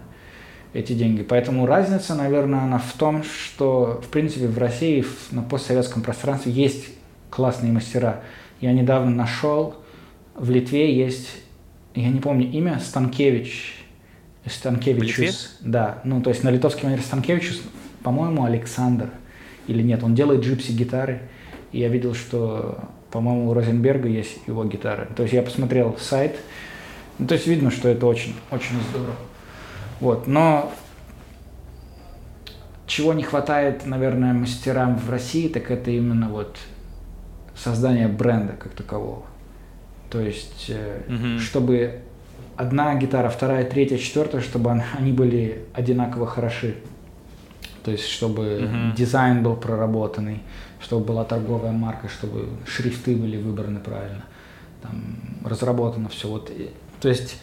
эти 0.73 0.93
деньги. 0.93 1.21
Поэтому 1.21 1.65
разница, 1.65 2.15
наверное, 2.15 2.61
она 2.61 2.79
в 2.79 2.93
том, 2.93 3.23
что, 3.23 4.01
в 4.03 4.07
принципе, 4.07 4.47
в 4.47 4.57
России 4.57 5.05
на 5.31 5.43
постсоветском 5.43 6.01
пространстве 6.01 6.51
есть 6.51 6.87
классные 7.29 7.71
мастера. 7.71 8.21
Я 8.63 8.71
недавно 8.71 9.11
нашел, 9.11 9.75
в 10.35 10.49
Литве 10.49 10.95
есть, 10.95 11.27
я 11.95 12.07
не 12.07 12.21
помню 12.21 12.49
имя, 12.49 12.79
Станкевич. 12.79 13.75
Станкевичус. 14.45 15.57
Да, 15.59 15.99
ну 16.05 16.21
то 16.21 16.29
есть 16.29 16.45
на 16.45 16.49
литовский 16.49 16.85
манер 16.85 17.01
Станкевичус, 17.01 17.61
по-моему, 18.03 18.45
Александр. 18.45 19.09
Или 19.67 19.83
нет, 19.83 20.01
он 20.01 20.15
делает 20.15 20.45
джипси 20.45 20.71
гитары. 20.71 21.23
И 21.73 21.79
я 21.79 21.89
видел, 21.89 22.15
что, 22.15 22.79
по-моему, 23.11 23.49
у 23.49 23.53
Розенберга 23.53 24.07
есть 24.07 24.37
его 24.47 24.63
гитары. 24.63 25.09
То 25.13 25.23
есть 25.23 25.33
я 25.33 25.41
посмотрел 25.41 25.97
сайт. 25.99 26.37
Ну, 27.19 27.27
то 27.27 27.33
есть 27.33 27.45
видно, 27.45 27.69
что 27.69 27.89
это 27.89 28.05
очень, 28.05 28.33
очень 28.49 28.79
здорово. 28.91 29.17
Вот, 29.99 30.25
но 30.25 30.71
чего 32.87 33.13
не 33.13 33.23
хватает, 33.23 33.85
наверное, 33.85 34.31
мастерам 34.31 34.95
в 34.95 35.09
России, 35.09 35.49
так 35.49 35.69
это 35.69 35.91
именно 35.91 36.29
вот 36.29 36.57
создание 37.63 38.07
бренда 38.07 38.53
как 38.53 38.73
такового. 38.73 39.23
То 40.09 40.19
есть, 40.19 40.69
mm-hmm. 40.69 41.39
чтобы 41.39 42.01
одна 42.55 42.95
гитара, 42.95 43.29
вторая, 43.29 43.63
третья, 43.63 43.97
четвертая, 43.97 44.41
чтобы 44.41 44.83
они 44.97 45.11
были 45.11 45.65
одинаково 45.73 46.27
хороши. 46.27 46.75
То 47.83 47.91
есть, 47.91 48.07
чтобы 48.07 48.43
mm-hmm. 48.43 48.95
дизайн 48.95 49.43
был 49.43 49.55
проработанный, 49.55 50.41
чтобы 50.81 51.05
была 51.05 51.23
торговая 51.23 51.71
марка, 51.71 52.09
чтобы 52.09 52.49
шрифты 52.67 53.15
были 53.15 53.37
выбраны 53.37 53.79
правильно, 53.79 54.23
там 54.81 55.15
разработано 55.43 56.09
все. 56.09 56.27
Вот, 56.27 56.51
то 56.99 57.09
есть 57.09 57.37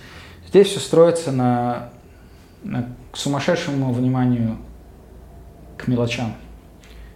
здесь 0.47 0.68
все 0.68 0.81
строится 0.81 1.33
на, 1.33 1.91
на 2.62 2.95
сумасшедшему 3.14 3.93
вниманию 3.93 4.59
к 5.79 5.89
мелочам 5.89 6.35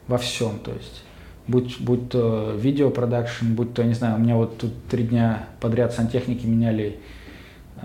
во 0.08 0.18
всем. 0.18 0.58
То 0.58 0.72
есть 0.72 1.04
будь, 1.46 1.80
будь 1.80 2.10
то 2.10 2.54
видеопродакшн, 2.56 3.54
будь 3.54 3.74
то, 3.74 3.82
я 3.82 3.88
не 3.88 3.94
знаю, 3.94 4.16
у 4.16 4.18
меня 4.18 4.36
вот 4.36 4.58
тут 4.58 4.72
три 4.90 5.04
дня 5.04 5.48
подряд 5.60 5.92
сантехники 5.92 6.46
меняли 6.46 6.98
э, 7.76 7.80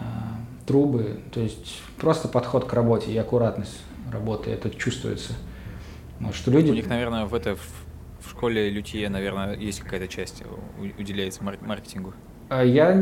трубы, 0.65 1.19
то 1.31 1.39
есть 1.39 1.81
просто 1.97 2.27
подход 2.27 2.65
к 2.65 2.73
работе 2.73 3.11
и 3.11 3.17
аккуратность 3.17 3.81
работы, 4.11 4.51
это 4.51 4.69
чувствуется. 4.69 5.33
Вот, 6.19 6.35
что 6.35 6.51
люди... 6.51 6.71
У 6.71 6.73
них, 6.73 6.87
наверное, 6.87 7.25
в 7.25 7.33
это 7.33 7.55
в 7.55 8.29
школе 8.29 8.69
лютье, 8.69 9.09
наверное, 9.09 9.55
есть 9.55 9.79
какая-то 9.79 10.07
часть 10.07 10.43
уделяется 10.97 11.43
маркетингу. 11.43 12.13
А 12.49 12.63
я, 12.63 12.93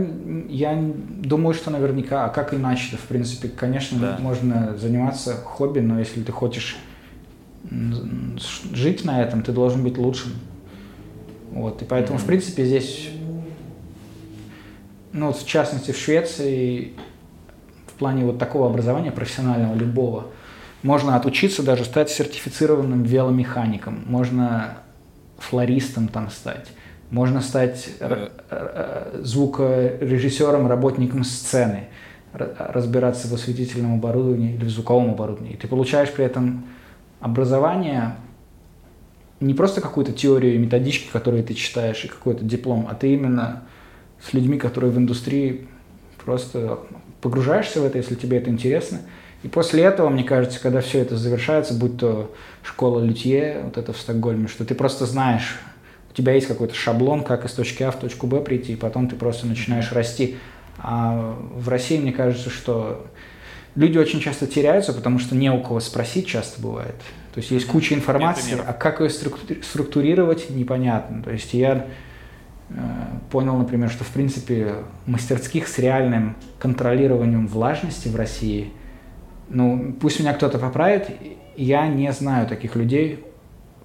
я 0.50 0.76
думаю, 0.76 1.54
что 1.54 1.72
наверняка, 1.72 2.26
а 2.26 2.30
как 2.30 2.54
иначе-то, 2.54 2.98
в 2.98 3.06
принципе, 3.06 3.48
конечно, 3.48 3.98
да. 3.98 4.18
можно 4.20 4.76
заниматься 4.78 5.36
хобби, 5.36 5.80
но 5.80 6.00
если 6.00 6.22
ты 6.22 6.34
хочешь 6.34 6.78
жить 8.74 9.06
на 9.06 9.22
этом, 9.22 9.42
ты 9.42 9.52
должен 9.52 9.84
быть 9.84 9.98
лучшим. 9.98 10.34
Вот, 11.58 11.82
и 11.82 11.86
поэтому, 11.86 12.20
mm-hmm. 12.20 12.22
в 12.22 12.26
принципе, 12.26 12.66
здесь, 12.66 13.10
ну, 15.12 15.28
вот 15.28 15.38
в 15.38 15.48
частности, 15.48 15.92
в 15.92 15.98
Швеции, 15.98 16.94
в 17.88 17.94
плане 17.94 18.26
вот 18.26 18.38
такого 18.38 18.68
образования 18.68 19.12
профессионального, 19.12 19.74
любого, 19.74 20.28
можно 20.84 21.16
отучиться 21.16 21.64
даже 21.64 21.84
стать 21.84 22.12
сертифицированным 22.12 23.02
веломехаником, 23.04 24.04
можно 24.06 24.78
флористом 25.40 26.08
там 26.08 26.30
стать, 26.30 26.68
можно 27.10 27.42
стать 27.42 27.90
звукорежиссером, 29.16 30.68
работником 30.68 31.24
сцены, 31.24 31.88
разбираться 32.34 33.28
в 33.28 33.34
осветительном 33.34 33.96
оборудовании 33.96 34.54
или 34.54 34.66
в 34.66 34.70
звуковом 34.70 35.10
оборудовании. 35.10 35.56
И 35.56 35.58
ты 35.58 35.68
получаешь 35.68 36.12
при 36.12 36.26
этом 36.26 36.66
образование 37.20 38.14
не 39.40 39.54
просто 39.54 39.82
какую-то 39.82 40.12
теорию 40.12 40.56
и 40.56 40.58
методички, 40.58 41.10
которые 41.12 41.44
ты 41.44 41.54
читаешь, 41.54 42.04
и 42.06 42.08
какой-то 42.08 42.44
диплом, 42.44 42.88
а 42.90 42.96
ты 42.96 43.14
именно 43.14 43.64
с 44.22 44.34
людьми, 44.34 44.58
которые 44.58 44.92
в 44.92 44.98
индустрии 44.98 45.68
просто 46.24 46.80
погружаешься 47.22 47.82
в 47.82 47.86
это, 47.86 47.98
если 47.98 48.16
тебе 48.16 48.38
это 48.38 48.50
интересно. 48.50 49.02
И 49.44 49.48
после 49.48 49.84
этого, 49.84 50.10
мне 50.10 50.24
кажется, 50.24 50.60
когда 50.60 50.82
все 50.82 51.00
это 51.00 51.16
завершается, 51.16 51.74
будь 51.74 51.98
то 51.98 52.34
школа 52.64 53.04
лютье, 53.04 53.62
вот 53.64 53.78
это 53.78 53.94
в 53.94 53.98
Стокгольме, 53.98 54.48
что 54.48 54.66
ты 54.66 54.74
просто 54.74 55.06
знаешь, 55.06 55.60
у 56.10 56.14
тебя 56.14 56.34
есть 56.34 56.48
какой-то 56.48 56.74
шаблон, 56.74 57.24
как 57.24 57.46
из 57.46 57.52
точки 57.52 57.84
А 57.84 57.92
в 57.92 58.00
точку 58.00 58.26
Б 58.26 58.42
прийти, 58.42 58.74
и 58.74 58.76
потом 58.76 59.08
ты 59.08 59.16
просто 59.16 59.46
начинаешь 59.46 59.92
расти. 59.92 60.38
А 60.80 61.38
в 61.54 61.70
России, 61.70 61.98
мне 61.98 62.12
кажется, 62.12 62.50
что 62.50 63.06
люди 63.76 63.98
очень 64.00 64.20
часто 64.20 64.48
теряются, 64.48 64.94
потому 64.94 65.20
что 65.20 65.36
не 65.36 65.52
у 65.52 65.62
кого 65.62 65.80
спросить 65.80 66.26
часто 66.26 66.60
бывает. 66.60 66.96
То 67.38 67.42
есть 67.42 67.52
есть 67.52 67.68
куча 67.68 67.94
информации, 67.94 68.58
а 68.66 68.74
как 68.74 69.00
ее 69.00 69.12
структурировать, 69.12 70.50
непонятно. 70.50 71.22
То 71.22 71.30
есть 71.30 71.54
я 71.54 71.86
э, 72.70 72.74
понял, 73.30 73.56
например, 73.56 73.92
что 73.92 74.04
в 74.04 74.08
принципе 74.08 74.78
мастерских 75.06 75.68
с 75.68 75.78
реальным 75.78 76.36
контролированием 76.58 77.48
влажности 77.48 78.08
в 78.08 78.16
России, 78.16 78.72
ну 79.50 79.96
пусть 80.02 80.20
меня 80.20 80.34
кто-то 80.34 80.58
поправит, 80.58 81.12
я 81.56 81.88
не 81.88 82.12
знаю 82.12 82.48
таких 82.48 82.76
людей, 82.76 83.24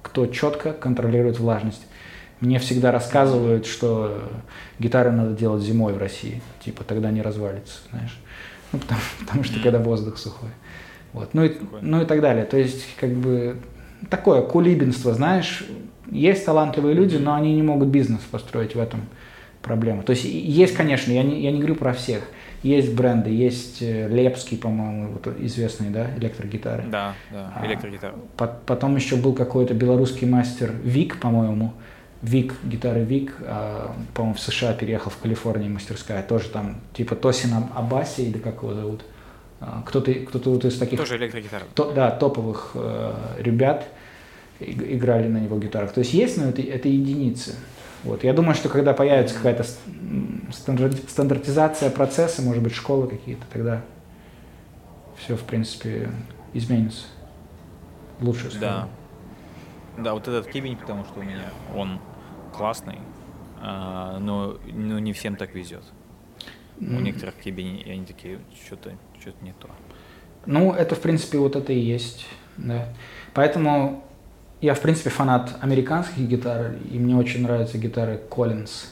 кто 0.00 0.26
четко 0.28 0.72
контролирует 0.72 1.38
влажность. 1.38 1.82
Мне 2.40 2.58
всегда 2.58 2.90
рассказывают, 2.90 3.66
что 3.66 4.30
гитары 4.78 5.10
надо 5.10 5.34
делать 5.34 5.62
зимой 5.62 5.92
в 5.92 5.98
России, 5.98 6.40
типа 6.64 6.84
тогда 6.84 7.10
не 7.10 7.20
развалится, 7.20 7.80
знаешь. 7.90 8.18
Ну, 8.72 8.78
потому, 8.78 9.00
потому 9.20 9.44
что 9.44 9.60
когда 9.60 9.78
воздух 9.78 10.16
сухой. 10.16 10.48
Вот. 11.12 11.34
Ну, 11.34 11.44
и, 11.44 11.52
ну 11.80 12.02
и 12.02 12.04
так 12.04 12.20
далее. 12.20 12.44
То 12.44 12.56
есть, 12.56 12.86
как 12.96 13.10
бы, 13.10 13.56
такое 14.10 14.42
кулибинство, 14.42 15.14
знаешь, 15.14 15.64
есть 16.10 16.44
талантливые 16.44 16.94
люди, 16.94 17.16
но 17.16 17.34
они 17.34 17.54
не 17.54 17.62
могут 17.62 17.88
бизнес 17.88 18.20
построить 18.20 18.74
в 18.74 18.80
этом 18.80 19.02
проблема. 19.62 20.02
То 20.02 20.10
есть 20.10 20.24
есть, 20.24 20.74
конечно, 20.74 21.12
я 21.12 21.22
не, 21.22 21.42
я 21.42 21.52
не 21.52 21.58
говорю 21.58 21.76
про 21.76 21.92
всех. 21.92 22.22
Есть 22.62 22.94
бренды, 22.94 23.30
есть 23.30 23.82
э, 23.82 24.08
Лепский, 24.08 24.56
по-моему, 24.56 25.12
вот 25.12 25.26
известный, 25.40 25.90
да, 25.90 26.08
электрогитары. 26.16 26.84
Да, 26.88 27.14
да, 27.30 27.60
электрогитары. 27.64 28.14
А, 28.38 28.46
потом 28.66 28.94
еще 28.96 29.16
был 29.16 29.32
какой-то 29.32 29.74
белорусский 29.74 30.28
мастер 30.28 30.72
Вик, 30.84 31.18
по-моему, 31.18 31.72
Вик, 32.20 32.54
гитары 32.62 33.02
Вик, 33.02 33.34
а, 33.40 33.96
по-моему, 34.14 34.36
в 34.36 34.40
США 34.40 34.74
переехал 34.74 35.10
в 35.10 35.18
Калифорнии 35.18 35.68
мастерская, 35.68 36.22
тоже 36.22 36.50
там, 36.50 36.76
типа 36.94 37.16
Тосина 37.16 37.68
Абаси, 37.74 38.22
или 38.22 38.38
как 38.38 38.62
его 38.62 38.74
зовут. 38.74 39.02
А, 39.64 39.82
кто-то 39.86 40.12
кто 40.12 40.50
вот 40.50 40.64
из 40.64 40.76
таких... 40.76 40.98
Тоже 40.98 41.16
электрогитара. 41.16 41.64
То, 41.74 41.92
да, 41.92 42.10
топовых 42.10 42.72
э, 42.74 43.14
ребят 43.38 43.86
играли 44.58 45.28
на 45.28 45.38
него 45.38 45.58
гитарах. 45.58 45.92
То 45.92 46.00
есть 46.00 46.12
есть, 46.12 46.36
но 46.36 46.48
это, 46.48 46.62
это 46.62 46.88
единицы. 46.88 47.54
Вот. 48.02 48.24
Я 48.24 48.32
думаю, 48.32 48.56
что 48.56 48.68
когда 48.68 48.92
появится 48.92 49.36
какая-то 49.36 49.64
стандартизация 51.08 51.90
процесса, 51.90 52.42
может 52.42 52.62
быть, 52.62 52.74
школы 52.74 53.06
какие-то, 53.06 53.44
тогда 53.52 53.82
все, 55.16 55.36
в 55.36 55.42
принципе, 55.42 56.10
изменится. 56.52 57.06
Лучше. 58.20 58.50
Да. 58.60 58.88
Да, 59.96 60.14
вот 60.14 60.26
этот 60.26 60.48
кибень, 60.48 60.76
потому 60.76 61.04
что 61.04 61.20
у 61.20 61.22
меня 61.22 61.50
он 61.76 62.00
классный, 62.52 62.98
а, 63.60 64.18
но, 64.18 64.58
но 64.72 64.98
не 64.98 65.12
всем 65.12 65.36
так 65.36 65.54
везет. 65.54 65.84
У 66.82 67.00
некоторых 67.00 67.36
кибень, 67.36 67.82
они 67.86 68.04
такие, 68.04 68.38
что-то 68.66 68.92
что 69.20 69.32
не 69.40 69.52
то. 69.52 69.70
Ну, 70.46 70.72
это, 70.72 70.96
в 70.96 71.00
принципе, 71.00 71.38
вот 71.38 71.54
это 71.54 71.72
и 71.72 71.78
есть. 71.78 72.26
Да. 72.56 72.88
Поэтому 73.34 74.02
я, 74.60 74.74
в 74.74 74.80
принципе, 74.80 75.10
фанат 75.10 75.56
американских 75.60 76.26
гитар, 76.26 76.74
и 76.90 76.98
мне 76.98 77.16
очень 77.16 77.42
нравятся 77.42 77.78
гитары 77.78 78.20
Collins. 78.28 78.86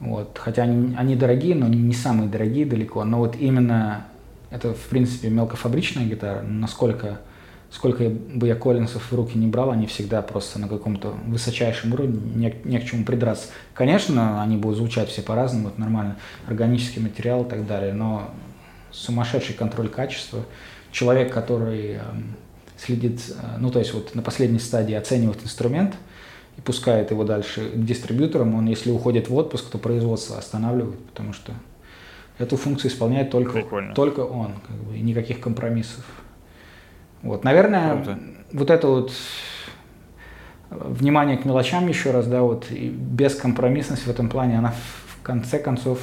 Вот. 0.00 0.38
Хотя 0.38 0.64
они, 0.64 0.96
они 0.96 1.14
дорогие, 1.14 1.54
но 1.54 1.68
не 1.68 1.94
самые 1.94 2.28
дорогие 2.28 2.66
далеко. 2.66 3.04
Но 3.04 3.18
вот 3.18 3.36
именно 3.36 4.06
это, 4.50 4.74
в 4.74 4.88
принципе, 4.88 5.30
мелкофабричная 5.30 6.04
гитара. 6.04 6.42
Насколько 6.42 7.20
сколько 7.70 8.08
бы 8.08 8.46
я 8.46 8.54
Коллинсов 8.54 9.10
в 9.10 9.14
руки 9.14 9.36
не 9.36 9.46
брал, 9.46 9.70
они 9.70 9.86
всегда 9.86 10.22
просто 10.22 10.58
на 10.58 10.68
каком-то 10.68 11.14
высочайшем 11.26 11.92
уровне, 11.92 12.18
не, 12.34 12.54
не 12.64 12.78
к 12.78 12.84
чему 12.84 13.04
придраться. 13.04 13.48
Конечно, 13.74 14.42
они 14.42 14.56
будут 14.56 14.78
звучать 14.78 15.08
все 15.10 15.22
по-разному, 15.22 15.68
это 15.68 15.80
нормально, 15.80 16.16
органический 16.46 17.02
материал 17.02 17.44
и 17.44 17.48
так 17.48 17.66
далее, 17.66 17.92
но 17.92 18.30
сумасшедший 18.90 19.54
контроль 19.54 19.88
качества, 19.88 20.44
человек, 20.92 21.32
который 21.32 21.94
э, 21.94 22.00
следит, 22.78 23.20
э, 23.30 23.58
ну 23.58 23.70
то 23.70 23.78
есть 23.78 23.92
вот 23.92 24.14
на 24.14 24.22
последней 24.22 24.60
стадии 24.60 24.94
оценивает 24.94 25.42
инструмент 25.44 25.94
и 26.56 26.60
пускает 26.62 27.10
его 27.10 27.24
дальше 27.24 27.70
к 27.70 27.84
дистрибьюторам, 27.84 28.54
он 28.54 28.66
если 28.66 28.90
уходит 28.90 29.28
в 29.28 29.34
отпуск, 29.34 29.70
то 29.70 29.78
производство 29.78 30.38
останавливает, 30.38 30.98
потому 31.06 31.34
что 31.34 31.52
эту 32.38 32.56
функцию 32.56 32.90
исполняет 32.90 33.30
только, 33.30 33.62
только 33.94 34.20
он, 34.20 34.54
как 34.66 34.76
бы, 34.76 34.96
и 34.96 35.00
никаких 35.00 35.40
компромиссов. 35.40 36.04
Вот, 37.22 37.44
наверное, 37.44 37.96
Круто. 37.96 38.18
вот 38.52 38.70
это 38.70 38.86
вот 38.86 39.12
внимание 40.70 41.36
к 41.36 41.44
мелочам 41.44 41.88
еще 41.88 42.10
раз, 42.10 42.26
да, 42.26 42.42
вот, 42.42 42.70
и 42.70 42.88
бескомпромиссность 42.88 44.06
в 44.06 44.10
этом 44.10 44.28
плане, 44.28 44.58
она 44.58 44.72
в 44.72 45.22
конце 45.22 45.58
концов, 45.58 45.98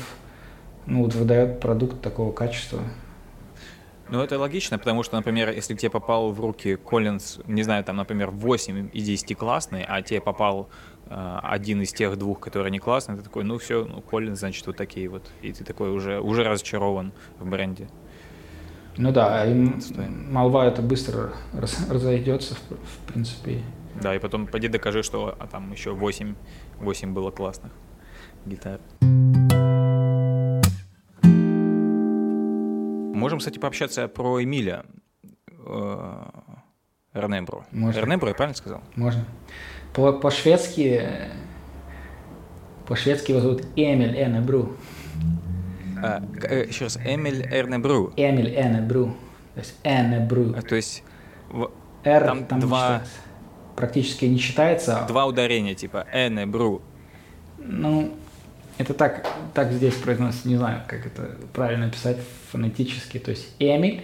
ну, 0.86 1.04
вот 1.04 1.14
выдает 1.16 1.60
продукт 1.60 2.02
такого 2.02 2.32
качества. 2.32 2.82
Ну, 4.08 4.22
это 4.22 4.38
логично, 4.38 4.78
потому 4.78 5.02
что, 5.02 5.16
например, 5.16 5.50
если 5.50 5.74
тебе 5.74 5.90
попал 5.90 6.32
в 6.32 6.40
руки 6.40 6.76
Коллинз, 6.76 7.40
не 7.48 7.64
знаю, 7.64 7.84
там, 7.84 7.96
например, 7.96 8.30
8 8.30 8.90
из 8.94 9.04
10 9.04 9.36
классный, 9.36 9.84
а 9.84 10.04
тебе 10.04 10.22
попал 10.22 10.70
э, 11.08 11.40
один 11.42 11.82
из 11.82 11.92
тех 11.92 12.16
двух, 12.16 12.40
которые 12.40 12.70
не 12.70 12.78
классные, 12.78 13.18
ты 13.18 13.24
такой, 13.24 13.44
ну 13.44 13.58
все, 13.58 13.84
ну, 13.84 14.02
Коллинз, 14.02 14.40
значит, 14.40 14.68
вот 14.68 14.78
такие 14.78 15.10
вот. 15.10 15.24
И 15.42 15.52
ты 15.52 15.64
такой 15.64 15.90
уже, 15.90 16.20
уже 16.20 16.44
разочарован 16.44 17.14
в 17.40 17.50
бренде. 17.50 17.88
Ну 18.98 19.12
да, 19.12 19.46
и 19.46 19.54
молва 20.30 20.66
это 20.66 20.82
быстро 20.82 21.34
раз, 21.54 21.90
разойдется, 21.90 22.56
в, 22.56 22.60
в 22.76 22.98
принципе. 23.12 23.62
Да, 24.02 24.16
и 24.16 24.20
потом 24.20 24.48
пойди 24.48 24.68
докажи, 24.68 25.04
что 25.04 25.36
а 25.40 25.48
там 25.48 25.72
еще 25.72 25.92
8, 25.92 26.36
8 26.80 27.14
было 27.14 27.32
классных 27.32 27.72
гитар. 28.46 28.80
Можем, 33.16 33.40
кстати, 33.40 33.60
пообщаться 33.60 34.08
про 34.08 34.44
Эмиля 34.44 34.86
э, 35.50 36.24
Эрнебро. 37.14 37.66
Можно. 37.72 38.00
Эрнебро, 38.00 38.28
я 38.30 38.36
правильно 38.36 38.56
сказал? 38.56 38.82
Можно. 38.96 39.26
По- 39.94 40.14
по-шведски 40.14 41.32
по-шведски 42.88 43.32
его 43.32 43.42
зовут 43.42 43.64
Эмиль 43.76 44.16
Энебру. 44.16 44.76
А, 46.02 46.22
э, 46.44 46.66
еще 46.68 46.86
раз, 46.86 46.98
Эмиль 46.98 47.46
Эрнебру. 47.46 48.14
Эмиль 48.16 48.54
Энебру. 48.56 49.16
То 49.54 49.60
есть 49.60 49.76
Энебру. 49.84 50.54
А, 50.58 50.62
то 50.62 50.76
есть 50.76 51.04
в... 51.50 51.72
R 52.04 52.26
там, 52.26 52.46
там 52.46 52.60
два... 52.60 53.02
практически 53.76 54.26
не 54.26 54.38
считается. 54.38 55.06
Два 55.08 55.26
ударения, 55.26 55.76
типа 55.76 56.06
Энебру. 56.14 56.82
Ну, 57.58 58.14
это 58.78 58.94
так, 58.94 59.26
так 59.54 59.72
здесь 59.72 59.96
произносится, 59.96 60.48
не 60.48 60.58
знаю, 60.58 60.82
как 60.88 61.06
это 61.06 61.38
правильно 61.54 61.90
писать 61.90 62.18
фонетически. 62.52 63.18
То 63.18 63.32
есть 63.32 63.56
Эмиль 63.60 64.04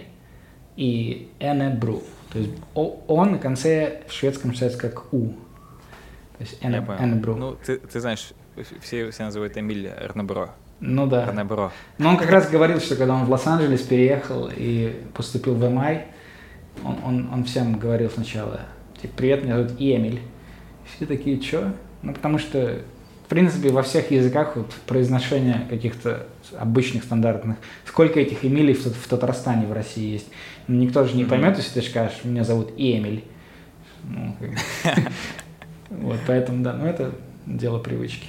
и 0.76 1.30
Энебру. 1.38 2.02
То 2.32 2.38
есть 2.38 2.50
он 2.74 3.32
на 3.32 3.38
конце 3.38 4.02
в 4.08 4.12
шведском 4.12 4.52
читается 4.52 4.78
как 4.78 5.12
У. 5.12 5.28
То 5.28 6.40
есть 6.40 6.58
Энебру. 6.62 7.36
Ну, 7.36 7.56
ты, 7.64 7.76
ты 7.76 8.00
знаешь, 8.00 8.32
все, 8.80 9.10
все 9.10 9.24
называют 9.24 9.56
Эмиль 9.56 9.86
Эрнебро. 9.86 10.50
Ну 10.82 11.06
да. 11.06 11.28
Эрнебро. 11.28 11.72
Но 11.96 12.10
он 12.10 12.16
как 12.18 12.28
раз 12.30 12.50
говорил, 12.50 12.80
что 12.80 12.96
когда 12.96 13.14
он 13.14 13.24
в 13.24 13.30
Лос-Анджелес 13.30 13.80
переехал 13.80 14.50
и 14.54 15.00
поступил 15.14 15.54
в 15.54 15.70
МАЙ, 15.70 16.04
он, 16.84 16.98
он, 17.04 17.30
он 17.32 17.44
всем 17.44 17.78
говорил 17.78 18.10
сначала, 18.10 18.60
типа, 19.00 19.14
привет, 19.16 19.44
меня 19.44 19.56
зовут 19.56 19.72
Эмиль. 19.78 20.20
Все 20.84 21.06
такие, 21.06 21.40
что? 21.40 21.72
Ну, 22.02 22.12
потому 22.12 22.38
что 22.38 22.82
принципе, 23.32 23.70
во 23.70 23.82
всех 23.82 24.10
языках 24.10 24.56
вот, 24.56 24.70
произношение 24.86 25.66
каких-то 25.70 26.26
обычных, 26.58 27.02
стандартных. 27.04 27.56
Сколько 27.86 28.20
этих 28.20 28.44
Эмилей 28.44 28.74
в, 28.74 28.84
в 28.84 29.08
Татарстане, 29.08 29.66
в 29.66 29.72
России 29.72 30.12
есть? 30.12 30.28
Ну, 30.68 30.78
никто 30.78 31.02
же 31.04 31.16
не 31.16 31.24
поймет, 31.24 31.56
если 31.56 31.80
ты 31.80 31.88
скажешь, 31.88 32.18
меня 32.24 32.44
зовут 32.44 32.72
Эмиль. 32.76 33.24
Ну, 34.04 34.36
вот, 35.88 36.18
поэтому, 36.26 36.62
да, 36.62 36.74
ну 36.74 36.84
это 36.84 37.12
дело 37.46 37.78
привычки. 37.78 38.26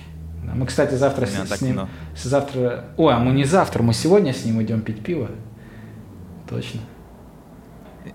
Мы, 0.53 0.65
кстати, 0.65 0.95
завтра 0.95 1.25
с, 1.25 1.31
с 1.31 1.61
ним... 1.61 1.87
Завтра... 2.15 2.85
Ой, 2.97 3.13
а 3.13 3.19
мы 3.19 3.31
не 3.31 3.45
завтра, 3.45 3.83
мы 3.83 3.93
сегодня 3.93 4.33
с 4.33 4.45
ним 4.45 4.61
идем 4.61 4.81
пить 4.81 5.03
пиво. 5.03 5.29
Точно. 6.49 6.79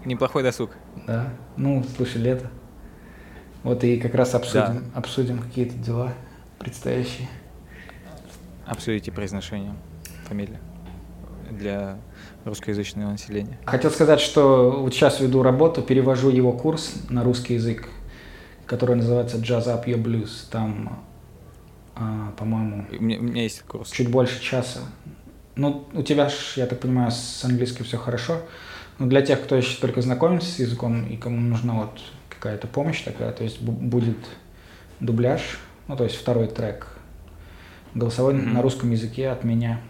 Неплохой 0.04 0.42
досуг. 0.42 0.70
Да. 1.06 1.30
Ну, 1.56 1.84
слушай, 1.96 2.18
лето. 2.20 2.50
Вот 3.62 3.82
и 3.84 3.98
как 3.98 4.14
раз 4.14 4.34
обсудим, 4.34 4.84
да. 4.92 4.98
обсудим 4.98 5.38
какие-то 5.38 5.76
дела 5.76 6.12
предстоящие. 6.58 7.28
Обсудите 8.66 9.10
произношение 9.10 9.72
фамилии 10.28 10.58
для 11.50 11.96
русскоязычного 12.44 13.10
населения. 13.10 13.58
Хотел 13.64 13.90
сказать, 13.90 14.20
что 14.20 14.82
вот 14.82 14.94
сейчас 14.94 15.20
веду 15.20 15.42
работу, 15.42 15.82
перевожу 15.82 16.30
его 16.30 16.52
курс 16.52 16.94
на 17.08 17.24
русский 17.24 17.54
язык, 17.54 17.88
который 18.66 18.96
называется 18.96 19.38
Jazz 19.38 19.66
Up 19.66 19.86
Your 19.86 20.02
Blues. 20.02 20.46
Там, 20.50 21.02
по-моему, 22.36 22.86
у 22.90 23.02
меня, 23.02 23.18
у 23.18 23.22
меня 23.22 23.42
есть 23.42 23.62
курс. 23.62 23.90
Чуть 23.90 24.10
больше 24.10 24.40
часа. 24.40 24.80
Ну, 25.56 25.86
у 25.92 26.02
тебя, 26.02 26.28
ж, 26.28 26.54
я 26.56 26.66
так 26.66 26.80
понимаю, 26.80 27.10
с 27.10 27.44
английским 27.44 27.84
все 27.84 27.96
хорошо. 27.96 28.40
Но 28.98 29.06
для 29.06 29.22
тех, 29.22 29.42
кто 29.42 29.56
еще 29.56 29.80
только 29.80 30.02
знакомится 30.02 30.48
с 30.48 30.58
языком 30.58 31.06
и 31.06 31.16
кому 31.16 31.40
нужна 31.40 31.74
вот 31.74 32.00
какая-то 32.28 32.66
помощь 32.66 33.02
такая, 33.02 33.32
то 33.32 33.44
есть 33.44 33.60
будет 33.60 34.16
дубляж 35.00 35.58
ну, 35.88 35.96
то 35.96 36.04
есть 36.04 36.16
второй 36.16 36.46
трек. 36.48 36.86
Голосовой 37.94 38.34
mm-hmm. 38.34 38.52
на 38.52 38.62
русском 38.62 38.90
языке 38.90 39.30
от 39.30 39.42
меня. 39.42 39.80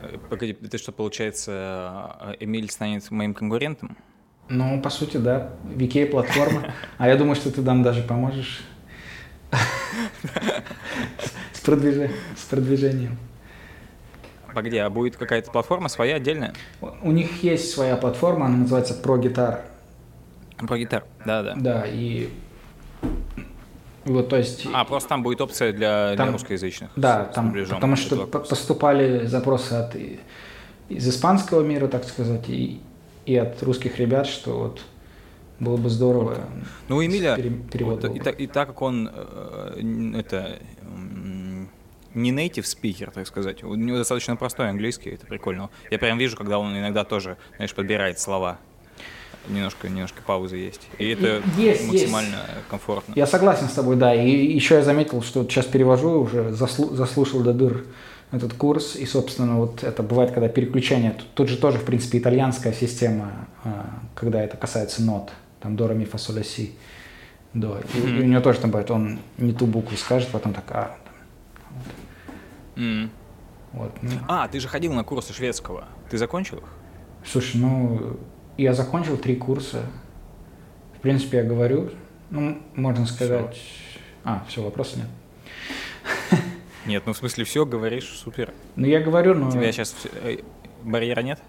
Э, 0.00 0.18
погоди, 0.28 0.58
это 0.60 0.76
что, 0.76 0.90
получается, 0.90 2.16
э, 2.20 2.34
Эмиль 2.40 2.68
станет 2.68 3.08
моим 3.12 3.32
конкурентом? 3.32 3.96
Ну, 4.48 4.82
по 4.82 4.90
сути, 4.90 5.18
да. 5.18 5.52
VK 5.64 6.06
платформа. 6.06 6.74
А 6.98 7.06
я 7.08 7.16
думаю, 7.16 7.36
что 7.36 7.52
ты 7.52 7.62
нам 7.62 7.84
даже 7.84 8.02
поможешь 8.02 8.64
с 11.52 11.60
продвижением. 11.60 13.18
Погоди, 14.54 14.76
а 14.78 14.90
будет 14.90 15.16
какая-то 15.16 15.50
платформа 15.50 15.88
своя 15.88 16.16
отдельная? 16.16 16.52
У 17.02 17.10
них 17.10 17.42
есть 17.42 17.70
своя 17.70 17.96
платформа, 17.96 18.46
она 18.46 18.58
называется 18.58 18.94
ProGuitar. 19.02 19.60
ProGuitar, 20.58 21.04
да-да. 21.24 21.54
Да, 21.56 21.84
и 21.86 22.28
вот, 24.04 24.28
то 24.28 24.36
есть... 24.36 24.66
А, 24.72 24.84
просто 24.84 25.08
там 25.08 25.22
будет 25.22 25.40
опция 25.40 25.72
для, 25.72 26.14
там, 26.16 26.26
для 26.26 26.32
русскоязычных. 26.32 26.90
Да, 26.96 27.28
с, 27.30 27.34
там, 27.34 27.54
с 27.56 27.68
потому 27.68 27.96
что 27.96 28.26
поступали 28.26 29.26
запросы 29.26 29.72
от, 29.74 29.96
из 30.88 31.08
испанского 31.08 31.62
мира, 31.62 31.86
так 31.86 32.04
сказать, 32.04 32.48
и, 32.48 32.80
и 33.26 33.36
от 33.36 33.62
русских 33.62 33.98
ребят, 33.98 34.26
что 34.26 34.58
вот 34.58 34.82
было 35.62 35.76
бы 35.76 35.88
здорово. 35.88 36.38
Ну, 36.88 36.96
у 36.96 37.04
Эмиля, 37.04 37.36
перевод 37.70 38.02
вот, 38.02 38.16
и, 38.16 38.18
так, 38.18 38.40
и 38.40 38.46
так 38.46 38.68
как 38.68 38.82
он 38.82 39.10
э, 39.12 40.14
это 40.18 40.58
не 42.14 42.32
native 42.32 42.64
speaker, 42.64 43.10
так 43.12 43.26
сказать, 43.26 43.62
у 43.62 43.74
него 43.74 43.96
достаточно 43.96 44.36
простой 44.36 44.68
английский, 44.68 45.10
это 45.10 45.26
прикольно. 45.26 45.70
Я 45.90 45.98
прям 45.98 46.18
вижу, 46.18 46.36
когда 46.36 46.58
он 46.58 46.76
иногда 46.76 47.04
тоже, 47.04 47.36
знаешь, 47.56 47.74
подбирает 47.74 48.18
слова 48.18 48.58
немножко, 49.48 49.88
немножко 49.88 50.22
паузы 50.24 50.56
есть. 50.56 50.82
И 50.98 51.08
это 51.08 51.42
есть, 51.56 51.86
максимально 51.86 52.36
есть. 52.36 52.68
комфортно. 52.68 53.12
Я 53.16 53.26
согласен 53.26 53.68
с 53.68 53.72
тобой, 53.72 53.96
да. 53.96 54.14
И 54.14 54.52
еще 54.52 54.76
я 54.76 54.82
заметил, 54.82 55.22
что 55.22 55.42
сейчас 55.44 55.66
перевожу, 55.66 56.20
уже 56.20 56.52
заслу, 56.52 56.94
заслушал 56.94 57.40
до 57.40 57.52
дыр 57.52 57.84
этот 58.30 58.52
курс. 58.54 58.96
И, 58.96 59.04
собственно, 59.06 59.56
вот 59.56 59.82
это 59.82 60.02
бывает, 60.02 60.30
когда 60.30 60.48
переключение. 60.48 61.12
Тут, 61.12 61.26
тут 61.34 61.48
же 61.48 61.56
тоже, 61.56 61.78
в 61.78 61.84
принципе, 61.84 62.18
итальянская 62.18 62.72
система, 62.72 63.48
а, 63.64 64.00
когда 64.14 64.42
это 64.42 64.56
касается 64.56 65.02
нот. 65.02 65.32
Там 65.62 65.76
до, 65.76 65.88
ре, 65.88 65.94
ми, 65.94 66.04
фа, 66.04 66.18
соль, 66.18 66.44
си. 66.44 66.72
До. 67.54 67.78
И, 67.78 67.82
mm-hmm. 67.82 68.18
и 68.18 68.22
у 68.22 68.26
него 68.26 68.40
тоже 68.40 68.60
там 68.60 68.70
бывает, 68.70 68.90
он 68.90 69.18
не 69.38 69.52
ту 69.52 69.66
букву 69.66 69.96
скажет, 69.96 70.28
потом 70.30 70.52
так, 70.54 70.64
а. 70.70 70.96
Вот. 71.70 72.82
Mm. 72.82 73.08
Вот, 73.72 73.92
ну. 74.02 74.10
А, 74.28 74.48
ты 74.48 74.60
же 74.60 74.68
ходил 74.68 74.92
на 74.92 75.04
курсы 75.04 75.32
шведского. 75.32 75.86
Ты 76.10 76.18
закончил 76.18 76.58
их? 76.58 76.64
Слушай, 77.24 77.60
ну, 77.60 78.16
я 78.56 78.74
закончил 78.74 79.16
три 79.16 79.36
курса. 79.36 79.82
В 80.96 81.00
принципе, 81.00 81.38
я 81.38 81.44
говорю, 81.44 81.90
ну, 82.30 82.58
можно 82.74 83.06
сказать... 83.06 83.54
Все. 83.54 84.00
А, 84.24 84.44
все, 84.48 84.62
вопросов 84.62 84.98
нет. 84.98 85.08
Нет, 86.86 87.02
ну 87.06 87.12
в 87.12 87.16
смысле 87.16 87.44
все, 87.44 87.64
говоришь, 87.64 88.08
супер. 88.08 88.52
Ну 88.76 88.86
я 88.86 89.00
говорю, 89.00 89.34
но... 89.34 89.48
У 89.48 89.52
тебя 89.52 89.70
сейчас 89.72 89.94
э, 90.22 90.38
барьера 90.82 91.20
нет? 91.22 91.40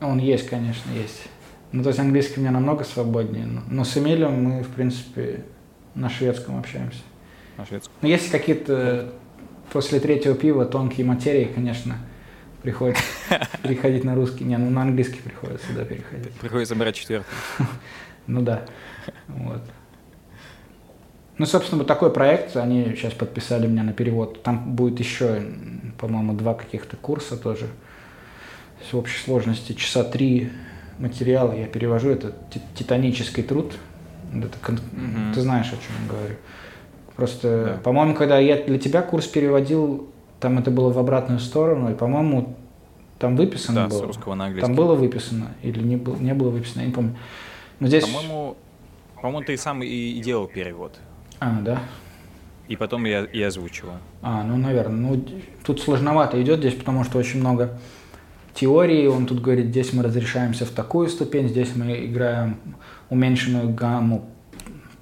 Он 0.00 0.18
есть, 0.18 0.48
конечно, 0.48 0.90
есть. 0.92 1.28
Ну 1.72 1.82
то 1.82 1.90
есть 1.90 2.00
английский 2.00 2.38
у 2.38 2.40
меня 2.40 2.50
намного 2.50 2.84
свободнее, 2.84 3.46
но 3.68 3.84
с 3.84 3.96
Эмилием 3.96 4.42
мы, 4.42 4.62
в 4.62 4.68
принципе, 4.68 5.44
на 5.94 6.08
шведском 6.08 6.58
общаемся. 6.58 7.00
На 7.58 7.66
шведском? 7.66 7.92
Но 8.00 8.08
если 8.08 8.30
какие-то 8.30 9.12
после 9.72 10.00
третьего 10.00 10.34
пива 10.34 10.64
тонкие 10.64 11.06
материи, 11.06 11.50
конечно, 11.54 11.96
приходится 12.62 13.02
переходить 13.62 14.04
на 14.04 14.14
русский. 14.14 14.44
Не, 14.44 14.56
ну 14.56 14.70
на 14.70 14.82
английский 14.82 15.20
приходится, 15.20 15.66
да, 15.74 15.84
переходить. 15.84 16.32
Приходится 16.34 16.74
брать 16.74 16.96
четвертый. 16.96 17.26
Ну 18.26 18.42
да. 18.42 18.66
Вот. 19.28 19.62
Ну, 21.38 21.46
собственно, 21.46 21.78
вот 21.78 21.86
такой 21.86 22.12
проект, 22.12 22.54
они 22.58 22.94
сейчас 22.94 23.14
подписали 23.14 23.66
меня 23.66 23.82
на 23.82 23.94
перевод. 23.94 24.42
Там 24.42 24.74
будет 24.74 24.98
еще, 24.98 25.46
по-моему, 25.98 26.34
два 26.34 26.52
каких-то 26.52 26.98
курса 26.98 27.38
тоже. 27.38 27.68
В 28.92 28.96
общей 28.98 29.18
сложности 29.24 29.72
часа 29.72 30.04
три 30.04 30.50
материала 30.98 31.52
я 31.52 31.66
перевожу. 31.66 32.10
Это 32.10 32.32
титанический 32.74 33.42
труд. 33.42 33.74
Это, 34.32 34.58
mm-hmm. 34.72 35.34
Ты 35.34 35.40
знаешь, 35.40 35.68
о 35.68 35.70
чем 35.70 35.94
я 36.04 36.10
говорю. 36.10 36.34
Просто, 37.16 37.64
да. 37.64 37.82
по-моему, 37.82 38.14
когда 38.14 38.38
я 38.38 38.62
для 38.62 38.78
тебя 38.78 39.02
курс 39.02 39.26
переводил, 39.26 40.08
там 40.40 40.58
это 40.58 40.70
было 40.70 40.92
в 40.92 40.98
обратную 40.98 41.40
сторону, 41.40 41.90
и, 41.90 41.94
по-моему, 41.94 42.54
там 43.18 43.36
выписано 43.36 43.82
да, 43.82 43.88
было. 43.88 43.98
с 43.98 44.02
русского 44.02 44.34
на 44.34 44.46
английский. 44.46 44.66
Там 44.66 44.76
было 44.76 44.94
выписано 44.94 45.48
или 45.62 45.80
не 45.82 45.96
было, 45.96 46.16
не 46.16 46.34
было 46.34 46.50
выписано, 46.50 46.82
я 46.82 46.86
не 46.86 46.92
помню. 46.92 47.16
Но 47.80 47.88
здесь... 47.88 48.04
По-моему, 48.04 48.56
По-моему, 49.20 49.44
ты 49.44 49.56
сам 49.56 49.82
и 49.82 50.20
делал 50.20 50.46
перевод. 50.46 50.96
А, 51.40 51.60
да? 51.60 51.80
И 52.68 52.76
потом 52.76 53.04
я 53.04 53.24
и 53.24 53.42
озвучивал. 53.42 53.94
А, 54.22 54.44
ну, 54.44 54.56
наверное. 54.56 55.10
Ну, 55.10 55.24
тут 55.64 55.80
сложновато 55.80 56.40
идет 56.42 56.58
здесь, 56.60 56.74
потому 56.74 57.02
что 57.02 57.18
очень 57.18 57.40
много 57.40 57.78
теории. 58.54 59.06
Он 59.06 59.26
тут 59.26 59.40
говорит, 59.40 59.66
здесь 59.66 59.92
мы 59.92 60.02
разрешаемся 60.02 60.64
в 60.64 60.70
такую 60.70 61.08
ступень, 61.08 61.48
здесь 61.48 61.74
мы 61.74 62.06
играем 62.06 62.56
уменьшенную 63.10 63.72
гамму 63.72 64.28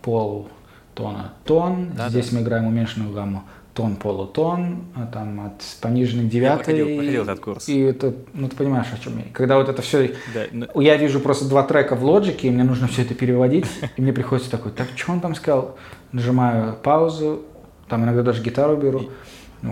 пол 0.03 0.49
тона 0.95 1.35
тон, 1.45 1.91
да, 1.97 2.09
здесь 2.09 2.31
да. 2.31 2.37
мы 2.39 2.43
играем 2.43 2.67
уменьшенную 2.67 3.13
гамму 3.13 3.45
тон 3.77 3.97
полутон, 3.97 4.87
а 4.95 5.07
там 5.07 5.39
от 5.47 5.63
пониженной 5.83 6.25
девятой. 6.25 6.75
Я 6.79 6.85
проходил, 6.85 6.97
проходил 6.97 7.23
этот 7.25 7.41
курс. 7.41 7.69
И 7.69 7.79
это, 7.79 8.15
ну 8.33 8.49
ты 8.49 8.57
понимаешь, 8.57 8.87
о 8.91 8.99
чем 8.99 9.19
я. 9.19 9.25
Когда 9.35 9.59
вот 9.59 9.69
это 9.69 9.83
все, 9.83 10.15
да, 10.35 10.45
но... 10.51 10.81
я 10.81 10.97
вижу 10.97 11.21
просто 11.21 11.47
два 11.47 11.63
трека 11.63 11.95
в 11.95 12.03
лоджике, 12.03 12.49
и 12.49 12.51
мне 12.51 12.65
нужно 12.65 12.89
все 12.89 13.03
это 13.03 13.15
переводить, 13.15 13.67
и 13.97 14.01
мне 14.01 14.15
приходится 14.15 14.51
такой, 14.51 14.73
так 14.73 14.89
что 14.97 15.13
он 15.13 15.21
там 15.21 15.35
сказал? 15.35 15.77
Нажимаю 16.11 16.77
паузу, 16.83 17.43
там 17.87 18.05
иногда 18.05 18.23
даже 18.23 18.43
гитару 18.43 18.77
беру. 18.79 19.11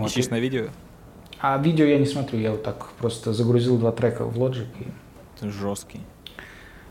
Ищешь 0.05 0.29
на 0.29 0.39
видео? 0.39 0.65
А 1.47 1.59
видео 1.59 1.85
я 1.85 1.99
не 1.99 2.07
смотрю, 2.07 2.39
я 2.39 2.49
вот 2.49 2.63
так 2.63 2.87
просто 2.93 3.31
загрузил 3.31 3.77
два 3.77 3.91
трека 3.91 4.25
в 4.25 4.35
Logic. 4.35 4.67
И... 4.79 4.87
Это 5.35 5.51
жесткий. 5.51 6.01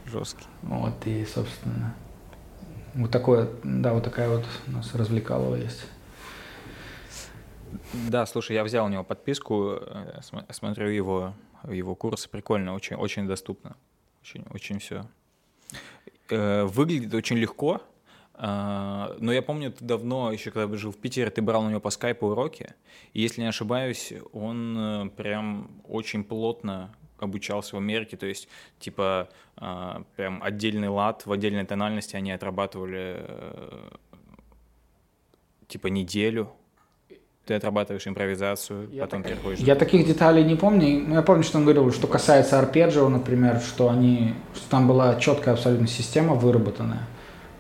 Жесткий. 0.06 0.46
Вот, 0.62 0.94
и, 1.06 1.24
собственно, 1.24 1.92
вот 2.94 3.10
такое, 3.10 3.48
да, 3.64 3.92
вот 3.92 4.04
такая 4.04 4.28
вот 4.28 4.44
у 4.68 4.70
нас 4.70 4.94
развлекалова 4.94 5.56
есть. 5.56 5.84
Да, 8.08 8.26
слушай, 8.26 8.54
я 8.54 8.62
взял 8.62 8.86
у 8.86 8.88
него 8.88 9.02
подписку, 9.02 9.72
э, 9.80 10.20
смотрю 10.50 10.88
его, 10.88 11.34
его 11.68 11.96
курсы, 11.96 12.28
прикольно, 12.28 12.74
очень, 12.74 12.94
очень 12.94 13.26
доступно, 13.26 13.74
очень, 14.22 14.46
очень 14.50 14.78
все. 14.78 15.04
Э, 16.30 16.62
выглядит 16.62 17.12
очень 17.12 17.38
легко, 17.38 17.82
но 18.36 19.32
я 19.32 19.42
помню, 19.42 19.70
ты 19.70 19.84
давно, 19.84 20.32
еще 20.32 20.50
когда 20.50 20.76
жил 20.76 20.90
в 20.90 20.96
Питере, 20.96 21.30
ты 21.30 21.40
брал 21.40 21.64
у 21.64 21.68
него 21.68 21.80
по 21.80 21.90
скайпу 21.90 22.26
уроки, 22.26 22.74
и 23.12 23.20
если 23.20 23.42
не 23.42 23.46
ошибаюсь, 23.46 24.12
он 24.32 24.76
э, 24.76 25.08
прям 25.10 25.70
очень 25.86 26.24
плотно 26.24 26.92
обучался 27.18 27.76
в 27.76 27.78
Америке, 27.78 28.16
то 28.16 28.26
есть, 28.26 28.48
типа, 28.80 29.28
а, 29.56 30.02
прям 30.16 30.42
отдельный 30.42 30.88
лад 30.88 31.24
в 31.26 31.32
отдельной 31.32 31.64
тональности 31.64 32.16
они 32.16 32.32
отрабатывали, 32.32 33.24
типа, 35.68 35.86
неделю, 35.86 36.50
ты 37.46 37.54
отрабатываешь 37.54 38.06
импровизацию, 38.06 38.90
я 38.90 39.02
потом 39.02 39.22
так, 39.22 39.32
переходишь. 39.32 39.60
Я 39.60 39.74
таких 39.76 40.06
деталей 40.06 40.44
не 40.44 40.56
помню. 40.56 41.04
Но 41.06 41.16
я 41.16 41.22
помню, 41.22 41.44
что 41.44 41.58
он 41.58 41.64
говорил, 41.64 41.92
что 41.92 42.06
касается 42.06 42.58
арпеджио, 42.58 43.08
например, 43.08 43.60
что 43.60 43.90
они, 43.90 44.34
что 44.54 44.68
там 44.70 44.88
была 44.88 45.16
четкая 45.20 45.54
абсолютно 45.54 45.86
система 45.86 46.34
выработанная 46.34 47.06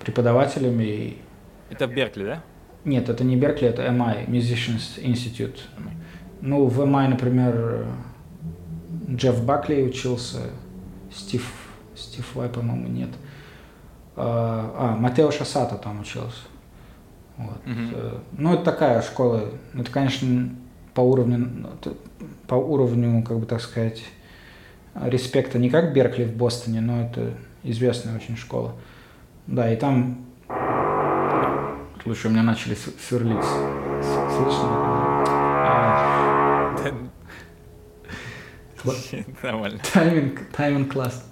преподавателями. 0.04 0.84
И... 0.84 1.18
Это 1.70 1.86
в 1.86 1.94
Беркли, 1.94 2.24
да? 2.24 2.42
Нет, 2.84 3.08
это 3.08 3.24
не 3.24 3.36
Беркли, 3.36 3.68
это 3.68 3.82
MI, 3.82 4.26
Musicians 4.28 5.02
Institute. 5.02 5.58
Ну, 6.40 6.66
в 6.66 6.80
MI, 6.80 7.08
например, 7.08 7.86
Джефф 9.08 9.44
Бакли 9.44 9.82
учился, 9.82 10.50
Стив, 11.12 11.50
Стив 11.94 12.34
Вай, 12.34 12.48
по-моему, 12.48 12.88
нет. 12.88 13.10
А, 14.16 14.74
а 14.78 14.96
Матео 14.96 15.30
Шасата 15.30 15.76
там 15.76 16.00
учился. 16.00 16.42
Вот. 17.36 17.56
Угу. 17.66 18.20
Ну, 18.32 18.54
это 18.54 18.64
такая 18.64 19.02
школа. 19.02 19.50
Это, 19.72 19.90
конечно, 19.90 20.50
по 20.92 21.00
уровню, 21.00 21.68
по 22.46 22.54
уровню, 22.54 23.22
как 23.22 23.38
бы 23.38 23.46
так 23.46 23.60
сказать, 23.60 24.02
респекта 24.94 25.58
не 25.58 25.70
как 25.70 25.92
Беркли 25.92 26.24
в 26.24 26.36
Бостоне, 26.36 26.80
но 26.80 27.02
это 27.02 27.34
известная 27.62 28.14
очень 28.16 28.36
школа. 28.36 28.74
Да, 29.46 29.72
и 29.72 29.76
там... 29.76 30.18
Слушай, 32.02 32.26
у 32.26 32.30
меня 32.30 32.42
начали 32.42 32.74
сверлить. 32.74 33.44
Слышно? 34.02 34.68
А... 35.66 36.74
Нормально. 39.42 39.78
Тайминг, 39.92 40.40
тайминг 40.54 40.92
класс. 40.92 41.30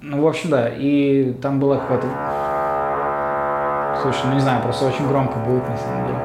Ну, 0.00 0.22
в 0.22 0.26
общем, 0.26 0.50
да. 0.50 0.68
И 0.68 1.32
там 1.34 1.60
была 1.60 1.78
какая-то 1.78 2.06
Слушай, 4.02 4.26
ну 4.26 4.34
не 4.34 4.40
знаю, 4.40 4.62
просто 4.62 4.86
очень 4.86 5.08
громко 5.08 5.38
будет 5.40 5.68
на 5.68 5.76
самом 5.76 6.06
деле. 6.06 6.20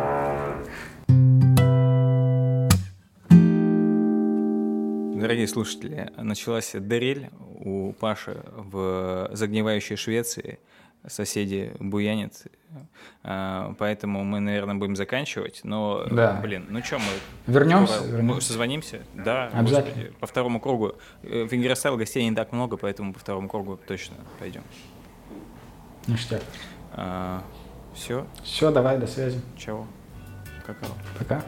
Дорогие 5.20 5.48
слушатели, 5.48 6.12
началась 6.18 6.74
дрель 6.74 7.30
у 7.62 7.94
Паши 7.94 8.44
в 8.56 9.30
загнивающей 9.34 9.96
Швеции. 9.96 10.60
Соседи 11.08 11.74
буянят. 11.80 12.44
А, 13.24 13.74
поэтому 13.80 14.24
мы, 14.24 14.40
наверное, 14.40 14.76
будем 14.76 14.96
заканчивать. 14.96 15.62
Но, 15.64 16.06
да. 16.12 16.40
блин, 16.42 16.68
ну 16.70 16.84
что, 16.84 17.00
мы... 17.00 17.06
Вернемся? 17.52 17.96
Скоро, 17.96 18.08
вернемся. 18.10 18.48
созвонимся? 18.48 19.02
Да. 19.16 19.48
Обязательно. 19.48 19.96
Господи, 19.96 20.20
по 20.20 20.28
второму 20.28 20.60
кругу. 20.60 20.94
Э, 21.24 21.46
в 21.46 21.54
Ингерстайл 21.54 21.98
гостей 21.98 22.28
не 22.30 22.36
так 22.36 22.52
много, 22.52 22.78
поэтому 22.78 23.14
по 23.14 23.20
второму 23.20 23.50
кругу 23.50 23.80
точно 23.88 24.16
пойдем. 24.40 24.62
Ништяк. 26.06 26.44
А, 26.94 27.42
все. 27.96 28.28
Все, 28.44 28.72
давай, 28.72 29.00
до 29.00 29.08
связи. 29.08 29.42
Чао. 29.58 29.88
Какао. 30.66 30.92
Пока. 31.18 31.44